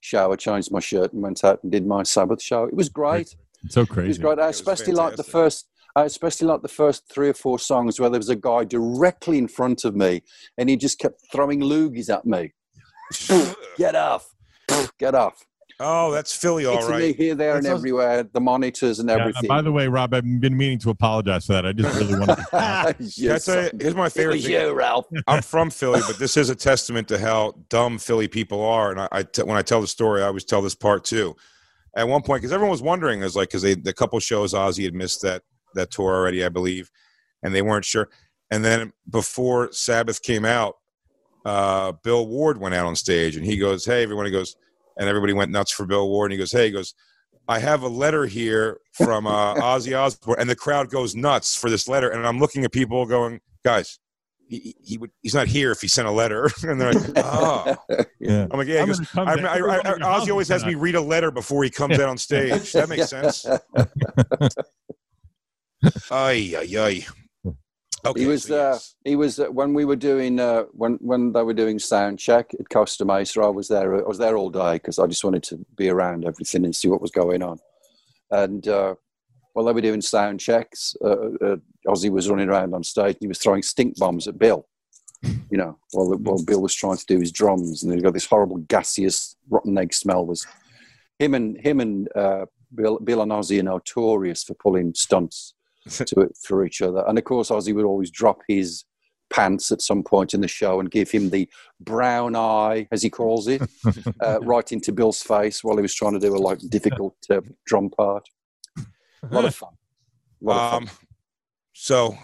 shower, 0.00 0.36
changed 0.36 0.72
my 0.72 0.80
shirt, 0.80 1.12
and 1.12 1.22
went 1.22 1.44
out 1.44 1.62
and 1.62 1.72
did 1.72 1.86
my 1.86 2.02
Sabbath 2.02 2.42
show. 2.42 2.64
It 2.64 2.74
was 2.74 2.88
great. 2.88 3.34
It's 3.64 3.74
so 3.74 3.82
It 3.82 3.96
was 3.96 4.18
great. 4.18 4.38
I 4.38 4.48
was 4.48 4.56
especially 4.56 4.92
like 4.92 5.16
the 5.16 5.24
first. 5.24 5.68
I 5.96 6.04
especially 6.04 6.46
like 6.46 6.60
the 6.60 6.68
first 6.68 7.08
three 7.10 7.30
or 7.30 7.34
four 7.34 7.58
songs 7.58 7.98
where 7.98 8.10
there 8.10 8.18
was 8.18 8.28
a 8.28 8.36
guy 8.36 8.64
directly 8.64 9.38
in 9.38 9.48
front 9.48 9.84
of 9.86 9.96
me, 9.96 10.22
and 10.58 10.68
he 10.68 10.76
just 10.76 10.98
kept 10.98 11.22
throwing 11.32 11.60
loogies 11.60 12.10
at 12.14 12.26
me. 12.26 12.52
Get 13.78 13.94
off! 13.96 14.28
Get 14.98 15.14
off! 15.14 15.44
oh, 15.78 16.10
that's 16.10 16.34
Philly, 16.34 16.64
all 16.64 16.78
It's 16.78 16.88
me 16.88 17.12
here, 17.12 17.34
there, 17.34 17.56
and 17.56 17.66
It's 17.66 17.68
everywhere. 17.68 18.22
The 18.22 18.40
monitors 18.40 18.98
and 18.98 19.08
Yeah, 19.10 19.16
everything. 19.16 19.46
by 19.48 19.60
the 19.60 19.70
way, 19.72 19.88
Rob, 19.88 20.14
I've 20.14 20.40
been 20.40 20.56
meaning 20.56 20.78
to 20.80 20.90
apologize 20.90 21.44
for 21.46 21.52
that. 21.52 21.66
I 21.66 21.72
just 21.72 21.98
really 22.00 22.14
want 22.18 22.30
to. 22.30 22.36
You're 23.16 23.32
Can 23.32 23.36
I 23.36 23.38
tell 23.38 23.62
you, 23.64 23.68
so- 23.70 23.70
here's 23.80 23.94
my 23.94 24.08
favorite 24.08 24.36
was 24.36 24.44
thing. 24.44 24.52
you, 24.52 24.72
Ralph. 24.74 25.06
I'm 25.26 25.42
from 25.42 25.68
Philly, 25.70 26.00
but 26.06 26.18
this 26.18 26.36
is 26.38 26.48
a 26.50 26.54
testament 26.54 27.08
to 27.08 27.18
how 27.18 27.52
dumb 27.68 27.98
Philly 27.98 28.26
people 28.28 28.64
are. 28.64 28.90
And 28.90 29.00
I, 29.00 29.08
I 29.12 29.22
t- 29.22 29.42
when 29.42 29.56
I 29.58 29.62
tell 29.62 29.80
the 29.82 29.86
story, 29.86 30.22
I 30.22 30.26
always 30.26 30.44
tell 30.44 30.62
this 30.62 30.74
part 30.74 31.04
too. 31.04 31.36
At 31.94 32.08
one 32.08 32.22
point, 32.22 32.40
because 32.42 32.52
everyone 32.52 32.70
was 32.70 32.82
wondering, 32.82 33.22
is 33.22 33.36
like 33.36 33.48
because 33.50 33.62
they 33.62 33.74
the 33.74 33.92
couple 33.94 34.18
shows 34.20 34.52
Ozzy 34.54 34.84
had 34.84 34.94
missed 34.94 35.20
that 35.22 35.42
that 35.74 35.90
tour 35.90 36.14
already, 36.14 36.44
I 36.44 36.48
believe, 36.48 36.90
and 37.42 37.54
they 37.54 37.62
weren't 37.62 37.84
sure. 37.84 38.08
And 38.50 38.64
then 38.64 38.92
before 39.10 39.72
Sabbath 39.72 40.22
came 40.22 40.44
out, 40.44 40.74
uh, 41.44 41.92
Bill 42.02 42.26
Ward 42.26 42.58
went 42.58 42.74
out 42.74 42.86
on 42.86 42.96
stage 42.96 43.36
and 43.36 43.44
he 43.44 43.56
goes, 43.56 43.84
Hey, 43.84 44.02
everyone, 44.02 44.26
he 44.26 44.32
goes, 44.32 44.56
and 44.98 45.08
everybody 45.08 45.32
went 45.32 45.50
nuts 45.50 45.72
for 45.72 45.86
Bill 45.86 46.08
Ward. 46.08 46.30
And 46.30 46.32
he 46.32 46.38
goes, 46.38 46.52
Hey, 46.52 46.66
he 46.66 46.70
goes, 46.72 46.94
I 47.48 47.60
have 47.60 47.82
a 47.82 47.88
letter 47.88 48.26
here 48.26 48.78
from 48.92 49.26
uh, 49.26 49.54
Ozzy 49.56 49.96
Osbourne, 49.96 50.36
and 50.40 50.50
the 50.50 50.56
crowd 50.56 50.90
goes 50.90 51.14
nuts 51.14 51.54
for 51.54 51.70
this 51.70 51.88
letter. 51.88 52.08
And 52.10 52.26
I'm 52.26 52.38
looking 52.40 52.64
at 52.64 52.72
people 52.72 53.06
going, 53.06 53.40
Guys, 53.64 53.98
he, 54.48 54.74
he 54.80 54.96
would 54.98 55.10
he's 55.22 55.34
not 55.34 55.48
here 55.48 55.72
if 55.72 55.80
he 55.80 55.88
sent 55.88 56.08
a 56.08 56.10
letter. 56.10 56.50
and 56.62 56.80
they're 56.80 56.92
like, 56.92 57.10
Oh, 57.16 57.76
Yeah. 58.20 58.46
I'm 58.50 58.58
like, 58.58 58.68
Yeah, 58.68 58.74
he 58.74 58.80
I'm 58.80 58.88
goes, 58.88 59.00
I, 59.16 59.22
I, 59.22 59.24
I, 59.24 59.34
I, 59.34 59.36
in 59.36 59.98
your 59.98 59.98
house 60.00 60.24
Ozzy 60.24 60.30
always 60.30 60.48
has 60.48 60.64
me 60.64 60.74
read 60.74 60.94
a 60.96 61.00
letter 61.00 61.30
before 61.30 61.62
he 61.62 61.70
comes 61.70 61.98
out 61.98 62.08
on 62.08 62.18
stage. 62.18 62.72
That 62.72 62.88
makes 62.88 63.08
sense. 63.08 63.46
Ay, 66.10 66.54
ay, 66.56 66.76
ay. 66.78 67.06
Okay, 68.06 68.20
he 68.20 68.26
was 68.26 68.44
so 68.44 68.54
uh, 68.54 68.72
yes. 68.72 68.94
he 69.04 69.16
was 69.16 69.40
uh, 69.40 69.46
when 69.46 69.74
we 69.74 69.84
were 69.84 69.96
doing 69.96 70.38
uh, 70.38 70.64
when 70.72 70.94
when 71.00 71.32
they 71.32 71.42
were 71.42 71.54
doing 71.54 71.78
sound 71.78 72.18
check 72.18 72.52
at 72.58 72.68
Costa 72.68 73.04
Mesa. 73.04 73.40
I 73.40 73.48
was 73.48 73.68
there. 73.68 73.96
I 73.96 74.06
was 74.06 74.18
there 74.18 74.36
all 74.36 74.50
day 74.50 74.74
because 74.74 74.98
I 74.98 75.06
just 75.06 75.24
wanted 75.24 75.42
to 75.44 75.64
be 75.76 75.88
around 75.88 76.24
everything 76.24 76.64
and 76.64 76.74
see 76.74 76.88
what 76.88 77.00
was 77.00 77.10
going 77.10 77.42
on. 77.42 77.58
And 78.30 78.66
uh, 78.68 78.94
while 79.54 79.64
they 79.64 79.72
were 79.72 79.80
doing 79.80 80.02
sound 80.02 80.38
checks, 80.38 80.94
uh, 81.04 81.30
uh, 81.44 81.56
Ozzy 81.88 82.10
was 82.10 82.30
running 82.30 82.48
around 82.48 82.74
on 82.74 82.84
stage. 82.84 83.14
And 83.14 83.22
he 83.22 83.28
was 83.28 83.38
throwing 83.38 83.62
stink 83.62 83.96
bombs 83.96 84.28
at 84.28 84.38
Bill. 84.38 84.68
You 85.50 85.58
know, 85.58 85.78
while 85.92 86.16
while 86.18 86.44
Bill 86.44 86.62
was 86.62 86.74
trying 86.74 86.98
to 86.98 87.06
do 87.06 87.18
his 87.18 87.32
drums, 87.32 87.82
and 87.82 87.92
he 87.92 88.00
got 88.00 88.14
this 88.14 88.26
horrible 88.26 88.58
gaseous 88.58 89.34
rotten 89.50 89.76
egg 89.78 89.92
smell. 89.92 90.24
Was 90.24 90.46
him 91.18 91.34
and 91.34 91.58
him 91.58 91.80
and 91.80 92.08
uh, 92.14 92.46
Bill 92.72 93.00
Bill 93.00 93.22
and 93.22 93.32
Ozzy 93.32 93.58
are 93.58 93.64
notorious 93.64 94.44
for 94.44 94.54
pulling 94.54 94.94
stunts 94.94 95.54
to 95.90 96.20
it 96.20 96.36
for 96.42 96.64
each 96.64 96.82
other. 96.82 97.04
And 97.06 97.18
of 97.18 97.24
course, 97.24 97.50
Ozzy 97.50 97.74
would 97.74 97.84
always 97.84 98.10
drop 98.10 98.42
his 98.48 98.84
pants 99.30 99.72
at 99.72 99.82
some 99.82 100.02
point 100.02 100.34
in 100.34 100.40
the 100.40 100.48
show 100.48 100.80
and 100.80 100.90
give 100.90 101.10
him 101.10 101.30
the 101.30 101.48
brown 101.80 102.36
eye, 102.36 102.86
as 102.92 103.02
he 103.02 103.10
calls 103.10 103.48
it, 103.48 103.62
uh, 104.24 104.40
right 104.40 104.70
into 104.72 104.92
Bill's 104.92 105.22
face 105.22 105.64
while 105.64 105.76
he 105.76 105.82
was 105.82 105.94
trying 105.94 106.12
to 106.12 106.20
do 106.20 106.34
a 106.34 106.38
like 106.38 106.58
difficult 106.68 107.16
uh, 107.30 107.40
drum 107.66 107.90
part. 107.90 108.28
A 108.78 109.34
lot 109.34 109.44
of 109.44 109.54
fun. 109.54 109.72
A 110.42 110.44
lot 110.44 110.56
of 110.56 110.70
fun. 110.70 110.82
Um, 110.82 111.06
so 111.72 112.16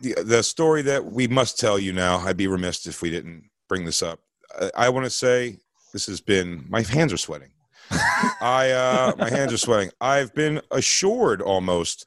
the 0.00 0.14
the 0.22 0.42
story 0.42 0.82
that 0.82 1.04
we 1.04 1.26
must 1.26 1.58
tell 1.58 1.78
you 1.78 1.92
now, 1.92 2.18
I'd 2.18 2.36
be 2.36 2.46
remiss 2.46 2.86
if 2.86 3.02
we 3.02 3.10
didn't 3.10 3.50
bring 3.68 3.84
this 3.84 4.02
up. 4.02 4.20
I, 4.60 4.70
I 4.76 4.88
want 4.88 5.04
to 5.04 5.10
say 5.10 5.58
this 5.92 6.06
has 6.06 6.20
been 6.20 6.64
my 6.68 6.82
hands 6.82 7.12
are 7.12 7.18
sweating. 7.18 7.50
I 7.90 8.70
uh, 8.70 9.12
my 9.18 9.30
hands 9.30 9.52
are 9.52 9.58
sweating. 9.58 9.90
I've 10.00 10.34
been 10.34 10.60
assured 10.70 11.40
almost 11.40 12.06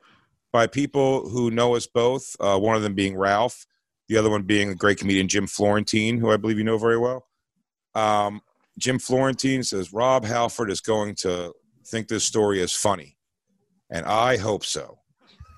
by 0.51 0.67
people 0.67 1.29
who 1.29 1.51
know 1.51 1.75
us 1.75 1.87
both. 1.87 2.35
Uh, 2.39 2.57
one 2.57 2.75
of 2.75 2.81
them 2.81 2.93
being 2.93 3.17
Ralph, 3.17 3.65
the 4.07 4.17
other 4.17 4.29
one 4.29 4.43
being 4.43 4.69
a 4.69 4.75
great 4.75 4.97
comedian 4.97 5.27
Jim 5.27 5.47
Florentine, 5.47 6.17
who 6.17 6.31
I 6.31 6.37
believe 6.37 6.57
you 6.57 6.63
know 6.63 6.77
very 6.77 6.97
well. 6.97 7.27
Um, 7.95 8.41
Jim 8.77 8.99
Florentine 8.99 9.63
says 9.63 9.93
Rob 9.93 10.25
Halford 10.25 10.71
is 10.71 10.81
going 10.81 11.15
to 11.15 11.53
think 11.85 12.07
this 12.07 12.23
story 12.23 12.61
is 12.61 12.73
funny, 12.73 13.17
and 13.89 14.05
I 14.05 14.37
hope 14.37 14.63
so 14.63 14.99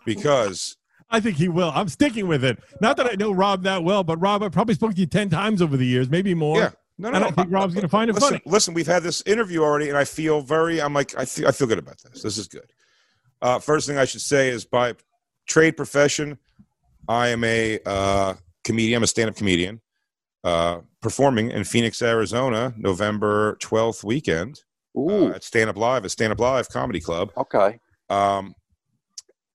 because 0.05 0.77
I 1.09 1.19
think 1.19 1.37
he 1.37 1.49
will. 1.49 1.71
I'm 1.73 1.89
sticking 1.89 2.27
with 2.27 2.43
it. 2.43 2.57
Not 2.79 2.97
that 2.97 3.05
I 3.05 3.15
know 3.15 3.31
Rob 3.31 3.63
that 3.63 3.83
well, 3.83 4.03
but 4.03 4.19
Rob, 4.19 4.43
I've 4.43 4.51
probably 4.51 4.75
spoke 4.75 4.93
to 4.93 4.99
you 4.99 5.05
10 5.05 5.29
times 5.29 5.61
over 5.61 5.77
the 5.77 5.85
years, 5.85 6.09
maybe 6.09 6.33
more. 6.33 6.57
Yeah. 6.57 6.69
No, 6.97 7.09
no, 7.09 7.15
and 7.15 7.23
no. 7.23 7.27
I 7.29 7.31
think 7.31 7.51
Rob's 7.51 7.73
going 7.73 7.81
to 7.81 7.89
find 7.89 8.09
it 8.09 8.13
listen, 8.13 8.29
funny. 8.29 8.41
Listen, 8.45 8.73
we've 8.73 8.87
had 8.87 9.01
this 9.01 9.23
interview 9.25 9.63
already, 9.63 9.89
and 9.89 9.97
I 9.97 10.03
feel 10.03 10.41
very. 10.41 10.79
I'm 10.81 10.93
like, 10.93 11.17
I 11.17 11.25
feel, 11.25 11.47
I 11.47 11.51
feel 11.51 11.67
good 11.67 11.79
about 11.79 11.99
this. 12.01 12.21
This 12.21 12.37
is 12.37 12.47
good. 12.47 12.71
Uh, 13.41 13.59
first 13.59 13.87
thing 13.87 13.97
I 13.97 14.05
should 14.05 14.21
say 14.21 14.49
is 14.49 14.65
by 14.65 14.93
trade 15.47 15.75
profession, 15.77 16.37
I 17.07 17.29
am 17.29 17.43
a 17.43 17.79
uh, 17.85 18.35
comedian. 18.63 18.97
I'm 18.97 19.03
a 19.03 19.07
stand-up 19.07 19.35
comedian, 19.35 19.81
uh, 20.43 20.81
performing 21.01 21.51
in 21.51 21.63
Phoenix, 21.63 22.01
Arizona, 22.01 22.73
November 22.77 23.57
12th 23.61 24.03
weekend 24.03 24.61
uh, 24.95 25.29
at 25.29 25.43
Stand 25.43 25.69
Up 25.69 25.77
Live, 25.77 26.05
at 26.05 26.11
Stand 26.11 26.31
Up 26.31 26.39
Live 26.39 26.69
Comedy 26.69 26.99
Club. 26.99 27.31
okay. 27.37 27.79
Um, 28.09 28.53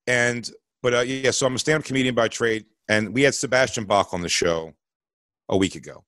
and 0.06 0.50
but 0.82 0.94
uh, 0.94 1.00
yeah, 1.00 1.30
so 1.30 1.46
I'm 1.46 1.54
a 1.54 1.58
stand-up 1.58 1.84
comedian 1.84 2.14
by 2.14 2.28
trade, 2.28 2.64
and 2.88 3.12
we 3.12 3.22
had 3.22 3.34
Sebastian 3.34 3.84
Bach 3.84 4.12
on 4.12 4.22
the 4.22 4.28
show 4.28 4.72
a 5.48 5.56
week 5.56 5.74
ago. 5.74 6.04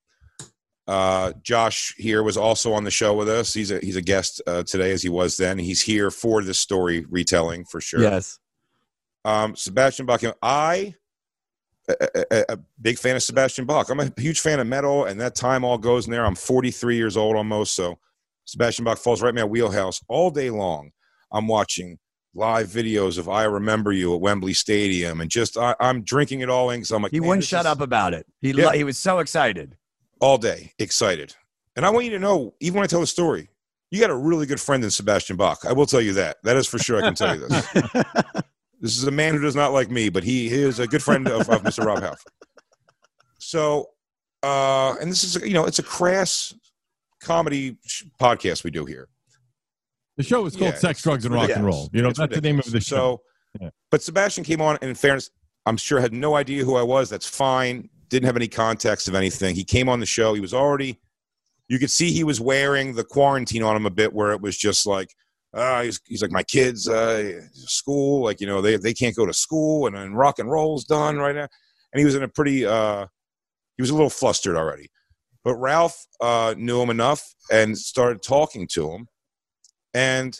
Uh, 0.88 1.34
Josh 1.42 1.94
here 1.98 2.22
was 2.22 2.38
also 2.38 2.72
on 2.72 2.82
the 2.82 2.90
show 2.90 3.12
with 3.14 3.28
us. 3.28 3.52
He's 3.52 3.70
a 3.70 3.78
he's 3.80 3.96
a 3.96 4.02
guest 4.02 4.40
uh, 4.46 4.62
today, 4.62 4.90
as 4.92 5.02
he 5.02 5.10
was 5.10 5.36
then. 5.36 5.58
He's 5.58 5.82
here 5.82 6.10
for 6.10 6.42
this 6.42 6.58
story 6.58 7.04
retelling 7.10 7.66
for 7.66 7.80
sure. 7.80 8.00
Yes. 8.00 8.38
Um, 9.24 9.54
Sebastian 9.54 10.06
Bach. 10.06 10.22
I 10.42 10.94
a, 11.90 12.24
a, 12.30 12.44
a 12.54 12.58
big 12.80 12.98
fan 12.98 13.16
of 13.16 13.22
Sebastian 13.22 13.66
Bach. 13.66 13.90
I'm 13.90 14.00
a 14.00 14.10
huge 14.16 14.40
fan 14.40 14.60
of 14.60 14.66
metal, 14.66 15.04
and 15.04 15.20
that 15.20 15.34
time 15.34 15.62
all 15.62 15.76
goes 15.76 16.06
in 16.06 16.10
there. 16.12 16.24
I'm 16.24 16.34
43 16.34 16.96
years 16.96 17.16
old 17.18 17.36
almost, 17.36 17.74
so 17.74 17.98
Sebastian 18.46 18.86
Bach 18.86 18.96
falls 18.98 19.20
right 19.20 19.28
in 19.30 19.34
my 19.34 19.44
wheelhouse 19.44 20.00
all 20.08 20.30
day 20.30 20.48
long. 20.48 20.90
I'm 21.30 21.46
watching 21.46 21.98
live 22.34 22.68
videos 22.68 23.18
of 23.18 23.28
"I 23.28 23.44
Remember 23.44 23.92
You" 23.92 24.14
at 24.14 24.22
Wembley 24.22 24.54
Stadium, 24.54 25.20
and 25.20 25.30
just 25.30 25.58
I, 25.58 25.74
I'm 25.80 26.02
drinking 26.02 26.40
it 26.40 26.48
all 26.48 26.70
in. 26.70 26.82
So 26.86 26.96
I'm 26.96 27.02
like, 27.02 27.12
He 27.12 27.20
"Man, 27.20 27.28
wouldn't 27.28 27.44
shut 27.44 27.60
is 27.60 27.66
up 27.66 27.82
about 27.82 28.14
it. 28.14 28.26
He 28.40 28.52
Yeah. 28.52 28.66
lo- 28.66 28.72
he 28.72 28.84
was 28.84 28.96
so 28.98 29.18
excited. 29.18 29.76
All 30.20 30.38
day, 30.38 30.72
excited. 30.78 31.34
And 31.76 31.86
I 31.86 31.90
want 31.90 32.04
you 32.06 32.10
to 32.12 32.18
know, 32.18 32.54
even 32.60 32.76
when 32.78 32.84
I 32.84 32.86
tell 32.88 33.00
the 33.00 33.06
story, 33.06 33.48
you 33.90 34.00
got 34.00 34.10
a 34.10 34.16
really 34.16 34.46
good 34.46 34.60
friend 34.60 34.82
in 34.84 34.90
Sebastian 34.90 35.36
Bach. 35.36 35.60
I 35.66 35.72
will 35.72 35.86
tell 35.86 36.00
you 36.00 36.12
that. 36.14 36.38
That 36.42 36.56
is 36.56 36.66
for 36.66 36.78
sure. 36.78 36.98
I 36.98 37.02
can 37.02 37.14
tell 37.14 37.34
you 37.36 37.46
this. 37.48 37.94
This 38.80 38.96
is 38.96 39.02
a 39.04 39.10
man 39.10 39.34
who 39.34 39.40
does 39.40 39.56
not 39.56 39.72
like 39.72 39.90
me, 39.90 40.08
but 40.08 40.22
he, 40.22 40.48
he 40.48 40.54
is 40.62 40.78
a 40.78 40.86
good 40.86 41.02
friend 41.02 41.26
of, 41.26 41.48
of 41.50 41.62
Mr. 41.64 41.84
Rob 41.84 42.00
Halford. 42.00 42.32
So, 43.40 43.86
uh, 44.44 44.94
and 45.00 45.10
this 45.10 45.24
is, 45.24 45.34
you 45.42 45.54
know, 45.54 45.64
it's 45.64 45.80
a 45.80 45.82
crass 45.82 46.54
comedy 47.20 47.76
sh- 47.84 48.04
podcast 48.20 48.62
we 48.62 48.70
do 48.70 48.84
here. 48.84 49.08
The 50.16 50.22
show 50.22 50.46
is 50.46 50.54
called 50.56 50.74
Yeah, 50.74 50.78
Sex, 50.78 51.02
Drugs, 51.02 51.24
and 51.24 51.34
it's 51.34 51.40
Rock 51.48 51.56
and. 51.56 51.66
Roll. 51.66 51.88
You 51.92 52.02
know, 52.02 52.10
It's 52.10 52.20
that's 52.20 52.32
the 52.34 52.40
name 52.40 52.60
of 52.60 52.70
the 52.70 52.80
show. 52.80 52.96
So, 52.96 53.60
Yeah. 53.60 53.70
but 53.90 54.00
Sebastian 54.02 54.44
came 54.44 54.60
on, 54.60 54.78
and 54.80 54.88
in 54.90 54.94
fairness, 54.94 55.30
I'm 55.66 55.76
sure 55.76 55.98
had 56.00 56.12
no 56.12 56.36
idea 56.36 56.64
who 56.64 56.76
I 56.76 56.82
was. 56.82 57.10
That's 57.10 57.26
fine. 57.28 57.90
Didn't 58.08 58.26
have 58.26 58.36
any 58.36 58.48
context 58.48 59.08
of 59.08 59.14
anything. 59.14 59.54
He 59.54 59.64
came 59.64 59.88
on 59.88 60.00
the 60.00 60.06
show. 60.06 60.34
He 60.34 60.40
was 60.40 60.54
already, 60.54 60.98
you 61.68 61.78
could 61.78 61.90
see 61.90 62.10
he 62.10 62.24
was 62.24 62.40
wearing 62.40 62.94
the 62.94 63.04
quarantine 63.04 63.62
on 63.62 63.76
him 63.76 63.86
a 63.86 63.90
bit, 63.90 64.12
where 64.12 64.32
it 64.32 64.40
was 64.40 64.56
just 64.56 64.86
like, 64.86 65.14
uh, 65.54 65.82
he's, 65.82 66.00
he's 66.06 66.22
like, 66.22 66.30
my 66.30 66.42
kids, 66.42 66.88
uh, 66.88 67.40
school, 67.52 68.22
like, 68.24 68.40
you 68.40 68.46
know, 68.46 68.60
they, 68.60 68.76
they 68.76 68.94
can't 68.94 69.16
go 69.16 69.26
to 69.26 69.32
school 69.32 69.86
and, 69.86 69.96
and 69.96 70.16
rock 70.16 70.38
and 70.38 70.50
roll's 70.50 70.84
done 70.84 71.16
right 71.16 71.34
now. 71.34 71.48
And 71.92 71.98
he 71.98 72.04
was 72.04 72.14
in 72.14 72.22
a 72.22 72.28
pretty, 72.28 72.66
uh, 72.66 73.06
he 73.76 73.82
was 73.82 73.90
a 73.90 73.94
little 73.94 74.10
flustered 74.10 74.56
already. 74.56 74.90
But 75.44 75.56
Ralph 75.56 76.06
uh, 76.20 76.54
knew 76.58 76.82
him 76.82 76.90
enough 76.90 77.22
and 77.50 77.76
started 77.78 78.22
talking 78.22 78.66
to 78.72 78.90
him. 78.90 79.06
And 79.94 80.36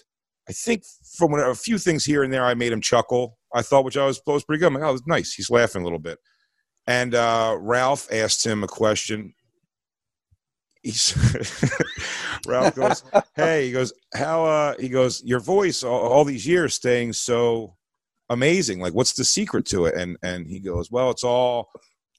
I 0.49 0.53
think 0.53 0.83
from 1.17 1.35
a 1.35 1.55
few 1.55 1.79
things 1.79 2.05
here 2.05 2.23
and 2.23 2.33
there, 2.33 2.45
I 2.45 2.55
made 2.55 2.73
him 2.73 2.81
chuckle. 2.81 3.39
I 3.55 3.63
thought, 3.63 3.85
which 3.85 3.97
I 3.97 4.05
was, 4.05 4.21
was 4.27 4.45
pretty 4.45 4.61
good. 4.61 4.67
I'm 4.67 4.75
like, 4.75 4.83
oh, 4.83 4.99
nice. 5.07 5.33
He's 5.33 5.51
laughing 5.51 5.83
a 5.83 5.85
little 5.85 5.99
bit. 5.99 6.19
And 6.89 7.15
uh, 7.15 7.59
Ralph 7.61 8.11
asked 8.11 8.45
him 8.45 8.65
a 8.65 8.67
question. 8.67 9.35
He's 10.83 11.15
Ralph 12.47 12.75
goes, 12.75 13.05
"Hey," 13.37 13.67
he 13.67 13.73
goes, 13.73 13.93
"How?" 14.15 14.47
Uh, 14.47 14.75
he 14.81 14.89
goes, 14.89 15.23
"Your 15.23 15.39
voice 15.39 15.83
all, 15.83 16.01
all 16.01 16.25
these 16.25 16.47
years 16.47 16.73
staying 16.73 17.13
so 17.13 17.77
amazing. 18.31 18.81
Like, 18.81 18.95
what's 18.95 19.13
the 19.13 19.25
secret 19.25 19.67
to 19.67 19.85
it?" 19.85 19.97
And 19.97 20.17
and 20.23 20.47
he 20.47 20.61
goes, 20.61 20.91
"Well, 20.91 21.11
it's 21.11 21.25
all 21.25 21.69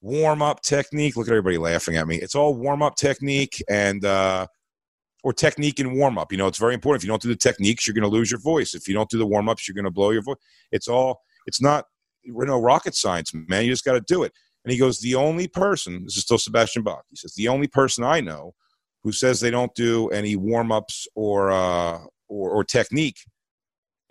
warm 0.03 0.43
up 0.43 0.61
technique. 0.61 1.15
Look 1.17 1.27
at 1.27 1.31
everybody 1.31 1.57
laughing 1.57 1.97
at 1.97 2.07
me. 2.07 2.17
It's 2.17 2.35
all 2.35 2.53
warm 2.53 2.81
up 2.81 2.95
technique 2.95 3.61
and." 3.67 4.05
uh 4.05 4.45
or 5.21 5.33
technique 5.33 5.79
and 5.79 5.97
warm 5.97 6.17
up. 6.17 6.31
You 6.31 6.37
know, 6.37 6.47
it's 6.47 6.57
very 6.57 6.73
important. 6.73 7.01
If 7.01 7.05
you 7.05 7.11
don't 7.11 7.21
do 7.21 7.27
the 7.27 7.35
techniques, 7.35 7.85
you're 7.85 7.93
going 7.93 8.09
to 8.09 8.17
lose 8.17 8.31
your 8.31 8.39
voice. 8.39 8.73
If 8.73 8.87
you 8.87 8.93
don't 8.93 9.09
do 9.09 9.17
the 9.17 9.25
warm 9.25 9.49
ups, 9.49 9.67
you're 9.67 9.75
going 9.75 9.83
to 9.83 9.91
blow 9.91 10.11
your 10.11 10.21
voice. 10.21 10.37
It's 10.71 10.87
all, 10.87 11.19
it's 11.45 11.61
not, 11.61 11.87
you 12.23 12.33
know, 12.45 12.61
rocket 12.61 12.95
science, 12.95 13.33
man. 13.33 13.65
You 13.65 13.71
just 13.71 13.83
got 13.83 13.93
to 13.93 14.01
do 14.01 14.23
it. 14.23 14.31
And 14.65 14.71
he 14.71 14.77
goes, 14.77 14.99
the 14.99 15.15
only 15.15 15.47
person, 15.47 16.03
this 16.03 16.17
is 16.17 16.23
still 16.23 16.37
Sebastian 16.37 16.83
Bach. 16.83 17.05
He 17.09 17.15
says, 17.15 17.33
the 17.35 17.47
only 17.47 17.67
person 17.67 18.03
I 18.03 18.19
know 18.19 18.53
who 19.03 19.11
says 19.11 19.39
they 19.39 19.51
don't 19.51 19.73
do 19.75 20.09
any 20.09 20.35
warm 20.35 20.71
ups 20.71 21.07
or, 21.15 21.51
uh, 21.51 21.99
or, 22.27 22.49
or 22.51 22.63
technique 22.63 23.19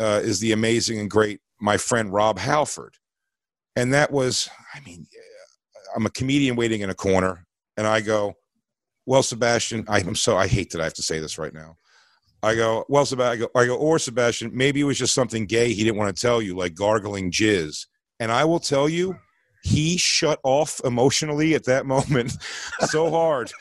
uh, 0.01 0.21
is 0.23 0.41
the 0.41 0.53
amazing 0.53 0.99
and 0.99 1.11
great, 1.11 1.41
my 1.61 1.77
friend 1.77 2.13
Rob 2.13 2.39
Halford. 2.39 2.95
And 3.77 3.93
that 3.93 4.11
was, 4.11 4.49
I 4.75 4.81
mean, 4.81 5.07
I'm 5.95 6.07
a 6.07 6.11
comedian 6.11 6.57
waiting 6.57 6.81
in 6.81 6.91
a 6.91 6.95
corner, 6.95 7.47
and 7.77 7.87
I 7.87 8.01
go, 8.01 8.35
well, 9.07 9.23
Sebastian, 9.23 9.85
I, 9.89 10.01
I'm 10.01 10.15
so 10.15 10.37
I 10.37 10.47
hate 10.47 10.71
that 10.71 10.81
I 10.81 10.85
have 10.85 10.95
to 10.95 11.03
say 11.03 11.19
this 11.19 11.39
right 11.39 11.55
now. 11.55 11.77
I 12.43 12.55
go, 12.55 12.85
well, 12.89 13.07
Sebastian, 13.07 13.43
I 13.43 13.47
go, 13.47 13.61
I 13.61 13.67
go, 13.67 13.77
or 13.77 13.99
Sebastian, 13.99 14.51
maybe 14.55 14.81
it 14.81 14.85
was 14.85 14.99
just 14.99 15.15
something 15.15 15.47
gay 15.47 15.73
he 15.73 15.85
didn't 15.85 15.97
want 15.97 16.15
to 16.15 16.21
tell 16.21 16.41
you, 16.43 16.57
like 16.57 16.75
gargling 16.75 17.31
jizz. 17.31 17.87
And 18.21 18.33
I 18.33 18.45
will 18.45 18.61
tell 18.61 18.89
you, 18.89 19.17
he 19.63 19.97
shut 19.97 20.39
off 20.45 20.81
emotionally 20.85 21.55
at 21.55 21.65
that 21.65 21.87
moment 21.87 22.33
so 22.89 23.11
hard. 23.11 23.53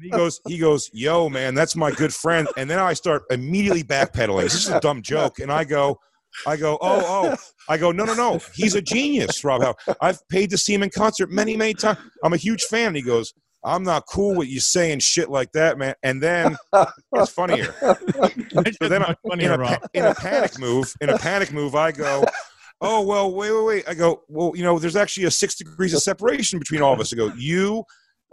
he 0.00 0.10
goes, 0.10 0.40
he 0.46 0.58
goes, 0.58 0.90
yo, 0.92 1.28
man, 1.28 1.54
that's 1.54 1.76
my 1.76 1.90
good 1.90 2.12
friend. 2.12 2.48
And 2.56 2.68
then 2.68 2.78
I 2.78 2.94
start 2.94 3.22
immediately 3.30 3.84
backpedaling. 3.84 4.42
This 4.42 4.54
is 4.54 4.68
a 4.68 4.80
dumb 4.80 5.02
joke. 5.02 5.38
And 5.38 5.52
I 5.52 5.64
go, 5.64 5.98
I 6.46 6.56
go, 6.56 6.78
oh, 6.80 7.02
oh. 7.06 7.36
I 7.68 7.76
go, 7.76 7.92
no, 7.92 8.04
no, 8.04 8.14
no. 8.14 8.40
He's 8.54 8.74
a 8.74 8.82
genius, 8.82 9.44
Rob 9.44 9.62
Howe. 9.62 9.94
I've 10.00 10.26
paid 10.28 10.50
to 10.50 10.58
see 10.58 10.74
him 10.74 10.82
in 10.82 10.90
concert 10.90 11.30
many, 11.30 11.56
many 11.56 11.74
times. 11.74 11.98
I'm 12.24 12.32
a 12.32 12.38
huge 12.38 12.62
fan. 12.64 12.88
And 12.88 12.96
he 12.96 13.02
goes, 13.02 13.34
I'm 13.64 13.84
not 13.84 14.06
cool 14.06 14.36
with 14.36 14.48
you 14.48 14.58
saying 14.58 15.00
shit 15.00 15.30
like 15.30 15.52
that, 15.52 15.78
man. 15.78 15.94
And 16.02 16.20
then 16.22 16.56
it's 17.14 17.30
funnier. 17.30 17.74
So 18.80 18.88
then 18.88 19.02
I, 19.02 19.14
in, 19.30 19.40
a, 19.42 19.78
in 19.94 20.04
a 20.04 20.14
panic 20.14 20.58
move, 20.58 20.94
in 21.00 21.10
a 21.10 21.18
panic 21.18 21.52
move, 21.52 21.74
I 21.74 21.92
go, 21.92 22.24
oh 22.82 23.00
well, 23.02 23.32
wait, 23.32 23.50
wait, 23.52 23.64
wait. 23.64 23.84
I 23.88 23.94
go, 23.94 24.22
well, 24.28 24.52
you 24.54 24.62
know, 24.62 24.78
there's 24.78 24.96
actually 24.96 25.24
a 25.24 25.30
six 25.30 25.54
degrees 25.54 25.94
of 25.94 26.02
separation 26.02 26.58
between 26.58 26.82
all 26.82 26.92
of 26.92 27.00
us. 27.00 27.12
I 27.12 27.16
go, 27.16 27.32
you 27.36 27.84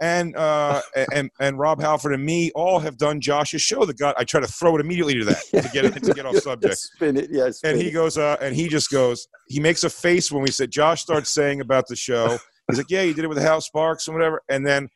and 0.02 0.34
uh 0.34 0.80
and 1.12 1.30
and 1.40 1.58
Rob 1.58 1.78
Halford 1.80 2.14
and 2.14 2.24
me 2.24 2.50
all 2.54 2.78
have 2.78 2.96
done 2.96 3.20
Josh's 3.20 3.60
show. 3.62 3.84
The 3.84 3.94
guy 3.94 4.14
I 4.16 4.24
try 4.24 4.40
to 4.40 4.46
throw 4.46 4.74
it 4.76 4.80
immediately 4.80 5.14
to 5.18 5.24
that 5.26 5.42
to 5.62 5.70
get 5.72 5.84
it 5.84 6.02
to 6.02 6.14
get 6.14 6.24
off 6.26 6.36
subject. 6.50 6.76
Spin 6.78 7.16
it, 7.16 7.28
yeah. 7.30 7.50
spin 7.50 7.72
And 7.72 7.80
he 7.82 7.88
it. 7.88 7.92
goes, 7.92 8.16
uh, 8.18 8.36
and 8.40 8.54
he 8.54 8.68
just 8.68 8.90
goes, 8.90 9.28
he 9.48 9.60
makes 9.60 9.84
a 9.84 9.90
face 9.90 10.30
when 10.32 10.42
we 10.42 10.50
said 10.50 10.70
Josh 10.70 11.02
starts 11.02 11.30
saying 11.30 11.60
about 11.60 11.86
the 11.86 11.96
show. 11.96 12.38
He's 12.68 12.78
like, 12.78 12.88
yeah, 12.90 13.02
you 13.02 13.12
did 13.14 13.24
it 13.24 13.28
with 13.28 13.38
Hal 13.38 13.60
Sparks 13.60 14.06
and 14.08 14.14
whatever. 14.16 14.40
And 14.48 14.64
then 14.66 14.88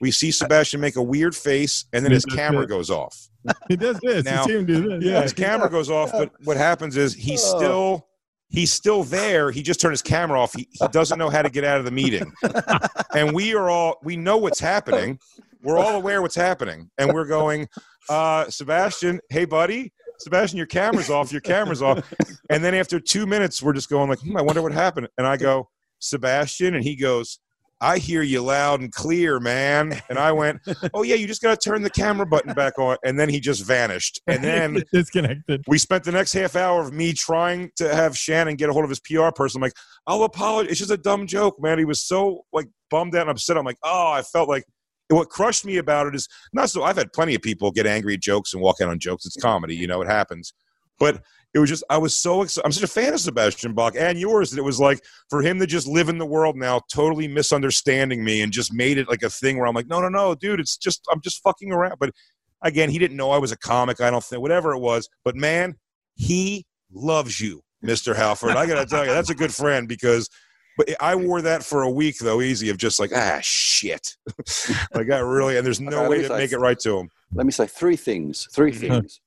we 0.00 0.10
see 0.10 0.30
Sebastian 0.30 0.80
make 0.80 0.96
a 0.96 1.02
weird 1.02 1.34
face, 1.34 1.84
and 1.92 2.04
then 2.04 2.12
his 2.12 2.24
camera 2.24 2.66
goes 2.66 2.90
off. 2.90 3.28
He 3.68 3.76
does 3.76 3.98
this. 4.00 4.24
Now- 4.24 4.44
you 4.46 4.64
do 4.64 4.88
this. 4.88 5.04
Yeah. 5.04 5.22
His 5.22 5.32
camera 5.32 5.70
goes 5.70 5.88
off, 5.90 6.10
but 6.12 6.32
what 6.44 6.56
happens 6.56 6.96
is 6.96 7.14
he's 7.14 7.40
still 7.42 8.06
he's 8.48 8.72
still 8.72 9.02
there. 9.02 9.50
He 9.50 9.62
just 9.62 9.80
turned 9.80 9.92
his 9.92 10.02
camera 10.02 10.40
off. 10.40 10.54
He, 10.54 10.68
he 10.70 10.88
doesn't 10.88 11.18
know 11.18 11.30
how 11.30 11.42
to 11.42 11.50
get 11.50 11.64
out 11.64 11.78
of 11.78 11.84
the 11.84 11.90
meeting. 11.90 12.32
And 13.14 13.34
we 13.34 13.54
are 13.54 13.70
all 13.70 13.96
we 14.04 14.14
know 14.14 14.36
what's 14.36 14.60
happening. 14.60 15.18
We're 15.62 15.78
all 15.78 15.96
aware 15.96 16.20
what's 16.20 16.34
happening. 16.34 16.90
And 16.98 17.14
we're 17.14 17.24
going, 17.24 17.66
uh, 18.10 18.50
Sebastian, 18.50 19.20
hey 19.30 19.46
buddy, 19.46 19.94
Sebastian, 20.18 20.58
your 20.58 20.66
camera's 20.66 21.08
off, 21.08 21.32
your 21.32 21.40
camera's 21.40 21.80
off. 21.80 22.12
And 22.50 22.62
then 22.62 22.74
after 22.74 23.00
two 23.00 23.26
minutes, 23.26 23.62
we're 23.62 23.72
just 23.72 23.88
going 23.88 24.10
like, 24.10 24.20
hmm, 24.20 24.36
I 24.36 24.42
wonder 24.42 24.60
what 24.60 24.72
happened. 24.72 25.08
And 25.16 25.26
I 25.26 25.38
go, 25.38 25.70
Sebastian, 25.98 26.74
and 26.74 26.84
he 26.84 26.94
goes, 26.94 27.38
I 27.80 27.98
hear 27.98 28.22
you 28.22 28.42
loud 28.42 28.80
and 28.80 28.92
clear, 28.92 29.38
man. 29.38 30.00
And 30.08 30.18
I 30.18 30.32
went, 30.32 30.60
Oh 30.94 31.02
yeah, 31.02 31.14
you 31.14 31.26
just 31.26 31.42
gotta 31.42 31.56
turn 31.56 31.82
the 31.82 31.90
camera 31.90 32.26
button 32.26 32.54
back 32.54 32.78
on. 32.78 32.96
And 33.04 33.18
then 33.18 33.28
he 33.28 33.40
just 33.40 33.64
vanished. 33.64 34.20
And 34.26 34.42
then 34.42 34.82
disconnected. 34.92 35.62
we 35.68 35.78
spent 35.78 36.04
the 36.04 36.12
next 36.12 36.32
half 36.32 36.56
hour 36.56 36.80
of 36.80 36.92
me 36.92 37.12
trying 37.12 37.70
to 37.76 37.94
have 37.94 38.16
Shannon 38.16 38.56
get 38.56 38.70
a 38.70 38.72
hold 38.72 38.84
of 38.84 38.90
his 38.90 39.00
PR 39.00 39.30
person. 39.34 39.58
I'm 39.58 39.62
like, 39.62 39.76
I'll 40.06 40.22
apologize. 40.22 40.70
It's 40.70 40.78
just 40.80 40.90
a 40.90 40.96
dumb 40.96 41.26
joke, 41.26 41.60
man. 41.60 41.78
He 41.78 41.84
was 41.84 42.02
so 42.02 42.44
like 42.52 42.68
bummed 42.90 43.14
out 43.14 43.22
and 43.22 43.30
upset. 43.30 43.58
I'm 43.58 43.64
like, 43.64 43.78
oh, 43.82 44.12
I 44.12 44.22
felt 44.22 44.48
like 44.48 44.64
what 45.08 45.28
crushed 45.28 45.64
me 45.64 45.76
about 45.76 46.06
it 46.06 46.14
is 46.14 46.28
not 46.52 46.70
so. 46.70 46.82
I've 46.82 46.96
had 46.96 47.12
plenty 47.12 47.34
of 47.34 47.42
people 47.42 47.70
get 47.70 47.86
angry 47.86 48.14
at 48.14 48.20
jokes 48.20 48.54
and 48.54 48.62
walk 48.62 48.80
out 48.80 48.88
on 48.88 48.98
jokes. 48.98 49.26
It's 49.26 49.36
comedy, 49.36 49.76
you 49.76 49.86
know, 49.86 50.00
it 50.02 50.08
happens. 50.08 50.52
But 50.98 51.22
it 51.54 51.58
was 51.58 51.70
just 51.70 51.84
I 51.88 51.96
was 51.98 52.14
so 52.14 52.42
excited. 52.42 52.66
I'm 52.66 52.72
such 52.72 52.82
a 52.82 52.86
fan 52.86 53.14
of 53.14 53.20
Sebastian 53.20 53.72
Bach 53.72 53.94
and 53.98 54.18
yours 54.18 54.50
that 54.50 54.58
it 54.58 54.62
was 54.64 54.78
like 54.78 55.02
for 55.30 55.40
him 55.42 55.58
to 55.60 55.66
just 55.66 55.86
live 55.86 56.08
in 56.08 56.18
the 56.18 56.26
world 56.26 56.56
now, 56.56 56.80
totally 56.92 57.28
misunderstanding 57.28 58.22
me 58.24 58.42
and 58.42 58.52
just 58.52 58.72
made 58.74 58.98
it 58.98 59.08
like 59.08 59.22
a 59.22 59.30
thing 59.30 59.56
where 59.56 59.66
I'm 59.66 59.74
like, 59.74 59.86
no, 59.86 60.00
no, 60.00 60.08
no, 60.08 60.34
dude, 60.34 60.60
it's 60.60 60.76
just 60.76 61.06
I'm 61.10 61.20
just 61.22 61.42
fucking 61.42 61.72
around. 61.72 61.94
But 61.98 62.10
again, 62.62 62.90
he 62.90 62.98
didn't 62.98 63.16
know 63.16 63.30
I 63.30 63.38
was 63.38 63.52
a 63.52 63.58
comic. 63.58 64.00
I 64.00 64.10
don't 64.10 64.22
think 64.24 64.42
whatever 64.42 64.72
it 64.72 64.80
was. 64.80 65.08
But 65.24 65.34
man, 65.36 65.76
he 66.14 66.66
loves 66.92 67.40
you, 67.40 67.62
Mr. 67.84 68.14
Halford. 68.14 68.50
I 68.56 68.66
gotta 68.66 68.84
tell 68.86 69.06
you, 69.06 69.12
that's 69.12 69.30
a 69.30 69.34
good 69.34 69.54
friend 69.54 69.88
because. 69.88 70.28
But 70.78 70.94
I 71.00 71.14
wore 71.14 71.40
that 71.40 71.62
for 71.64 71.84
a 71.84 71.90
week 71.90 72.18
though, 72.18 72.42
easy 72.42 72.68
of 72.68 72.76
just 72.76 73.00
like 73.00 73.10
ah 73.14 73.38
shit, 73.40 74.14
like 74.94 75.10
I 75.10 75.20
really 75.20 75.56
and 75.56 75.64
there's 75.64 75.80
no 75.80 76.00
Okay, 76.00 76.08
way 76.08 76.22
to 76.22 76.28
me 76.28 76.36
make 76.36 76.52
it 76.52 76.58
right 76.58 76.78
to 76.80 76.98
him. 76.98 77.08
Let 77.32 77.46
me 77.46 77.52
say 77.52 77.66
three 77.66 77.96
things. 77.96 78.46
Three 78.52 78.72
Mhm. 78.72 78.76
things. 78.80 79.20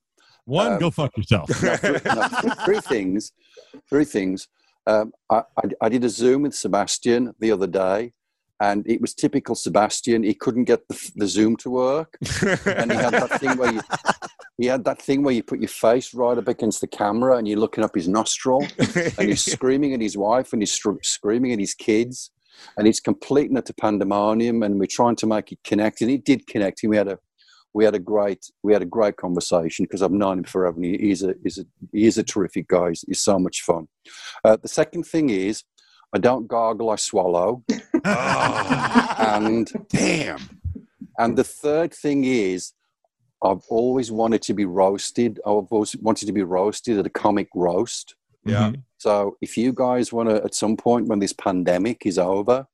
One, 0.49 0.73
Um, 0.73 0.79
go 0.79 0.89
fuck 0.89 1.15
yourself. 1.15 1.49
no, 1.63 1.75
three, 1.77 1.99
no, 2.03 2.53
three, 2.65 2.79
things. 2.81 3.31
Three 3.87 4.05
things. 4.05 4.47
Um, 4.87 5.13
I, 5.29 5.43
I, 5.57 5.69
I 5.81 5.89
did 5.89 6.03
a 6.03 6.09
Zoom 6.09 6.41
with 6.41 6.55
Sebastian 6.55 7.35
the 7.39 7.51
other 7.51 7.67
day, 7.67 8.13
and 8.59 8.83
it 8.89 8.99
was 8.99 9.13
typical 9.13 9.53
Sebastian. 9.53 10.23
He 10.23 10.33
couldn't 10.33 10.63
get 10.63 10.87
the, 10.87 11.11
the 11.15 11.27
Zoom 11.27 11.55
to 11.57 11.69
work, 11.69 12.17
and 12.65 12.91
he 12.91 12.97
had 12.97 13.13
that 13.13 13.39
thing 13.39 13.57
where 13.57 13.73
you 13.73 13.81
he 14.57 14.65
had 14.65 14.83
that 14.85 15.01
thing 15.01 15.23
where 15.23 15.33
you 15.33 15.43
put 15.43 15.59
your 15.59 15.69
face 15.69 16.13
right 16.15 16.37
up 16.37 16.47
against 16.47 16.81
the 16.81 16.87
camera 16.87 17.37
and 17.37 17.47
you're 17.47 17.59
looking 17.59 17.83
up 17.83 17.93
his 17.93 18.07
nostril, 18.07 18.65
and 18.79 19.29
he's 19.29 19.45
screaming 19.53 19.93
at 19.93 20.01
his 20.01 20.17
wife 20.17 20.51
and 20.51 20.61
he's 20.63 20.77
screaming 21.03 21.53
at 21.53 21.59
his 21.59 21.75
kids, 21.75 22.31
and 22.75 22.87
he's 22.87 22.99
complete 22.99 23.49
and 23.49 23.57
utter 23.59 23.73
pandemonium. 23.73 24.63
And 24.63 24.79
we're 24.79 24.87
trying 24.87 25.15
to 25.17 25.27
make 25.27 25.51
it 25.51 25.59
connect, 25.63 26.01
and 26.01 26.09
it 26.09 26.25
did 26.25 26.47
connect. 26.47 26.81
And 26.81 26.89
we 26.89 26.97
had 26.97 27.07
a 27.07 27.19
we 27.73 27.85
had 27.85 27.95
a 27.95 27.99
great 27.99 28.45
we 28.63 28.73
had 28.73 28.81
a 28.81 28.85
great 28.85 29.15
conversation 29.17 29.85
because 29.85 30.01
I've 30.01 30.11
known 30.11 30.39
him 30.39 30.43
forever. 30.43 30.75
And 30.77 30.85
he, 30.85 30.97
he's 30.97 31.23
a 31.23 31.35
he's 31.43 31.57
a 31.59 31.65
he 31.91 32.05
is 32.07 32.17
a 32.17 32.23
terrific 32.23 32.67
guy. 32.67 32.89
He's, 32.89 33.01
he's 33.07 33.21
so 33.21 33.37
much 33.39 33.61
fun. 33.61 33.87
Uh, 34.43 34.57
the 34.61 34.67
second 34.67 35.03
thing 35.03 35.29
is, 35.29 35.63
I 36.13 36.17
don't 36.17 36.47
gargle, 36.47 36.89
I 36.89 36.95
swallow. 36.95 37.63
Oh, 38.05 39.15
And 39.19 39.71
damn. 39.89 40.39
and 41.17 41.37
the 41.37 41.43
third 41.43 41.93
thing 41.93 42.23
is, 42.23 42.73
I've 43.43 43.63
always 43.69 44.11
wanted 44.11 44.41
to 44.43 44.53
be 44.53 44.65
roasted. 44.65 45.39
I've 45.45 45.71
always 45.71 45.95
wanted 45.97 46.25
to 46.25 46.33
be 46.33 46.43
roasted 46.43 46.97
at 46.97 47.05
a 47.05 47.09
comic 47.09 47.47
roast. 47.55 48.15
Yeah. 48.45 48.71
Mhm. 48.71 48.83
So 48.97 49.37
if 49.41 49.57
you 49.57 49.71
guys 49.73 50.11
want 50.11 50.29
to, 50.29 50.43
at 50.43 50.53
some 50.55 50.75
point 50.75 51.07
when 51.07 51.19
this 51.19 51.33
pandemic 51.33 52.05
is 52.05 52.17
over, 52.17 52.65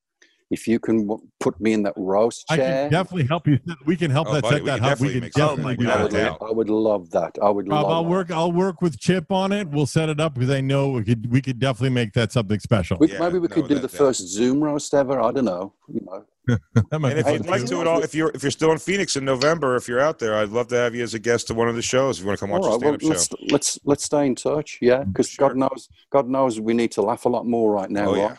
if 0.51 0.67
you 0.67 0.79
can 0.79 1.07
w- 1.07 1.21
put 1.39 1.59
me 1.59 1.73
in 1.73 1.83
that 1.83 1.93
roast 1.97 2.47
chair, 2.47 2.59
I 2.85 2.89
can 2.89 2.91
definitely 2.91 3.27
help 3.27 3.47
you. 3.47 3.59
We 3.85 3.95
can 3.95 4.11
help 4.11 4.27
Oh, 4.29 4.33
that 4.33 4.43
buddy, 4.43 4.55
set 4.57 4.63
we 4.63 4.69
that 4.69 4.81
up. 4.83 4.99
We 4.99 5.11
can 5.19 5.21
definitely 5.35 5.63
like 5.63 5.79
do 5.79 5.85
that. 5.85 5.97
I 5.99 6.07
that. 6.07 6.41
would. 6.41 6.47
I 6.49 6.51
would 6.53 6.69
love 6.69 7.09
that. 7.11 7.35
I 7.41 7.49
would 7.49 7.67
Rob, 7.67 7.83
love 7.83 7.91
I'll 7.91 8.03
that. 8.03 8.09
work. 8.09 8.31
I'll 8.31 8.51
work 8.51 8.81
with 8.81 8.99
Chip 8.99 9.31
on 9.31 9.51
it. 9.51 9.67
We'll 9.69 9.85
set 9.87 10.09
it 10.09 10.19
up 10.19 10.35
because 10.35 10.49
I 10.51 10.61
know 10.61 10.89
we 10.89 11.03
could. 11.03 11.31
We 11.31 11.41
could 11.41 11.59
definitely 11.59 11.89
make 11.95 12.13
that 12.13 12.31
something 12.31 12.59
special. 12.59 12.97
We- 12.99 13.11
Yeah, 13.11 13.19
maybe 13.19 13.39
we 13.39 13.47
no, 13.47 13.55
could 13.55 13.67
do 13.67 13.75
that- 13.75 13.81
the 13.81 13.87
that- 13.87 13.97
first 13.97 14.27
Zoom 14.27 14.63
roast 14.63 14.93
ever. 14.93 15.19
I 15.21 15.31
don't 15.31 15.45
know. 15.45 15.73
You 15.87 16.01
know, 16.05 16.25
That 16.91 16.99
might 16.99 17.11
And 17.11 17.19
if 17.21 17.25
be 17.25 17.31
you'd 17.33 17.41
fun 17.43 17.51
like 17.51 17.61
too. 17.61 17.67
to 17.67 17.81
at 17.81 17.87
all, 17.87 18.03
if 18.03 18.13
you're 18.13 18.31
if 18.35 18.43
you're 18.43 18.51
still 18.51 18.71
in 18.71 18.77
Phoenix 18.77 19.15
in 19.15 19.25
November, 19.25 19.75
if 19.75 19.87
you're 19.87 19.99
out 19.99 20.19
there, 20.19 20.35
I'd 20.35 20.49
love 20.49 20.67
to 20.67 20.75
have 20.75 20.93
you 20.93 21.01
as 21.03 21.15
a 21.15 21.19
guest 21.19 21.47
to 21.47 21.55
one 21.55 21.67
of 21.69 21.75
the 21.75 21.81
shows. 21.81 22.17
If 22.17 22.21
you 22.23 22.27
want 22.27 22.39
to 22.39 22.45
come 22.45 22.51
watch 22.51 22.61
all 22.63 22.75
a 22.75 22.77
right. 22.77 22.81
Well, 22.81 22.99
stand-up 22.99 23.09
let's 23.09 23.27
show. 23.29 23.35
let's 23.51 23.79
let's 23.83 24.03
stay 24.03 24.27
in 24.27 24.35
touch. 24.35 24.77
Yeah, 24.81 25.03
because 25.05 25.29
Sure. 25.29 25.49
God 25.49 25.57
knows, 25.57 25.89
God 26.11 26.29
knows, 26.29 26.59
we 26.59 26.73
need 26.75 26.91
to 26.93 27.01
laugh 27.01 27.25
a 27.25 27.29
lot 27.29 27.47
more 27.47 27.71
right 27.71 27.89
now. 27.89 28.09
Oh 28.09 28.13
right? 28.13 28.17
yeah. 28.17 28.35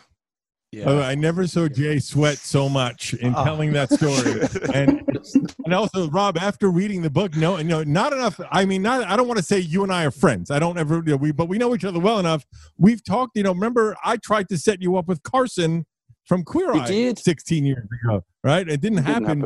Yeah. 0.73 0.83
Oh, 0.87 0.99
I 1.01 1.15
never 1.15 1.47
saw 1.47 1.69
Jay 1.69 1.97
sweat 1.99 2.37
so 2.37 2.67
much 2.67 3.13
in 3.13 3.33
Oh. 3.35 3.43
telling 3.45 3.71
that 3.73 3.89
story, 3.89 4.41
and 4.73 5.01
and 5.63 5.73
also 5.73 6.09
Rob, 6.09 6.37
after 6.37 6.69
reading 6.69 7.01
the 7.01 7.09
book, 7.09 7.35
no, 7.37 7.55
no, 7.61 7.83
not 7.83 8.11
enough. 8.11 8.39
I 8.51 8.65
mean, 8.65 8.81
not. 8.81 9.03
I 9.07 9.15
don't 9.15 9.27
want 9.29 9.37
to 9.37 9.45
say 9.45 9.59
you 9.59 9.83
and 9.83 9.93
I 9.93 10.05
are 10.05 10.11
friends. 10.11 10.51
I 10.51 10.59
don't 10.59 10.77
ever. 10.77 10.95
You 10.97 11.11
know, 11.11 11.15
we, 11.15 11.31
but 11.31 11.47
we 11.47 11.57
know 11.57 11.73
each 11.73 11.85
other 11.85 11.99
well 11.99 12.19
enough. 12.19 12.45
We've 12.77 13.01
talked. 13.03 13.37
You 13.37 13.43
know, 13.43 13.53
remember 13.53 13.95
I 14.03 14.17
tried 14.17 14.49
to 14.49 14.57
set 14.57 14.81
you 14.81 14.97
up 14.97 15.07
with 15.07 15.23
Carson 15.23 15.85
from 16.25 16.43
Queer 16.43 16.73
Eye 16.73 16.85
did. 16.87 17.17
16 17.19 17.63
years 17.63 17.87
ago, 18.03 18.25
right? 18.43 18.67
It 18.67 18.81
didn't, 18.81 18.99
It 18.99 19.05
didn't 19.05 19.05
happen, 19.05 19.23
happen. 19.25 19.41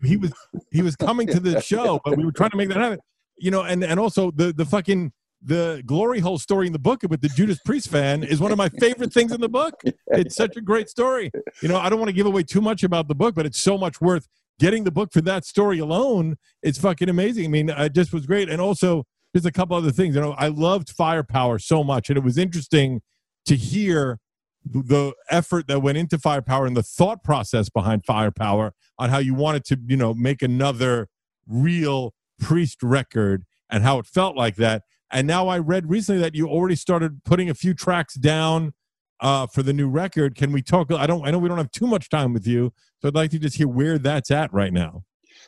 but 0.00 0.06
he 0.08 0.16
was 0.16 0.32
he 0.70 0.80
was 0.80 0.96
coming 0.96 1.26
to 1.26 1.38
the 1.38 1.60
show, 1.70 2.00
but 2.02 2.16
we 2.16 2.24
were 2.24 2.32
trying 2.32 2.50
to 2.50 2.56
make 2.56 2.70
that 2.70 2.78
happen. 2.78 2.98
You 3.36 3.50
know, 3.50 3.60
and 3.62 3.84
and 3.84 4.00
also 4.00 4.30
the 4.30 4.54
the 4.54 4.64
fucking 4.64 5.12
the 5.44 5.82
glory 5.86 6.20
hole 6.20 6.38
story 6.38 6.66
in 6.66 6.72
the 6.72 6.78
book 6.78 7.02
with 7.08 7.20
the 7.20 7.28
Judas 7.28 7.58
Priest 7.64 7.88
fan 7.88 8.22
is 8.22 8.40
one 8.40 8.52
of 8.52 8.58
my 8.58 8.68
favorite 8.68 9.12
things 9.12 9.32
in 9.32 9.40
the 9.40 9.48
book. 9.48 9.74
It's 10.08 10.36
such 10.36 10.56
a 10.56 10.60
great 10.60 10.88
story. 10.88 11.30
You 11.60 11.68
know, 11.68 11.76
I 11.76 11.88
don't 11.88 11.98
want 11.98 12.10
to 12.10 12.14
give 12.14 12.26
away 12.26 12.42
too 12.44 12.60
much 12.60 12.84
about 12.84 13.08
the 13.08 13.14
book, 13.14 13.34
but 13.34 13.46
it's 13.46 13.58
so 13.58 13.76
much 13.76 14.00
worth 14.00 14.28
getting 14.58 14.84
the 14.84 14.90
book 14.90 15.12
for 15.12 15.20
that 15.22 15.44
story 15.44 15.78
alone. 15.78 16.36
It's 16.62 16.78
fucking 16.78 17.08
amazing. 17.08 17.46
I 17.46 17.48
mean, 17.48 17.70
uh, 17.70 17.84
it 17.84 17.94
just 17.94 18.12
was 18.12 18.26
great. 18.26 18.48
And 18.48 18.60
also, 18.60 19.04
there's 19.32 19.46
a 19.46 19.52
couple 19.52 19.76
other 19.76 19.90
things. 19.90 20.14
You 20.14 20.20
know, 20.20 20.32
I 20.32 20.48
loved 20.48 20.90
Firepower 20.90 21.58
so 21.58 21.82
much, 21.82 22.08
and 22.08 22.16
it 22.16 22.22
was 22.22 22.38
interesting 22.38 23.00
to 23.46 23.56
hear 23.56 24.18
the 24.64 25.12
effort 25.28 25.66
that 25.66 25.80
went 25.80 25.98
into 25.98 26.18
Firepower 26.18 26.66
and 26.66 26.76
the 26.76 26.82
thought 26.82 27.24
process 27.24 27.68
behind 27.68 28.04
Firepower 28.06 28.74
on 28.98 29.10
how 29.10 29.18
you 29.18 29.34
wanted 29.34 29.64
to, 29.64 29.78
you 29.86 29.96
know, 29.96 30.14
make 30.14 30.42
another 30.42 31.08
real 31.48 32.14
priest 32.38 32.82
record 32.82 33.44
and 33.68 33.82
how 33.82 33.98
it 33.98 34.06
felt 34.06 34.36
like 34.36 34.56
that. 34.56 34.82
And 35.12 35.26
now 35.26 35.48
I 35.48 35.58
read 35.58 35.90
recently 35.90 36.20
that 36.22 36.34
you 36.34 36.48
already 36.48 36.74
started 36.74 37.22
putting 37.24 37.50
a 37.50 37.54
few 37.54 37.74
tracks 37.74 38.14
down 38.14 38.72
uh, 39.20 39.46
for 39.46 39.62
the 39.62 39.72
new 39.72 39.88
record. 39.88 40.34
Can 40.34 40.52
we 40.52 40.62
talk? 40.62 40.90
I 40.92 41.06
don't. 41.06 41.26
I 41.26 41.30
know 41.30 41.38
we 41.38 41.48
don't 41.48 41.58
have 41.58 41.70
too 41.70 41.86
much 41.86 42.08
time 42.08 42.32
with 42.32 42.46
you, 42.46 42.72
so 43.00 43.08
I'd 43.08 43.14
like 43.14 43.30
to 43.32 43.38
just 43.38 43.56
hear 43.56 43.68
where 43.68 43.98
that's 43.98 44.30
at 44.30 44.52
right 44.52 44.72
now. 44.72 45.04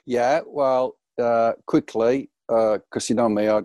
Yeah, 0.06 0.40
well, 0.46 0.96
uh, 1.20 1.52
quickly, 1.66 2.30
because 2.46 3.08
you 3.08 3.16
know 3.16 3.28
me, 3.28 3.48
I 3.48 3.62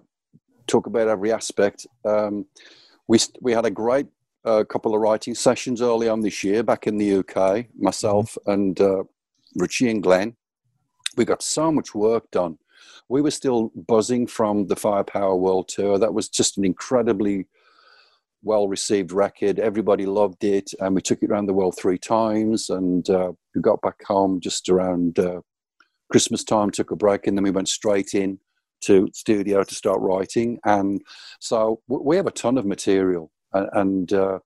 talk 0.68 0.88
about 0.88 1.08
every 1.08 1.32
aspect. 1.32 1.86
Um, 2.06 2.46
we 3.08 3.20
we 3.42 3.52
had 3.54 3.66
a 3.66 3.72
great 3.72 4.08
uh, 4.46 4.64
couple 4.64 4.96
of 4.96 5.02
writing 5.02 5.36
sessions 5.36 5.82
early 5.82 6.08
on 6.08 6.22
this 6.22 6.44
year 6.44 6.64
back 6.64 6.88
in 6.88 6.98
the 6.98 7.16
UK. 7.18 7.66
Myself 7.78 8.38
and 8.46 8.80
uh, 8.80 9.04
Richie 9.56 9.90
and 9.90 10.02
Glenn, 10.02 10.36
we 11.18 11.26
got 11.26 11.44
so 11.44 11.72
much 11.72 11.94
work 11.94 12.30
done. 12.32 12.58
We 13.10 13.22
were 13.22 13.32
still 13.32 13.72
buzzing 13.76 14.28
from 14.28 14.68
the 14.68 14.76
Firepower 14.76 15.36
World 15.36 15.68
Tour. 15.68 15.98
That 15.98 16.14
was 16.14 16.30
just 16.30 16.58
an 16.58 16.66
incredibly 16.66 17.48
well 18.44 18.68
received 18.68 19.12
record. 19.12 19.60
Everybody 19.60 20.06
loved 20.06 20.44
it, 20.44 20.72
and 20.80 20.96
we 20.96 21.02
took 21.02 21.22
it 21.24 21.30
around 21.30 21.48
the 21.48 21.54
world 21.54 21.76
three 21.78 21.98
times. 21.98 22.70
And 22.70 23.10
uh, 23.10 23.34
we 23.54 23.62
got 23.62 23.82
back 23.82 24.04
home 24.06 24.40
just 24.40 24.70
around 24.70 25.20
uh, 25.20 25.42
Christmas 26.12 26.44
time, 26.44 26.72
took 26.72 26.92
a 26.92 26.96
break, 26.96 27.28
and 27.28 27.38
then 27.38 27.44
we 27.44 27.52
went 27.52 27.70
straight 27.70 28.14
in 28.14 28.40
to 28.82 29.10
studio 29.14 29.64
to 29.64 29.76
start 29.76 30.00
writing, 30.00 30.58
and 30.64 31.02
so 31.40 31.82
we 31.88 32.16
have 32.16 32.28
a 32.28 32.32
ton 32.32 32.58
of 32.58 32.66
material. 32.66 33.30
And 33.52 34.12
uh, 34.14 34.40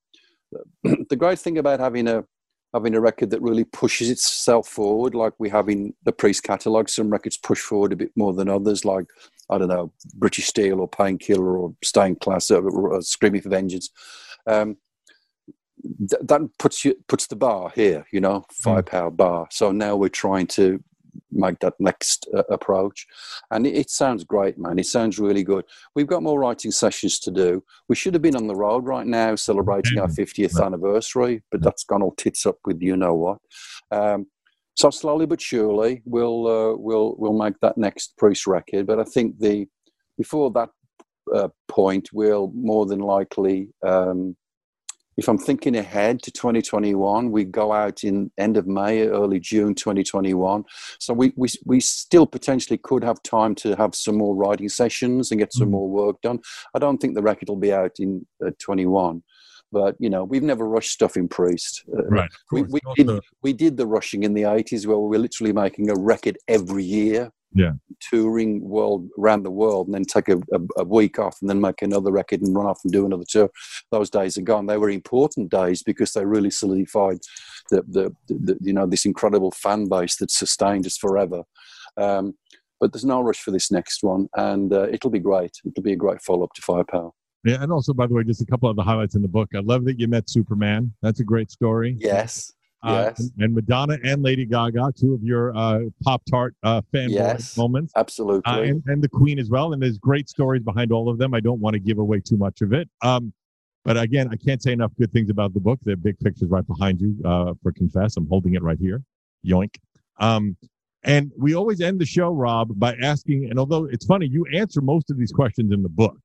the 0.84 1.16
great 1.16 1.40
thing 1.40 1.58
about 1.58 1.80
having 1.80 2.08
a 2.08 2.24
having 2.74 2.96
a 2.96 3.02
record 3.02 3.30
that 3.30 3.42
really 3.42 3.64
pushes 3.64 4.10
itself 4.10 4.68
forward, 4.68 5.14
like 5.14 5.34
we 5.38 5.50
have 5.50 5.70
in 5.70 5.94
the 6.04 6.12
Priest 6.12 6.44
catalogue, 6.44 6.90
some 6.90 7.10
records 7.10 7.38
push 7.38 7.60
forward 7.60 7.94
a 7.94 7.98
bit 7.98 8.12
more 8.16 8.34
than 8.34 8.50
others, 8.50 8.84
like 8.84 9.06
I 9.50 9.58
don't 9.58 9.68
know, 9.68 9.92
British 10.16 10.48
Steel 10.48 10.80
or 10.80 10.88
Painkiller 10.88 11.58
or 11.58 11.76
Stained 11.84 12.20
Class 12.20 12.50
or, 12.50 12.68
or 12.70 13.02
Screaming 13.02 13.42
for 13.42 13.50
Vengeance. 13.50 13.90
Um, 14.48 14.78
th- 15.84 16.22
that 16.22 16.42
puts 16.58 16.84
you 16.84 16.96
puts 17.08 17.28
the 17.28 17.36
bar 17.36 17.72
here, 17.76 18.06
you 18.12 18.22
know, 18.22 18.46
firepower 18.52 19.12
bar. 19.12 19.48
So 19.52 19.72
now 19.72 19.96
we're 19.96 20.10
trying 20.10 20.48
to 20.48 20.84
make 21.32 21.60
that 21.60 21.74
next 21.80 22.28
uh, 22.36 22.44
approach, 22.50 23.06
and 23.52 23.66
it, 23.68 23.76
it 23.76 23.90
sounds 23.90 24.24
great, 24.24 24.58
man. 24.58 24.80
It 24.80 24.86
sounds 24.86 25.20
really 25.20 25.44
good. 25.44 25.66
We've 25.96 26.08
got 26.08 26.24
more 26.24 26.40
writing 26.40 26.72
sessions 26.72 27.20
to 27.20 27.32
do. 27.32 27.64
We 27.90 27.96
should 27.96 28.14
have 28.14 28.22
been 28.24 28.36
on 28.36 28.48
the 28.48 28.56
road 28.56 28.86
right 28.86 29.08
now, 29.08 29.36
celebrating 29.36 30.00
our 30.00 30.10
fiftieth 30.10 30.60
anniversary, 30.60 31.44
but 31.52 31.62
that's 31.62 31.84
gone 31.84 32.02
all 32.02 32.16
tits 32.16 32.46
up 32.46 32.58
with 32.66 32.82
you 32.82 32.98
know 32.98 33.16
what. 33.16 33.38
Um, 33.92 34.28
so 34.76 34.90
slowly 34.90 35.26
but 35.26 35.42
surely, 35.42 36.02
we'll 36.06 36.48
uh, 36.48 36.76
we'll 36.76 37.16
we'll 37.18 37.38
make 37.38 37.60
that 37.62 37.78
next 37.78 38.18
priest 38.18 38.48
record. 38.48 38.88
But 38.88 39.00
I 39.00 39.04
think 39.04 39.40
the 39.40 39.68
before 40.18 40.52
that 40.52 40.70
uh, 41.34 41.50
point, 41.68 42.10
we'll 42.14 42.52
more 42.54 42.86
than 42.86 43.00
likely, 43.00 43.70
um, 43.86 44.36
if 45.18 45.28
I'm 45.28 45.38
thinking 45.38 45.76
ahead 45.76 46.22
to 46.24 46.32
2021, 46.32 47.32
we 47.32 47.44
go 47.44 47.72
out 47.72 48.04
in 48.04 48.32
end 48.38 48.58
of 48.58 48.68
May, 48.68 49.08
early 49.08 49.40
June 49.40 49.76
2021. 49.76 50.64
So 51.00 51.14
we 51.14 51.34
we 51.36 51.48
we 51.66 51.80
still 51.80 52.26
potentially 52.26 52.78
could 52.78 53.04
have 53.04 53.22
time 53.24 53.56
to 53.56 53.76
have 53.76 53.96
some 53.96 54.18
more 54.18 54.36
writing 54.36 54.70
sessions 54.70 55.32
and 55.32 55.40
get 55.40 55.54
some 55.54 55.68
Mhm. 55.68 55.72
more 55.72 55.90
work 55.90 56.22
done. 56.22 56.40
I 56.74 56.80
don't 56.80 56.98
think 57.00 57.16
the 57.16 57.22
record 57.22 57.50
will 57.50 57.58
be 57.58 57.74
out 57.74 58.00
in 58.00 58.26
uh, 58.46 58.52
21. 58.60 59.24
But 59.72 59.96
you 60.00 60.10
know, 60.10 60.24
we've 60.24 60.44
never 60.44 60.68
rushed 60.68 60.92
stuff 60.92 61.18
in 61.18 61.28
Priest. 61.28 61.84
Uh, 61.92 62.04
Right. 62.06 62.30
We, 62.52 62.62
we, 62.64 62.80
did, 62.96 63.08
we 63.42 63.54
did 63.54 63.78
the 63.78 63.88
rushing 63.88 64.22
in 64.24 64.34
the 64.36 64.44
80s 64.44 64.86
where 64.86 64.98
we 64.98 65.10
were 65.10 65.18
literally 65.18 65.54
making 65.54 65.90
a 65.90 65.96
record 65.96 66.38
every 66.48 66.84
year 66.84 67.32
Yeah. 67.56 67.74
touring 68.10 68.62
world 68.62 69.08
around 69.20 69.44
the 69.44 69.52
world 69.52 69.88
and 69.88 69.94
then 69.94 70.06
take 70.06 70.28
a, 70.30 70.38
a, 70.38 70.60
a 70.78 70.84
week 70.84 71.20
off 71.20 71.38
and 71.42 71.50
then 71.50 71.62
make 71.62 71.82
another 71.82 72.12
record 72.12 72.42
and 72.42 72.56
run 72.56 72.66
off 72.66 72.80
and 72.84 72.92
do 72.92 73.06
another 73.06 73.26
tour 73.28 73.50
those 73.92 74.10
days 74.10 74.38
are 74.38 74.42
gone 74.42 74.66
they 74.66 74.78
were 74.78 74.90
important 74.90 75.52
days 75.52 75.84
because 75.84 76.14
they 76.14 76.26
really 76.26 76.50
solidified 76.50 77.18
the, 77.70 77.82
the, 77.88 78.16
the, 78.28 78.58
you 78.62 78.74
know 78.74 78.86
this 78.88 79.06
incredible 79.06 79.52
fan 79.52 79.88
base 79.88 80.16
that 80.18 80.32
sustained 80.32 80.86
us 80.86 80.98
forever 80.98 81.44
um, 81.98 82.34
but 82.80 82.92
there's 82.92 83.06
no 83.06 83.22
rush 83.22 83.40
for 83.42 83.52
this 83.52 83.72
next 83.72 84.04
one 84.04 84.28
and 84.36 84.74
uh, 84.74 84.88
it'll 84.90 85.12
be 85.12 85.20
great 85.20 85.52
it'll 85.66 85.84
be 85.84 85.94
a 85.94 85.98
great 85.98 86.22
follow-up 86.22 86.54
to 86.54 86.62
firepower 86.62 87.12
Yeah, 87.46 87.62
and 87.62 87.72
also, 87.72 87.94
by 87.94 88.08
the 88.08 88.14
way, 88.14 88.24
just 88.24 88.42
a 88.42 88.46
couple 88.46 88.70
of 88.70 88.76
the 88.78 88.84
highlights 88.84 89.16
in 89.16 89.22
the 89.22 89.28
book. 89.28 89.50
I 89.54 89.60
love 89.60 89.84
that 89.86 90.00
you 90.00 90.08
met 90.08 90.30
Superman. 90.30 90.94
That's 91.02 91.20
a 91.20 91.26
great 91.26 91.52
story. 91.52 91.98
yes 92.00 92.52
yes 92.84 93.20
and- 93.20 93.32
and 93.44 93.54
Madonna 93.56 93.98
and 94.04 94.22
Lady 94.24 94.46
Gaga, 94.46 94.92
two 94.98 95.14
of 95.14 95.24
your 95.24 95.56
uh, 95.56 95.80
Pop 96.04 96.22
Tart 96.30 96.56
uh, 96.64 96.82
fanboy 96.94 97.10
Yes. 97.12 97.58
moments. 97.58 97.94
absolutely 97.96 98.44
Uh, 98.46 98.62
and, 98.62 98.84
and 98.88 99.02
the 99.04 99.10
Queen 99.10 99.40
as 99.40 99.50
well. 99.50 99.74
And 99.74 99.82
there's 99.82 99.98
great 99.98 100.30
stories 100.30 100.64
behind 100.64 100.92
all 100.92 101.10
of 101.10 101.18
them. 101.18 101.34
I 101.34 101.40
don't 101.40 101.60
want 101.60 101.74
to 101.76 101.80
give 101.80 101.98
away 102.00 102.20
too 102.20 102.38
much 102.38 102.62
of 102.62 102.74
it. 102.74 102.90
Um, 103.02 103.34
but 103.86 103.98
again, 103.98 104.30
I 104.32 104.36
can't 104.38 104.62
say 104.64 104.72
enough 104.72 104.92
good 104.98 105.12
things 105.12 105.30
about 105.30 105.54
the 105.54 105.60
book. 105.60 105.80
The 105.84 105.96
big 105.98 106.18
pictures 106.20 106.50
right 106.50 106.66
behind 106.66 107.02
you 107.02 107.16
uh, 107.26 107.54
for 107.62 107.72
Confess. 107.74 108.16
I'm 108.18 108.28
holding 108.28 108.54
it 108.56 108.64
right 108.64 108.80
here. 108.80 109.02
Yoink. 109.46 109.76
Um, 110.20 110.56
and 111.04 111.32
we 111.38 111.54
always 111.54 111.82
end 111.82 112.00
the 112.00 112.06
show, 112.06 112.30
Rob, 112.30 112.80
by 112.80 112.96
asking, 113.02 113.50
and 113.50 113.60
although 113.60 113.86
it's 113.86 114.06
funny, 114.06 114.26
you 114.26 114.46
answer 114.54 114.80
most 114.80 115.10
of 115.12 115.18
these 115.18 115.34
questions 115.34 115.74
in 115.74 115.84
the 115.84 115.90
book, 115.90 116.18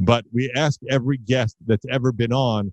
but 0.00 0.24
we 0.32 0.50
ask 0.56 0.80
every 0.90 1.16
guest 1.18 1.56
that's 1.64 1.86
ever 1.88 2.10
been 2.10 2.32
on 2.32 2.72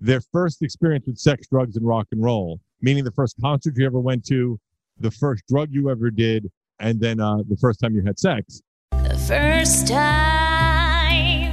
their 0.00 0.22
first 0.32 0.62
experience 0.62 1.06
with 1.06 1.18
sex, 1.18 1.46
drugs, 1.48 1.76
and 1.76 1.86
rock 1.86 2.06
and 2.10 2.22
roll, 2.22 2.58
meaning 2.80 3.04
the 3.04 3.12
first 3.12 3.36
concert 3.40 3.74
you 3.76 3.86
ever 3.86 4.00
went 4.00 4.24
to, 4.26 4.58
the 4.98 5.10
first 5.10 5.42
drug 5.48 5.68
you 5.72 5.90
ever 5.90 6.10
did, 6.10 6.50
and 6.78 7.00
then 7.00 7.20
uh, 7.20 7.38
the 7.48 7.56
first 7.56 7.80
time 7.80 7.94
you 7.94 8.02
had 8.04 8.18
sex. 8.18 8.62
The 8.90 9.18
first 9.26 9.88
time 9.88 11.52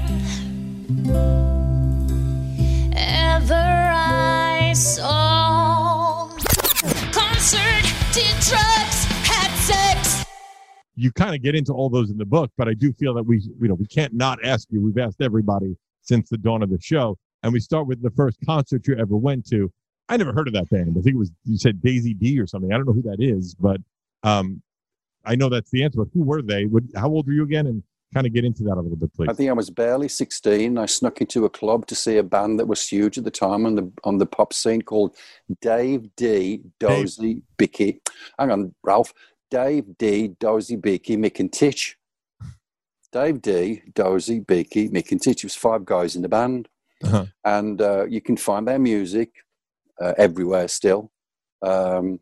ever 2.95 3.53
I 3.53 4.73
saw 4.75 6.29
concert, 7.11 7.83
did 8.13 8.35
drugs, 8.41 9.05
had 9.23 9.55
sex. 9.57 10.25
You 10.95 11.11
kind 11.11 11.35
of 11.35 11.41
get 11.41 11.55
into 11.55 11.73
all 11.73 11.89
those 11.89 12.09
in 12.09 12.17
the 12.17 12.25
book, 12.25 12.51
but 12.57 12.67
I 12.67 12.73
do 12.73 12.93
feel 12.93 13.13
that 13.15 13.23
we, 13.23 13.39
you 13.39 13.67
know, 13.67 13.75
we 13.75 13.87
can't 13.87 14.13
not 14.13 14.39
ask 14.43 14.67
you. 14.69 14.81
We've 14.81 14.97
asked 14.97 15.21
everybody 15.21 15.75
since 16.01 16.29
the 16.29 16.37
dawn 16.37 16.61
of 16.61 16.69
the 16.69 16.79
show, 16.81 17.17
and 17.43 17.53
we 17.53 17.59
start 17.59 17.87
with 17.87 18.01
the 18.01 18.11
first 18.11 18.37
concert 18.45 18.87
you 18.87 18.95
ever 18.97 19.15
went 19.15 19.47
to. 19.47 19.71
I 20.11 20.17
never 20.17 20.33
heard 20.33 20.47
of 20.47 20.53
that 20.55 20.69
band. 20.69 20.89
I 20.99 21.01
think 21.01 21.15
it 21.15 21.19
was 21.19 21.31
you 21.45 21.57
said 21.57 21.81
Daisy 21.81 22.13
D 22.13 22.37
or 22.37 22.45
something. 22.45 22.73
I 22.73 22.75
don't 22.75 22.85
know 22.85 22.91
who 22.91 23.01
that 23.03 23.21
is, 23.21 23.55
but 23.55 23.79
um, 24.23 24.61
I 25.23 25.35
know 25.35 25.47
that's 25.47 25.71
the 25.71 25.83
answer. 25.83 25.99
But 25.99 26.09
who 26.13 26.23
were 26.23 26.41
they? 26.41 26.65
What, 26.65 26.83
how 26.95 27.07
old 27.07 27.27
were 27.27 27.33
you 27.33 27.43
again? 27.43 27.67
And 27.67 27.81
kind 28.13 28.27
of 28.27 28.33
get 28.33 28.43
into 28.43 28.63
that 28.63 28.73
a 28.73 28.81
little 28.81 28.97
bit, 28.97 29.13
please. 29.13 29.29
I 29.29 29.33
think 29.33 29.49
I 29.49 29.53
was 29.53 29.69
barely 29.69 30.09
16. 30.09 30.77
I 30.77 30.85
snuck 30.85 31.21
into 31.21 31.45
a 31.45 31.49
club 31.49 31.87
to 31.87 31.95
see 31.95 32.17
a 32.17 32.23
band 32.23 32.59
that 32.59 32.67
was 32.67 32.85
huge 32.85 33.17
at 33.17 33.23
the 33.23 33.31
time 33.31 33.65
on 33.65 33.75
the 33.75 33.89
on 34.03 34.17
the 34.17 34.25
pop 34.25 34.51
scene 34.51 34.81
called 34.81 35.15
Dave 35.61 36.13
Dee, 36.17 36.61
Dozy, 36.77 37.41
Beaky. 37.57 38.01
Hang 38.37 38.51
on, 38.51 38.75
Ralph. 38.83 39.13
Dave 39.49 39.97
Dee, 39.97 40.29
Dozy, 40.39 40.75
Beaky, 40.75 41.15
Mick 41.15 41.39
and 41.39 41.51
Tich. 41.51 41.95
Dave 43.13 43.41
Dee, 43.41 43.83
Dozy, 43.93 44.39
Beaky, 44.41 44.89
Mick 44.89 45.11
and 45.11 45.21
Tich. 45.21 45.43
It 45.43 45.45
was 45.45 45.55
five 45.55 45.85
guys 45.85 46.17
in 46.17 46.21
the 46.21 46.29
band. 46.29 46.67
Uh-huh. 47.01 47.25
And 47.45 47.81
uh, 47.81 48.05
you 48.05 48.21
can 48.21 48.35
find 48.35 48.67
their 48.67 48.79
music 48.79 49.31
uh, 50.01 50.13
everywhere 50.17 50.67
still. 50.67 51.11
Um, 51.61 52.19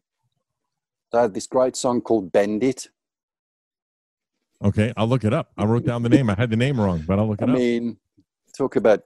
they 1.12 1.22
had 1.22 1.34
this 1.34 1.48
great 1.48 1.76
song 1.76 2.02
called 2.02 2.32
Bend 2.32 2.64
It. 2.64 2.88
Okay, 4.64 4.94
I'll 4.98 5.08
look 5.08 5.24
it 5.24 5.34
up. 5.34 5.52
I 5.58 5.66
wrote 5.66 5.86
down 5.86 6.04
the 6.04 6.10
name. 6.10 6.30
I 6.30 6.36
had 6.36 6.50
the 6.50 6.58
name 6.58 6.80
wrong, 6.80 7.04
but 7.08 7.18
I'll 7.18 7.30
look 7.30 7.42
I 7.42 7.46
it 7.46 7.50
up. 7.50 7.56
I 7.56 7.60
mean, 7.60 7.98
talk 8.58 8.76
about 8.76 9.04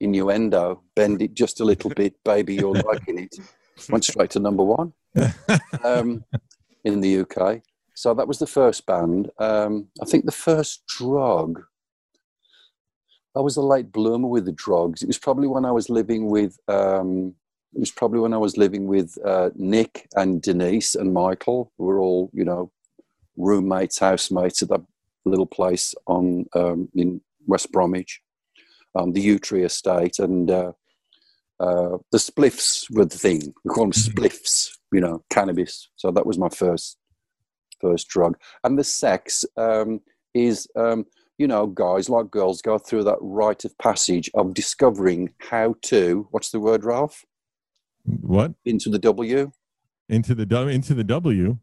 innuendo. 0.00 0.82
Bend 0.96 1.22
it 1.22 1.34
just 1.34 1.60
a 1.60 1.64
little 1.64 1.90
bit, 1.90 2.22
baby. 2.24 2.56
You're 2.56 2.74
liking 2.74 3.20
it. 3.20 3.36
Went 3.88 4.04
straight 4.04 4.30
to 4.30 4.40
number 4.40 4.62
one 4.62 4.92
um, 5.84 6.24
in 6.84 7.00
the 7.00 7.20
UK. 7.20 7.62
So 7.94 8.14
that 8.14 8.26
was 8.26 8.38
the 8.38 8.46
first 8.46 8.86
band. 8.86 9.30
Um, 9.38 9.88
I 10.02 10.04
think 10.04 10.24
the 10.24 10.32
first 10.32 10.86
drug. 10.86 11.62
I 13.36 13.40
was 13.40 13.56
a 13.56 13.62
late 13.62 13.90
bloomer 13.90 14.28
with 14.28 14.44
the 14.44 14.52
drugs. 14.52 15.02
It 15.02 15.08
was 15.08 15.18
probably 15.18 15.48
when 15.48 15.64
I 15.64 15.72
was 15.72 15.90
living 15.90 16.28
with. 16.28 16.58
Um, 16.68 17.34
it 17.74 17.80
was 17.80 17.90
probably 17.90 18.20
when 18.20 18.32
I 18.32 18.38
was 18.38 18.56
living 18.56 18.86
with 18.86 19.18
uh, 19.24 19.50
Nick 19.56 20.08
and 20.14 20.40
Denise 20.40 20.94
and 20.94 21.12
Michael. 21.12 21.72
We 21.76 21.86
were 21.86 21.98
all, 21.98 22.30
you 22.32 22.44
know, 22.44 22.70
roommates, 23.36 23.98
housemates 23.98 24.62
at 24.62 24.68
that 24.68 24.82
little 25.24 25.46
place 25.46 25.94
on 26.06 26.46
um, 26.54 26.88
in 26.94 27.20
West 27.46 27.72
Bromwich, 27.72 28.20
um, 28.94 29.12
the 29.12 29.26
Utri 29.26 29.64
estate, 29.64 30.18
and 30.20 30.50
uh, 30.50 30.72
uh, 31.58 31.98
the 32.12 32.18
spliffs 32.18 32.84
were 32.94 33.06
the 33.06 33.18
thing. 33.18 33.52
We 33.64 33.70
call 33.70 33.84
them 33.84 33.92
spliffs, 33.92 34.70
you 34.92 35.00
know, 35.00 35.24
cannabis. 35.30 35.88
So 35.96 36.12
that 36.12 36.26
was 36.26 36.38
my 36.38 36.50
first 36.50 36.96
first 37.80 38.08
drug, 38.08 38.38
and 38.62 38.78
the 38.78 38.84
sex 38.84 39.44
um, 39.56 40.00
is. 40.32 40.68
Um, 40.76 41.06
you 41.36 41.48
know, 41.48 41.66
guys 41.66 42.08
like 42.08 42.30
girls 42.30 42.62
go 42.62 42.78
through 42.78 43.02
that 43.02 43.18
rite 43.20 43.64
of 43.64 43.76
passage 43.78 44.30
of 44.34 44.54
discovering 44.54 45.34
how 45.38 45.74
to, 45.82 46.28
what's 46.30 46.50
the 46.50 46.60
word, 46.60 46.84
Ralph? 46.84 47.24
What 48.04 48.52
Into 48.64 48.90
the 48.90 48.98
W. 48.98 49.50
into 50.08 50.34
the 50.34 50.46
W 50.46 50.74
into 50.74 50.94
the 50.94 51.04
W? 51.04 51.58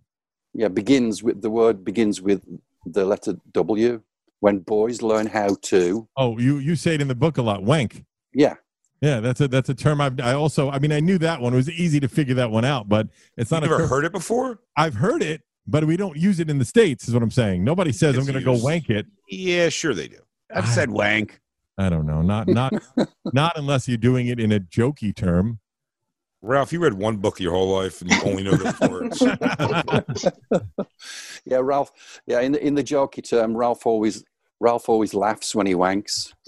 Yeah, 0.54 0.68
begins 0.68 1.24
with 1.24 1.42
the 1.42 1.50
word 1.50 1.86
begins 1.86 2.22
with 2.22 2.42
the 2.86 3.06
letter 3.06 3.36
W. 3.54 4.02
When 4.40 4.60
boys 4.60 5.04
learn 5.04 5.28
how 5.28 5.56
to, 5.64 6.08
Oh, 6.18 6.40
you 6.40 6.58
you 6.58 6.76
say 6.76 6.96
it 6.96 7.02
in 7.02 7.08
the 7.08 7.16
book 7.16 7.38
a 7.38 7.44
lot. 7.44 7.62
Wank. 7.64 8.04
yeah, 8.34 8.56
Yeah, 9.02 9.20
that's 9.20 9.40
a 9.40 9.48
that's 9.48 9.70
a 9.70 9.76
term 9.76 10.02
I've 10.02 10.20
I 10.20 10.34
also 10.34 10.72
I 10.72 10.80
mean 10.80 10.92
I 10.92 11.00
knew 11.00 11.20
that 11.20 11.40
one. 11.42 11.54
It 11.54 11.58
was 11.58 11.70
easy 11.70 12.00
to 12.00 12.08
figure 12.08 12.34
that 12.36 12.50
one 12.50 12.66
out, 12.66 12.90
but 12.90 13.08
it's 13.38 13.52
not 13.52 13.62
You 13.62 13.68
a 13.68 13.70
never 13.72 13.82
term. 13.84 13.90
heard 13.90 14.06
it 14.06 14.12
before? 14.12 14.60
I've 14.76 14.96
heard 14.96 15.22
it, 15.22 15.42
but 15.68 15.86
we 15.86 15.96
don't 15.96 16.18
use 16.18 16.40
it 16.40 16.50
in 16.50 16.58
the 16.58 16.66
states. 16.66 17.08
Is 17.08 17.14
what 17.14 17.22
I'm 17.22 17.30
saying. 17.32 17.64
Nobody 17.64 17.92
says 17.92 18.18
I'm 18.18 18.24
going 18.24 18.34
to 18.34 18.42
go 18.44 18.54
used. 18.54 18.64
wank 18.64 18.90
it. 18.90 19.06
Yeah, 19.30 19.70
sure 19.70 19.94
they 19.94 20.08
do. 20.08 20.18
I've 20.54 20.68
said 20.68 20.90
wank. 20.90 21.40
I 21.78 21.88
don't 21.90 22.08
know. 22.08 22.22
Not 22.24 22.48
not 22.48 22.74
not 23.34 23.54
unless 23.58 23.88
you're 23.88 23.98
doing 23.98 24.26
it 24.28 24.40
in 24.40 24.52
a 24.52 24.60
jokey 24.60 25.16
term. 25.16 25.60
Ralph, 26.42 26.74
you 26.74 26.80
read 26.80 26.94
one 26.94 27.18
book 27.18 27.40
your 27.40 27.54
whole 27.54 27.70
life 27.70 28.02
and 28.02 28.12
you 28.12 28.18
only 28.24 28.44
know 28.44 28.54
those 28.54 28.80
words. 28.90 29.22
yeah, 31.46 31.60
Ralph. 31.62 31.92
Yeah, 32.26 32.40
in 32.42 32.54
the 32.54 32.66
in 32.66 32.74
the 32.74 32.84
jokey 32.84 33.28
term, 33.28 33.56
Ralph 33.56 33.86
always 33.86 34.24
Ralph 34.60 34.90
always 34.90 35.14
laughs 35.14 35.54
when 35.54 35.68
he 35.68 35.76
wanks. 35.76 36.34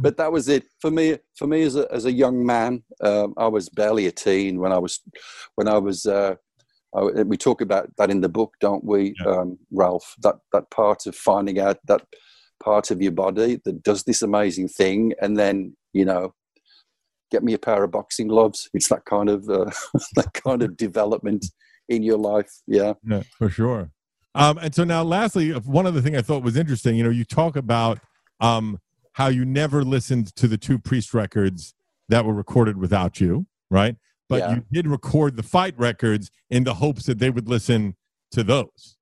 but 0.00 0.16
that 0.16 0.32
was 0.32 0.48
it 0.48 0.64
for 0.80 0.90
me. 0.90 1.18
For 1.36 1.46
me, 1.46 1.62
as 1.62 1.76
a 1.76 1.86
as 1.92 2.06
a 2.06 2.12
young 2.12 2.44
man, 2.44 2.82
um, 3.00 3.34
I 3.36 3.46
was 3.46 3.68
barely 3.68 4.06
a 4.06 4.12
teen 4.12 4.58
when 4.58 4.72
I 4.72 4.78
was 4.78 5.00
when 5.54 5.68
I 5.68 5.78
was 5.78 6.06
uh, 6.06 6.34
oh, 6.92 7.12
we 7.24 7.36
talk 7.36 7.60
about 7.60 7.90
that 7.98 8.10
in 8.10 8.20
the 8.20 8.28
book, 8.28 8.54
don't 8.60 8.84
we, 8.84 9.14
Yeah. 9.24 9.32
um, 9.32 9.58
Ralph? 9.70 10.14
That 10.22 10.36
that 10.52 10.70
part 10.70 11.06
of 11.06 11.14
finding 11.14 11.60
out 11.60 11.78
that 11.86 12.02
part 12.62 12.90
of 12.90 13.00
your 13.00 13.12
body 13.12 13.60
that 13.64 13.82
does 13.82 14.04
this 14.04 14.22
amazing 14.22 14.68
thing, 14.68 15.12
and 15.20 15.36
then 15.36 15.76
you 15.92 16.04
know, 16.04 16.34
get 17.30 17.42
me 17.42 17.54
a 17.54 17.58
pair 17.58 17.82
of 17.84 17.90
boxing 17.90 18.28
gloves. 18.28 18.68
It's 18.74 18.88
that 18.88 19.04
kind 19.04 19.28
of 19.28 19.48
uh, 19.48 19.70
that 20.14 20.32
kind 20.34 20.62
of 20.62 20.76
development 20.76 21.46
in 21.88 22.02
your 22.02 22.18
life. 22.18 22.50
Yeah. 22.66 22.94
Yeah, 23.04 23.22
for 23.38 23.48
sure. 23.48 23.90
Um, 24.34 24.58
and 24.58 24.74
so 24.74 24.84
now, 24.84 25.02
lastly, 25.02 25.52
uh, 25.52 25.60
one 25.60 25.86
other 25.86 26.00
thing 26.00 26.16
I 26.16 26.22
thought 26.22 26.42
was 26.42 26.56
interesting. 26.56 26.96
You 26.96 27.04
know, 27.04 27.10
you 27.10 27.24
talk 27.24 27.56
about 27.56 27.98
um, 28.40 28.78
how 29.12 29.28
you 29.28 29.44
never 29.44 29.82
listened 29.82 30.34
to 30.36 30.46
the 30.46 30.58
two 30.58 30.78
priest 30.78 31.14
records 31.14 31.74
that 32.08 32.24
were 32.24 32.34
recorded 32.34 32.76
without 32.76 33.20
you, 33.20 33.46
right? 33.70 33.96
But 34.28 34.40
Yeah. 34.40 34.54
you 34.56 34.64
did 34.70 34.88
record 34.88 35.36
the 35.36 35.42
fight 35.42 35.74
records 35.78 36.30
in 36.50 36.64
the 36.64 36.74
hopes 36.74 37.06
that 37.06 37.18
they 37.18 37.30
would 37.30 37.48
listen 37.48 37.96
to 38.32 38.42
those. 38.42 38.96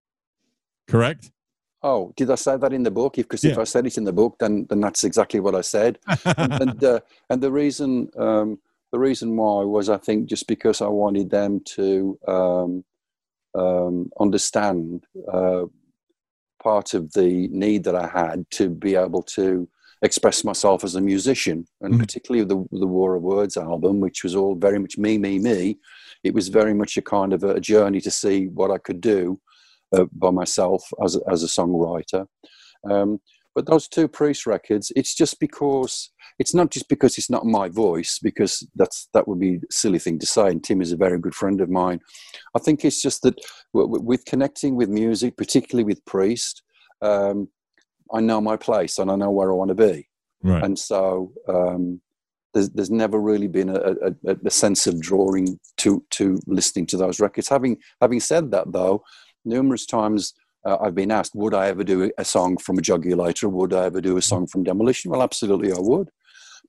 Correct? 0.86 1.32
Oh, 1.84 2.12
did 2.16 2.30
I 2.30 2.36
say 2.36 2.56
that 2.56 2.72
in 2.72 2.82
the 2.82 2.90
book? 2.90 3.14
Because 3.16 3.44
if 3.44 3.52
Yeah. 3.52 3.58
I 3.58 3.64
said 3.64 3.86
it 3.86 3.98
in 3.98 4.04
the 4.04 4.12
book, 4.12 4.36
then 4.40 4.66
then 4.70 4.80
that's 4.80 5.04
exactly 5.04 5.38
what 5.40 5.54
I 5.54 5.60
said. 5.60 5.98
and 6.38 6.54
and, 6.60 6.82
uh, 6.84 7.00
and 7.30 7.42
the 7.42 7.52
reason 7.52 8.08
um, 8.16 8.58
the 8.92 8.98
reason 8.98 9.36
why 9.36 9.62
was 9.64 9.90
I 9.90 9.98
think 9.98 10.26
just 10.30 10.46
because 10.48 10.80
I 10.80 10.88
wanted 10.88 11.30
them 11.30 11.60
to 11.76 12.18
um, 12.26 12.84
um, 13.54 14.10
understand 14.18 15.04
uh, 15.32 15.64
part 16.62 16.94
of 16.94 17.12
the 17.12 17.48
need 17.48 17.84
that 17.84 17.94
I 17.96 18.06
had 18.08 18.50
to 18.52 18.68
be 18.70 18.96
able 18.96 19.22
to 19.38 19.68
express 20.02 20.44
myself 20.44 20.84
as 20.84 20.94
a 20.96 21.02
musician, 21.02 21.66
and 21.82 21.92
Mhm. 21.94 21.98
particularly 21.98 22.46
the 22.46 22.66
the 22.78 22.86
War 22.86 23.14
of 23.16 23.22
Words 23.22 23.56
album, 23.58 24.00
which 24.00 24.24
was 24.24 24.34
all 24.34 24.54
very 24.54 24.78
much 24.78 24.98
me, 24.98 25.18
me, 25.18 25.38
me. 25.38 25.78
It 26.22 26.34
was 26.34 26.48
very 26.48 26.74
much 26.74 26.96
a 26.96 27.02
kind 27.02 27.32
of 27.34 27.44
a 27.44 27.60
journey 27.60 28.00
to 28.02 28.10
see 28.10 28.46
what 28.48 28.70
I 28.70 28.78
could 28.78 29.02
do 29.02 29.40
uh, 29.94 30.06
by 30.12 30.30
myself 30.30 30.82
as 31.04 31.16
a, 31.16 31.20
as 31.30 31.42
a 31.42 31.46
songwriter. 31.46 32.26
Um, 32.90 33.20
but 33.54 33.66
those 33.66 33.86
two 33.88 34.08
Priest 34.08 34.46
records, 34.46 34.90
it's 34.96 35.14
just 35.14 35.38
because 35.38 36.10
it's 36.40 36.54
not 36.54 36.72
just 36.72 36.88
because 36.88 37.16
it's 37.18 37.30
not 37.30 37.46
my 37.46 37.68
voice, 37.68 38.18
because 38.20 38.66
that's 38.74 39.08
that 39.14 39.28
would 39.28 39.38
be 39.38 39.54
a 39.56 39.60
silly 39.72 40.00
thing 40.00 40.18
to 40.18 40.26
say. 40.26 40.48
And 40.48 40.62
Tim 40.62 40.80
is 40.82 40.90
a 40.92 40.96
very 40.96 41.18
good 41.20 41.34
friend 41.36 41.60
of 41.60 41.70
mine. 41.70 42.00
I 42.56 42.58
think 42.58 42.84
it's 42.84 43.00
just 43.00 43.22
that 43.22 43.36
with 43.72 44.24
connecting 44.24 44.74
with 44.76 44.88
music, 44.88 45.36
particularly 45.36 45.84
with 45.84 46.04
Priest, 46.04 46.62
um, 47.00 47.48
I 48.12 48.20
know 48.20 48.40
my 48.40 48.56
place 48.56 48.98
and 48.98 49.08
I 49.10 49.16
know 49.16 49.30
where 49.30 49.50
I 49.52 49.54
want 49.54 49.68
to 49.70 49.74
be, 49.92 50.08
Right. 50.42 50.64
and 50.64 50.76
so 50.78 51.32
um, 51.48 52.00
there's 52.54 52.70
there's 52.70 52.90
never 52.90 53.20
really 53.20 53.48
been 53.48 53.68
a, 53.68 53.80
a, 54.08 54.10
a- 54.32 54.36
a 54.46 54.50
sense 54.50 54.86
of 54.88 55.00
drawing 55.00 55.60
to 55.78 56.04
to 56.10 56.38
listening 56.48 56.86
to 56.86 56.96
those 56.96 57.20
records. 57.20 57.48
Having 57.48 57.78
having 58.00 58.20
said 58.20 58.50
that, 58.50 58.72
though, 58.72 59.04
numerous 59.44 59.86
times 59.86 60.34
uh, 60.64 60.78
I've 60.80 60.94
been 60.94 61.10
asked, 61.10 61.34
would 61.34 61.54
I 61.54 61.68
ever 61.68 61.84
do 61.84 62.10
a 62.16 62.24
song 62.24 62.56
from 62.56 62.78
a 62.78 62.82
Jugulator? 62.82 63.50
Would 63.50 63.72
I 63.72 63.84
ever 63.84 64.00
do 64.00 64.16
a 64.16 64.22
song 64.22 64.46
from 64.46 64.64
Demolition? 64.64 65.10
Well, 65.10 65.22
absolutely, 65.22 65.72
I 65.72 65.78
would, 65.78 66.10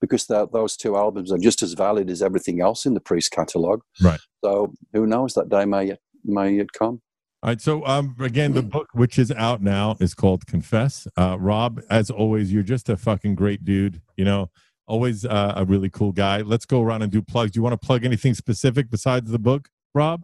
because 0.02 0.26
that, 0.28 0.52
those 0.52 0.76
two 0.76 0.98
albums 0.98 1.32
are 1.32 1.38
just 1.38 1.62
as 1.62 1.74
valid 1.74 2.10
as 2.10 2.22
everything 2.22 2.62
else 2.62 2.86
in 2.86 2.94
the 2.94 3.00
Priest 3.00 3.32
catalogue. 3.32 3.82
Right. 4.02 4.20
So 4.44 4.74
who 4.94 5.08
knows? 5.08 5.34
That 5.34 5.50
day 5.50 5.66
may 5.66 5.86
yet, 5.86 6.00
may 6.24 6.56
yet 6.56 6.74
come. 6.74 7.02
All 7.42 7.52
right. 7.52 7.62
So, 7.62 7.86
um, 7.86 8.16
again, 8.20 8.54
the 8.54 8.64
book 8.64 8.88
which 8.94 9.20
is 9.20 9.32
out 9.32 9.62
now 9.62 9.96
is 10.00 10.14
called 10.14 10.48
Confess. 10.48 11.08
Uh, 11.16 11.38
Rob, 11.40 11.80
as 11.90 12.10
always, 12.10 12.52
you're 12.52 12.64
just 12.64 12.90
a 12.90 12.98
fucking 12.98 13.36
great 13.36 13.64
dude. 13.64 14.02
You 14.18 14.26
know, 14.26 14.50
always 14.88 15.26
uh, 15.26 15.54
a 15.56 15.64
really 15.64 15.90
cool 15.90 16.12
guy. 16.12 16.42
Let's 16.42 16.66
go 16.66 16.82
around 16.82 17.04
and 17.04 17.12
do 17.12 17.22
plugs. 17.22 17.52
Do 17.52 17.60
you 17.60 17.64
want 17.64 17.80
to 17.80 17.86
plug 17.86 18.04
anything 18.04 18.34
specific 18.34 18.90
besides 18.90 19.32
the 19.32 19.40
book, 19.40 19.70
Rob? 19.94 20.24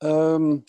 Um, 0.00 0.64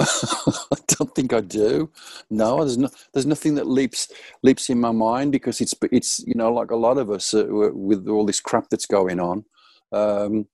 I 0.00 0.76
don't 0.88 1.14
think 1.14 1.32
I 1.32 1.40
do. 1.40 1.90
No, 2.30 2.58
there's 2.58 2.78
no, 2.78 2.88
there's 3.12 3.26
nothing 3.26 3.54
that 3.56 3.66
leaps 3.66 4.12
leaps 4.42 4.70
in 4.70 4.80
my 4.80 4.92
mind 4.92 5.32
because 5.32 5.60
it's 5.60 5.74
it's 5.90 6.20
you 6.26 6.34
know 6.34 6.52
like 6.52 6.70
a 6.70 6.76
lot 6.76 6.98
of 6.98 7.10
us 7.10 7.34
uh, 7.34 7.46
with 7.48 8.08
all 8.08 8.26
this 8.26 8.40
crap 8.40 8.68
that's 8.70 8.86
going 8.86 9.20
on. 9.20 9.44
Um, 9.92 10.46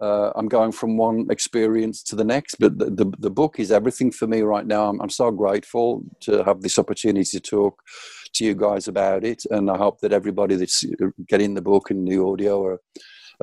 uh, 0.00 0.30
I'm 0.36 0.46
going 0.46 0.70
from 0.70 0.96
one 0.96 1.26
experience 1.28 2.04
to 2.04 2.14
the 2.14 2.24
next, 2.24 2.56
but 2.60 2.78
the, 2.78 2.84
the, 2.86 3.12
the 3.18 3.30
book 3.30 3.58
is 3.58 3.72
everything 3.72 4.12
for 4.12 4.28
me 4.28 4.42
right 4.42 4.66
now. 4.66 4.88
I'm, 4.88 5.00
I'm 5.00 5.10
so 5.10 5.32
grateful 5.32 6.04
to 6.20 6.44
have 6.44 6.62
this 6.62 6.78
opportunity 6.78 7.24
to 7.24 7.40
talk 7.40 7.82
to 8.34 8.44
you 8.44 8.54
guys 8.54 8.86
about 8.86 9.24
it, 9.24 9.42
and 9.50 9.68
I 9.68 9.76
hope 9.76 10.00
that 10.00 10.12
everybody 10.12 10.54
that's 10.54 10.84
uh, 10.84 11.06
getting 11.26 11.54
the 11.54 11.62
book 11.62 11.90
and 11.90 12.06
the 12.06 12.22
audio 12.22 12.64
are, 12.64 12.72
are 12.74 12.80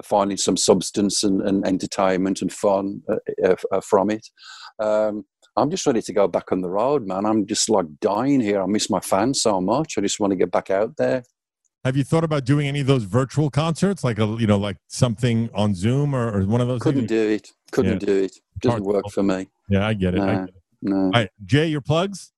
finding 0.04 0.38
some 0.38 0.58
substance 0.58 1.24
and, 1.24 1.42
and 1.42 1.66
entertainment 1.66 2.42
and 2.42 2.52
fun 2.52 3.02
uh, 3.10 3.16
uh, 3.44 3.56
uh, 3.72 3.82
from 3.82 4.10
it. 4.10 4.28
Um, 4.80 5.26
I'm 5.58 5.70
just 5.70 5.86
ready 5.86 6.02
to 6.02 6.14
go 6.14 6.28
back 6.28 6.52
on 6.52 6.62
the 6.62 6.70
road, 6.70 7.08
man. 7.08 7.26
I'm 7.26 7.46
just 7.46 7.70
like 7.70 7.86
dying 8.02 8.42
here. 8.42 8.62
I 8.62 8.66
miss 8.66 8.90
my 8.90 9.00
fans 9.00 9.42
so 9.42 9.62
much. 9.62 9.98
I 9.98 10.02
just 10.02 10.20
want 10.20 10.32
to 10.32 10.36
get 10.38 10.52
back 10.52 10.70
out 10.70 10.98
there. 10.98 11.24
Have 11.86 11.96
you 11.96 12.04
thought 12.04 12.24
about 12.24 12.46
doing 12.46 12.68
any 12.68 12.82
of 12.82 12.88
those 12.88 13.04
virtual 13.04 13.50
concerts, 13.50 14.04
like 14.04 14.20
a 14.20 14.26
you 14.40 14.48
know, 14.48 14.58
like 14.58 14.78
something 14.88 15.50
on 15.54 15.76
Zoom 15.76 16.16
or, 16.16 16.36
or 16.40 16.46
one 16.46 16.60
of 16.60 16.68
those? 16.68 16.82
Couldn't 16.82 17.08
things? 17.08 17.10
do 17.10 17.30
it. 17.30 17.50
Couldn't 17.72 18.00
do 18.00 18.24
it. 18.24 18.36
Doesn't 18.60 18.84
Hard. 18.84 18.96
work 18.96 19.06
for 19.14 19.24
me. 19.24 19.48
Yeah, 19.70 19.88
I 19.88 19.94
get 19.94 20.16
it. 20.16 20.22
I 20.22 20.26
No. 20.26 20.40
get 20.46 20.50
it. 20.50 20.62
No. 20.82 20.96
All 20.98 21.12
right, 21.12 21.30
Jay, 21.46 21.68
your 21.68 21.82
plugs. 21.82 22.32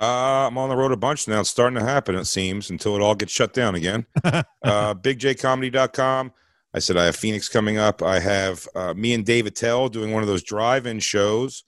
Uh, 0.00 0.48
I'm 0.48 0.58
on 0.58 0.68
the 0.68 0.76
road 0.76 0.92
a 0.92 0.96
bunch 0.96 1.28
now. 1.28 1.40
It's 1.40 1.50
starting 1.50 1.78
to 1.78 1.84
happen, 1.84 2.16
it 2.16 2.24
seems, 2.24 2.70
until 2.70 2.96
it 2.96 3.02
all 3.02 3.14
gets 3.14 3.32
shut 3.32 3.52
down 3.52 3.74
again. 3.74 4.06
uh, 4.24 4.42
BigJComedy.com. 4.94 6.32
I 6.74 6.78
said 6.80 6.96
I 6.96 7.04
have 7.04 7.14
Phoenix 7.14 7.48
coming 7.48 7.78
up. 7.78 8.02
I 8.02 8.18
have 8.18 8.66
uh, 8.74 8.94
me 8.94 9.14
and 9.14 9.24
Dave 9.24 9.46
Attell 9.46 9.88
doing 9.88 10.10
one 10.10 10.22
of 10.22 10.28
those 10.28 10.42
drive-in 10.42 10.98
shows. 10.98 11.64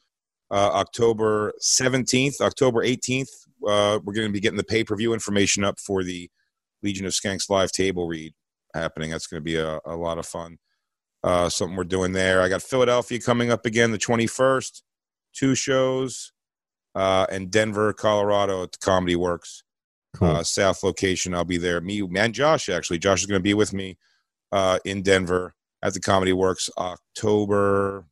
Uh, 0.50 0.70
October 0.74 1.52
17th, 1.62 2.40
October 2.40 2.84
18th. 2.84 3.28
Uh, 3.66 4.00
we're 4.04 4.14
going 4.14 4.26
to 4.26 4.32
be 4.32 4.40
getting 4.40 4.56
the 4.56 4.64
pay-per-view 4.64 5.12
information 5.12 5.62
up 5.62 5.78
for 5.78 6.02
the 6.02 6.28
Legion 6.82 7.06
of 7.06 7.12
Skanks 7.12 7.48
live 7.48 7.70
table 7.70 8.08
read 8.08 8.34
happening. 8.74 9.10
That's 9.10 9.28
going 9.28 9.40
to 9.40 9.44
be 9.44 9.56
a, 9.56 9.80
a 9.84 9.94
lot 9.96 10.18
of 10.18 10.26
fun. 10.26 10.58
Uh, 11.22 11.48
something 11.48 11.76
we're 11.76 11.84
doing 11.84 12.12
there. 12.12 12.42
I 12.42 12.48
got 12.48 12.62
Philadelphia 12.62 13.20
coming 13.20 13.50
up 13.50 13.66
again 13.66 13.92
the 13.92 13.98
21st. 13.98 14.82
Two 15.32 15.54
shows. 15.54 16.32
Uh, 16.96 17.26
and 17.30 17.50
Denver, 17.50 17.92
Colorado 17.92 18.62
at 18.62 18.72
the 18.72 18.78
Comedy 18.78 19.14
Works 19.16 19.62
Cool. 20.16 20.28
uh, 20.28 20.42
South 20.42 20.82
location. 20.82 21.34
I'll 21.34 21.44
be 21.44 21.58
there. 21.58 21.80
Me 21.82 22.00
and 22.16 22.34
Josh 22.34 22.68
actually. 22.70 22.98
Josh 22.98 23.20
is 23.20 23.26
going 23.26 23.38
to 23.38 23.42
be 23.42 23.52
with 23.54 23.72
me 23.74 23.98
uh, 24.50 24.78
in 24.86 25.02
Denver 25.02 25.54
at 25.82 25.92
the 25.92 26.00
Comedy 26.00 26.32
Works 26.32 26.70
October 26.78 28.06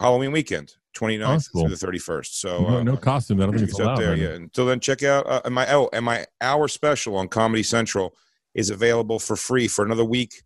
Halloween 0.00 0.32
weekend, 0.32 0.72
29th 0.96 1.22
Oh, 1.24 1.38
cool. 1.52 1.68
through 1.68 1.76
the 1.76 1.86
31st. 1.98 2.26
So 2.32 2.62
no, 2.62 2.76
uh, 2.78 2.82
no 2.82 2.96
costume. 2.96 3.40
I 3.40 3.44
don't 3.46 3.56
think 3.56 3.68
it's 3.70 3.78
allowed. 3.78 3.98
there. 3.98 4.16
Yeah. 4.16 4.30
Until 4.30 4.66
then, 4.66 4.80
check 4.80 5.02
out 5.04 5.26
uh, 5.28 5.40
and 5.44 5.54
my 5.54 5.72
oh 5.72 5.88
and 5.92 6.04
my 6.04 6.26
hour 6.40 6.66
special 6.68 7.16
on 7.16 7.28
Comedy 7.28 7.62
Central 7.62 8.14
is 8.54 8.70
available 8.70 9.18
for 9.20 9.36
free 9.36 9.68
for 9.68 9.84
another 9.84 10.04
week 10.04 10.42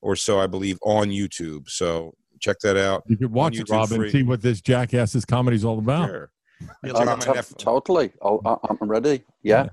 or 0.00 0.16
so, 0.16 0.40
I 0.40 0.46
believe, 0.46 0.78
on 0.82 1.08
YouTube. 1.10 1.68
So 1.68 2.14
check 2.40 2.58
that 2.60 2.76
out. 2.76 3.02
You 3.06 3.16
could 3.16 3.32
watch 3.32 3.56
it, 3.58 3.66
YouTube 3.66 3.72
Rob, 3.72 3.90
and 3.92 4.00
free. 4.00 4.10
see 4.10 4.22
what 4.22 4.40
this 4.40 4.60
jackass's 4.62 5.24
comedy 5.26 5.56
is 5.56 5.64
all 5.64 5.78
about. 5.78 6.08
Sure. 6.08 6.30
Yeah, 6.60 6.68
Check 6.84 6.94
Uh, 6.94 6.98
out 7.10 7.18
my 7.18 7.24
to- 7.24 7.32
Netf- 7.40 7.58
totally. 7.58 8.12
I'll, 8.22 8.40
I- 8.44 8.74
I'm 8.80 8.88
ready. 8.88 9.24
Yeah. 9.42 9.68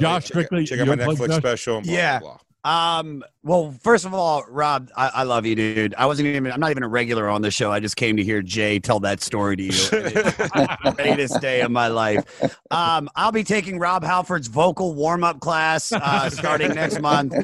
Josh, 0.00 0.24
check, 0.26 0.32
quickly, 0.32 0.64
check 0.66 0.80
out 0.80 0.88
my 0.88 0.96
Netflix 0.96 1.36
special. 1.36 1.76
And 1.78 1.86
blah, 1.86 1.94
Yeah. 1.94 2.18
blah, 2.20 2.28
blah. 2.30 2.38
Um. 2.64 3.22
Well, 3.42 3.74
first 3.82 4.06
of 4.06 4.14
all, 4.14 4.42
Rob, 4.48 4.90
I, 4.96 5.08
I 5.08 5.22
love 5.24 5.44
you, 5.44 5.54
dude. 5.54 5.94
I 5.98 6.06
wasn't 6.06 6.28
even. 6.28 6.50
I'm 6.50 6.60
not 6.60 6.70
even 6.70 6.82
a 6.82 6.88
regular 6.88 7.28
on 7.28 7.42
the 7.42 7.50
show. 7.50 7.70
I 7.70 7.78
just 7.78 7.96
came 7.96 8.16
to 8.16 8.24
hear 8.24 8.40
Jay 8.40 8.78
tell 8.78 9.00
that 9.00 9.20
story 9.20 9.56
to 9.56 9.62
you. 9.64 9.70
The 9.70 10.94
greatest 10.96 11.40
day 11.42 11.60
of 11.60 11.70
my 11.70 11.88
life. 11.88 12.24
Um. 12.70 13.10
I'll 13.16 13.32
be 13.32 13.44
taking 13.44 13.78
Rob 13.78 14.02
Halford's 14.02 14.48
vocal 14.48 14.94
warm 14.94 15.24
up 15.24 15.40
class 15.40 15.92
uh, 15.92 16.30
starting 16.30 16.74
next 16.74 17.00
month. 17.00 17.34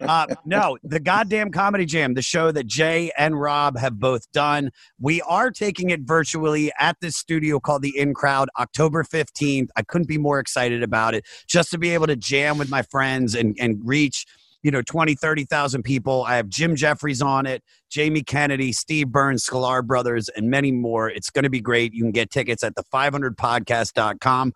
Uh, 0.00 0.26
no, 0.44 0.78
the 0.82 0.98
goddamn 0.98 1.50
comedy 1.50 1.84
jam, 1.84 2.14
the 2.14 2.22
show 2.22 2.50
that 2.50 2.66
Jay 2.66 3.12
and 3.18 3.38
Rob 3.38 3.76
have 3.78 3.98
both 4.00 4.30
done. 4.32 4.70
We 4.98 5.20
are 5.22 5.50
taking 5.50 5.90
it 5.90 6.00
virtually 6.00 6.72
at 6.78 6.96
this 7.00 7.16
studio 7.16 7.60
called 7.60 7.82
the 7.82 7.96
In 7.96 8.14
Crowd, 8.14 8.48
October 8.58 9.04
15th. 9.04 9.68
I 9.76 9.82
couldn't 9.82 10.08
be 10.08 10.18
more 10.18 10.38
excited 10.38 10.82
about 10.82 11.14
it. 11.14 11.26
Just 11.46 11.70
to 11.72 11.78
be 11.78 11.90
able 11.90 12.06
to 12.06 12.16
jam 12.16 12.56
with 12.56 12.70
my 12.70 12.82
friends 12.82 13.34
and 13.34 13.56
and 13.60 13.80
reach 13.84 14.26
you 14.62 14.70
know 14.70 14.82
20 14.82 15.14
30,000 15.14 15.82
people. 15.82 16.24
I 16.26 16.36
have 16.36 16.48
Jim 16.48 16.76
Jefferies 16.76 17.22
on 17.22 17.46
it, 17.46 17.62
Jamie 17.90 18.22
Kennedy, 18.22 18.72
Steve 18.72 19.08
Burns, 19.08 19.44
Sklar 19.46 19.86
Brothers 19.86 20.28
and 20.30 20.50
many 20.50 20.70
more. 20.72 21.08
It's 21.08 21.30
going 21.30 21.44
to 21.44 21.50
be 21.50 21.60
great. 21.60 21.92
You 21.94 22.02
can 22.04 22.12
get 22.12 22.30
tickets 22.30 22.62
at 22.64 22.74
the500podcast.com. 22.74 24.52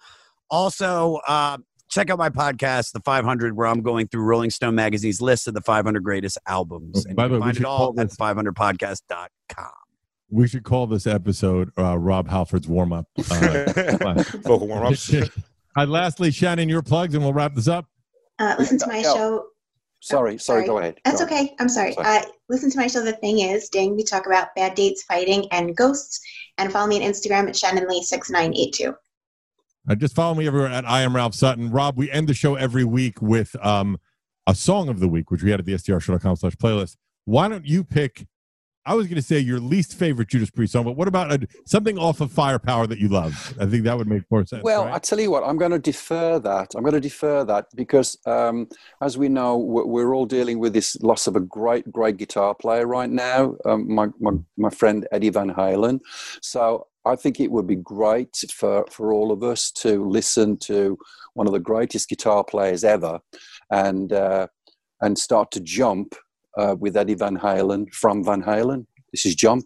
Also, 0.50 1.20
uh, 1.26 1.58
check 1.88 2.10
out 2.10 2.18
my 2.18 2.28
podcast, 2.30 2.92
The 2.92 3.00
500, 3.00 3.56
where 3.56 3.66
I'm 3.66 3.82
going 3.82 4.08
through 4.08 4.22
Rolling 4.24 4.50
Stone 4.50 4.74
Magazine's 4.74 5.20
list 5.20 5.48
of 5.48 5.54
the 5.54 5.60
500 5.62 6.02
greatest 6.02 6.38
albums. 6.46 7.04
Oh, 7.06 7.08
And 7.08 7.16
by 7.16 7.24
you 7.24 7.28
the 7.30 7.34
can 7.36 7.40
way, 7.40 7.46
find 7.46 7.56
it 7.58 7.64
all 7.64 7.88
at 7.98 8.08
this- 8.08 8.16
the500podcast.com. 8.16 9.70
We 10.30 10.48
should 10.48 10.64
call 10.64 10.86
this 10.88 11.06
episode 11.06 11.70
uh, 11.78 11.96
Rob 11.96 12.28
Halford's 12.28 12.66
warm 12.66 12.92
up. 12.92 13.06
Uh, 13.30 14.22
Vocal 14.42 14.66
warm 14.66 14.86
ups. 14.86 15.12
uh, 15.14 15.86
lastly, 15.86 16.30
Shannon, 16.32 16.68
your 16.68 16.82
plugs, 16.82 17.14
and 17.14 17.22
we'll 17.22 17.32
wrap 17.32 17.54
this 17.54 17.68
up. 17.68 17.86
Uh, 18.40 18.56
listen 18.58 18.78
to 18.78 18.86
my 18.88 18.96
Yeah. 18.98 19.02
show. 19.14 19.44
Sorry, 20.04 20.36
sorry, 20.38 20.38
sorry. 20.38 20.66
go 20.66 20.78
ahead. 20.78 21.00
That's 21.06 21.18
Go 21.18 21.24
on. 21.24 21.32
okay. 21.32 21.54
I'm 21.58 21.68
sorry. 21.70 21.94
Sorry. 21.94 22.06
Uh, 22.06 22.22
listen 22.50 22.70
to 22.70 22.76
my 22.78 22.86
show. 22.88 23.02
The 23.02 23.12
thing 23.12 23.38
is, 23.38 23.70
dang, 23.70 23.96
We 23.96 24.04
talk 24.04 24.26
about 24.26 24.54
bad 24.54 24.74
dates, 24.74 25.02
fighting, 25.04 25.46
and 25.50 25.74
ghosts. 25.74 26.20
And 26.58 26.70
follow 26.70 26.86
me 26.86 27.02
on 27.02 27.10
Instagram 27.10 27.48
at 27.48 27.56
Shannon 27.56 27.88
Lee 27.88 28.02
six 28.02 28.28
nine 28.30 28.54
eight 28.54 28.74
two. 28.74 28.94
Uh, 29.88 29.94
just 29.94 30.14
follow 30.14 30.34
me 30.34 30.46
everywhere 30.46 30.68
at 30.68 30.84
I 30.84 31.00
am 31.00 31.16
Ralph 31.16 31.34
Sutton. 31.34 31.70
Rob, 31.70 31.96
we 31.96 32.10
end 32.10 32.28
the 32.28 32.34
show 32.34 32.54
every 32.54 32.84
week 32.84 33.22
with 33.22 33.56
um, 33.64 33.98
a 34.46 34.54
song 34.54 34.90
of 34.90 35.00
the 35.00 35.08
week, 35.08 35.30
which 35.30 35.42
we 35.42 35.50
had 35.50 35.60
at 35.60 35.66
the 35.66 35.72
SDRshow.com 35.72 36.36
slash 36.36 36.56
playlist. 36.56 36.96
Why 37.24 37.48
don't 37.48 37.64
you 37.64 37.82
pick? 37.82 38.26
I 38.86 38.94
was 38.94 39.06
going 39.06 39.16
to 39.16 39.22
say 39.22 39.38
your 39.38 39.60
least 39.60 39.94
favorite 39.94 40.28
Judas 40.28 40.50
Priest 40.50 40.72
song, 40.74 40.84
but 40.84 40.92
what 40.92 41.08
about 41.08 41.32
a, 41.32 41.46
something 41.64 41.96
off 41.98 42.20
of 42.20 42.30
Firepower 42.30 42.86
that 42.86 42.98
you 42.98 43.08
love? 43.08 43.54
I 43.58 43.66
think 43.66 43.84
that 43.84 43.96
would 43.96 44.08
make 44.08 44.22
more 44.30 44.44
sense. 44.44 44.62
Well, 44.62 44.84
right? 44.84 44.94
I 44.94 44.98
tell 44.98 45.18
you 45.18 45.30
what, 45.30 45.42
I'm 45.42 45.56
going 45.56 45.70
to 45.70 45.78
defer 45.78 46.38
that. 46.40 46.74
I'm 46.74 46.82
going 46.82 46.94
to 46.94 47.00
defer 47.00 47.44
that 47.44 47.66
because, 47.74 48.18
um, 48.26 48.68
as 49.00 49.16
we 49.16 49.28
know, 49.28 49.56
we're, 49.56 49.86
we're 49.86 50.14
all 50.14 50.26
dealing 50.26 50.58
with 50.58 50.74
this 50.74 51.00
loss 51.02 51.26
of 51.26 51.34
a 51.34 51.40
great, 51.40 51.90
great 51.90 52.18
guitar 52.18 52.54
player 52.54 52.86
right 52.86 53.10
now. 53.10 53.56
Um, 53.64 53.92
my, 53.92 54.08
my 54.20 54.32
my 54.56 54.70
friend 54.70 55.06
Eddie 55.12 55.30
Van 55.30 55.50
Halen. 55.50 56.00
So 56.42 56.86
I 57.06 57.16
think 57.16 57.40
it 57.40 57.50
would 57.50 57.66
be 57.66 57.76
great 57.76 58.44
for 58.52 58.84
for 58.90 59.12
all 59.12 59.32
of 59.32 59.42
us 59.42 59.70
to 59.72 60.06
listen 60.06 60.56
to 60.58 60.98
one 61.34 61.46
of 61.46 61.52
the 61.52 61.60
greatest 61.60 62.08
guitar 62.08 62.44
players 62.44 62.84
ever, 62.84 63.20
and 63.70 64.12
uh, 64.12 64.48
and 65.00 65.18
start 65.18 65.50
to 65.52 65.60
jump 65.60 66.14
uh, 66.56 66.76
with 66.78 66.96
Eddie 66.96 67.14
Van 67.14 67.36
Halen 67.38 67.92
from 67.92 68.24
Van 68.24 68.42
Halen. 68.42 68.86
This 69.12 69.26
is 69.26 69.34
Jump. 69.34 69.64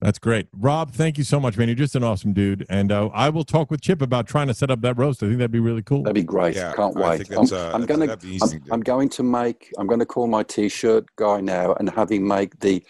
That's 0.00 0.20
great. 0.20 0.46
Rob, 0.52 0.92
thank 0.92 1.18
you 1.18 1.24
so 1.24 1.40
much, 1.40 1.56
man. 1.56 1.66
You're 1.66 1.74
just 1.74 1.96
an 1.96 2.04
awesome 2.04 2.32
dude. 2.32 2.64
And 2.70 2.92
uh, 2.92 3.08
I 3.08 3.30
will 3.30 3.42
talk 3.42 3.68
with 3.68 3.80
Chip 3.80 4.00
about 4.00 4.28
trying 4.28 4.46
to 4.46 4.54
set 4.54 4.70
up 4.70 4.80
that 4.82 4.96
roast. 4.96 5.22
I 5.24 5.26
think 5.26 5.38
that'd 5.38 5.50
be 5.50 5.58
really 5.58 5.82
cool. 5.82 6.04
That'd 6.04 6.14
be 6.14 6.22
great. 6.22 6.54
Yeah, 6.54 6.72
Can't 6.72 6.96
I 6.96 7.18
wait. 7.18 7.30
I'm, 7.32 7.52
uh, 7.52 7.72
I'm 7.72 7.84
gonna 7.84 8.06
that'd 8.06 8.22
be 8.22 8.36
easy 8.36 8.56
I'm, 8.56 8.62
to. 8.62 8.74
I'm 8.74 8.80
going 8.80 9.08
to 9.08 9.22
make 9.24 9.72
I'm 9.76 9.88
going 9.88 9.98
to 9.98 10.06
call 10.06 10.28
my 10.28 10.44
t-shirt 10.44 11.04
guy 11.16 11.40
now 11.40 11.74
and 11.74 11.90
have 11.90 12.12
him 12.12 12.28
make 12.28 12.60
the 12.60 12.84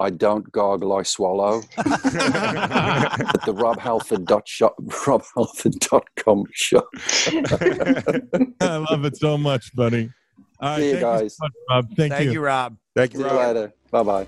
I 0.00 0.10
don't 0.10 0.50
gargle 0.50 0.94
I 0.94 1.02
swallow 1.02 1.62
at 1.76 1.86
the 3.44 3.54
Rob 3.54 3.78
Halford 3.78 4.24
dot 4.24 4.48
shop 4.48 4.74
Rob 5.06 5.22
Halford 5.36 5.74
dot 5.78 6.08
com 6.16 6.44
shop. 6.52 6.88
I 8.60 8.84
love 8.90 9.04
it 9.04 9.18
so 9.18 9.38
much, 9.38 9.72
buddy. 9.76 10.10
All 10.60 10.68
right, 10.70 10.80
See 10.80 10.90
you 10.90 11.00
guys. 11.00 11.36
so 11.36 11.44
much, 11.44 11.52
Rob. 11.70 11.88
Thank, 11.96 12.12
Thank 12.12 12.32
you, 12.32 12.40
Rob. 12.40 12.76
Thank 12.94 13.12
See 13.12 13.18
you, 13.18 13.24
you 13.24 13.30
Rob. 13.30 13.56
later. 13.56 13.72
Bye 13.90 14.02
bye. 14.02 14.26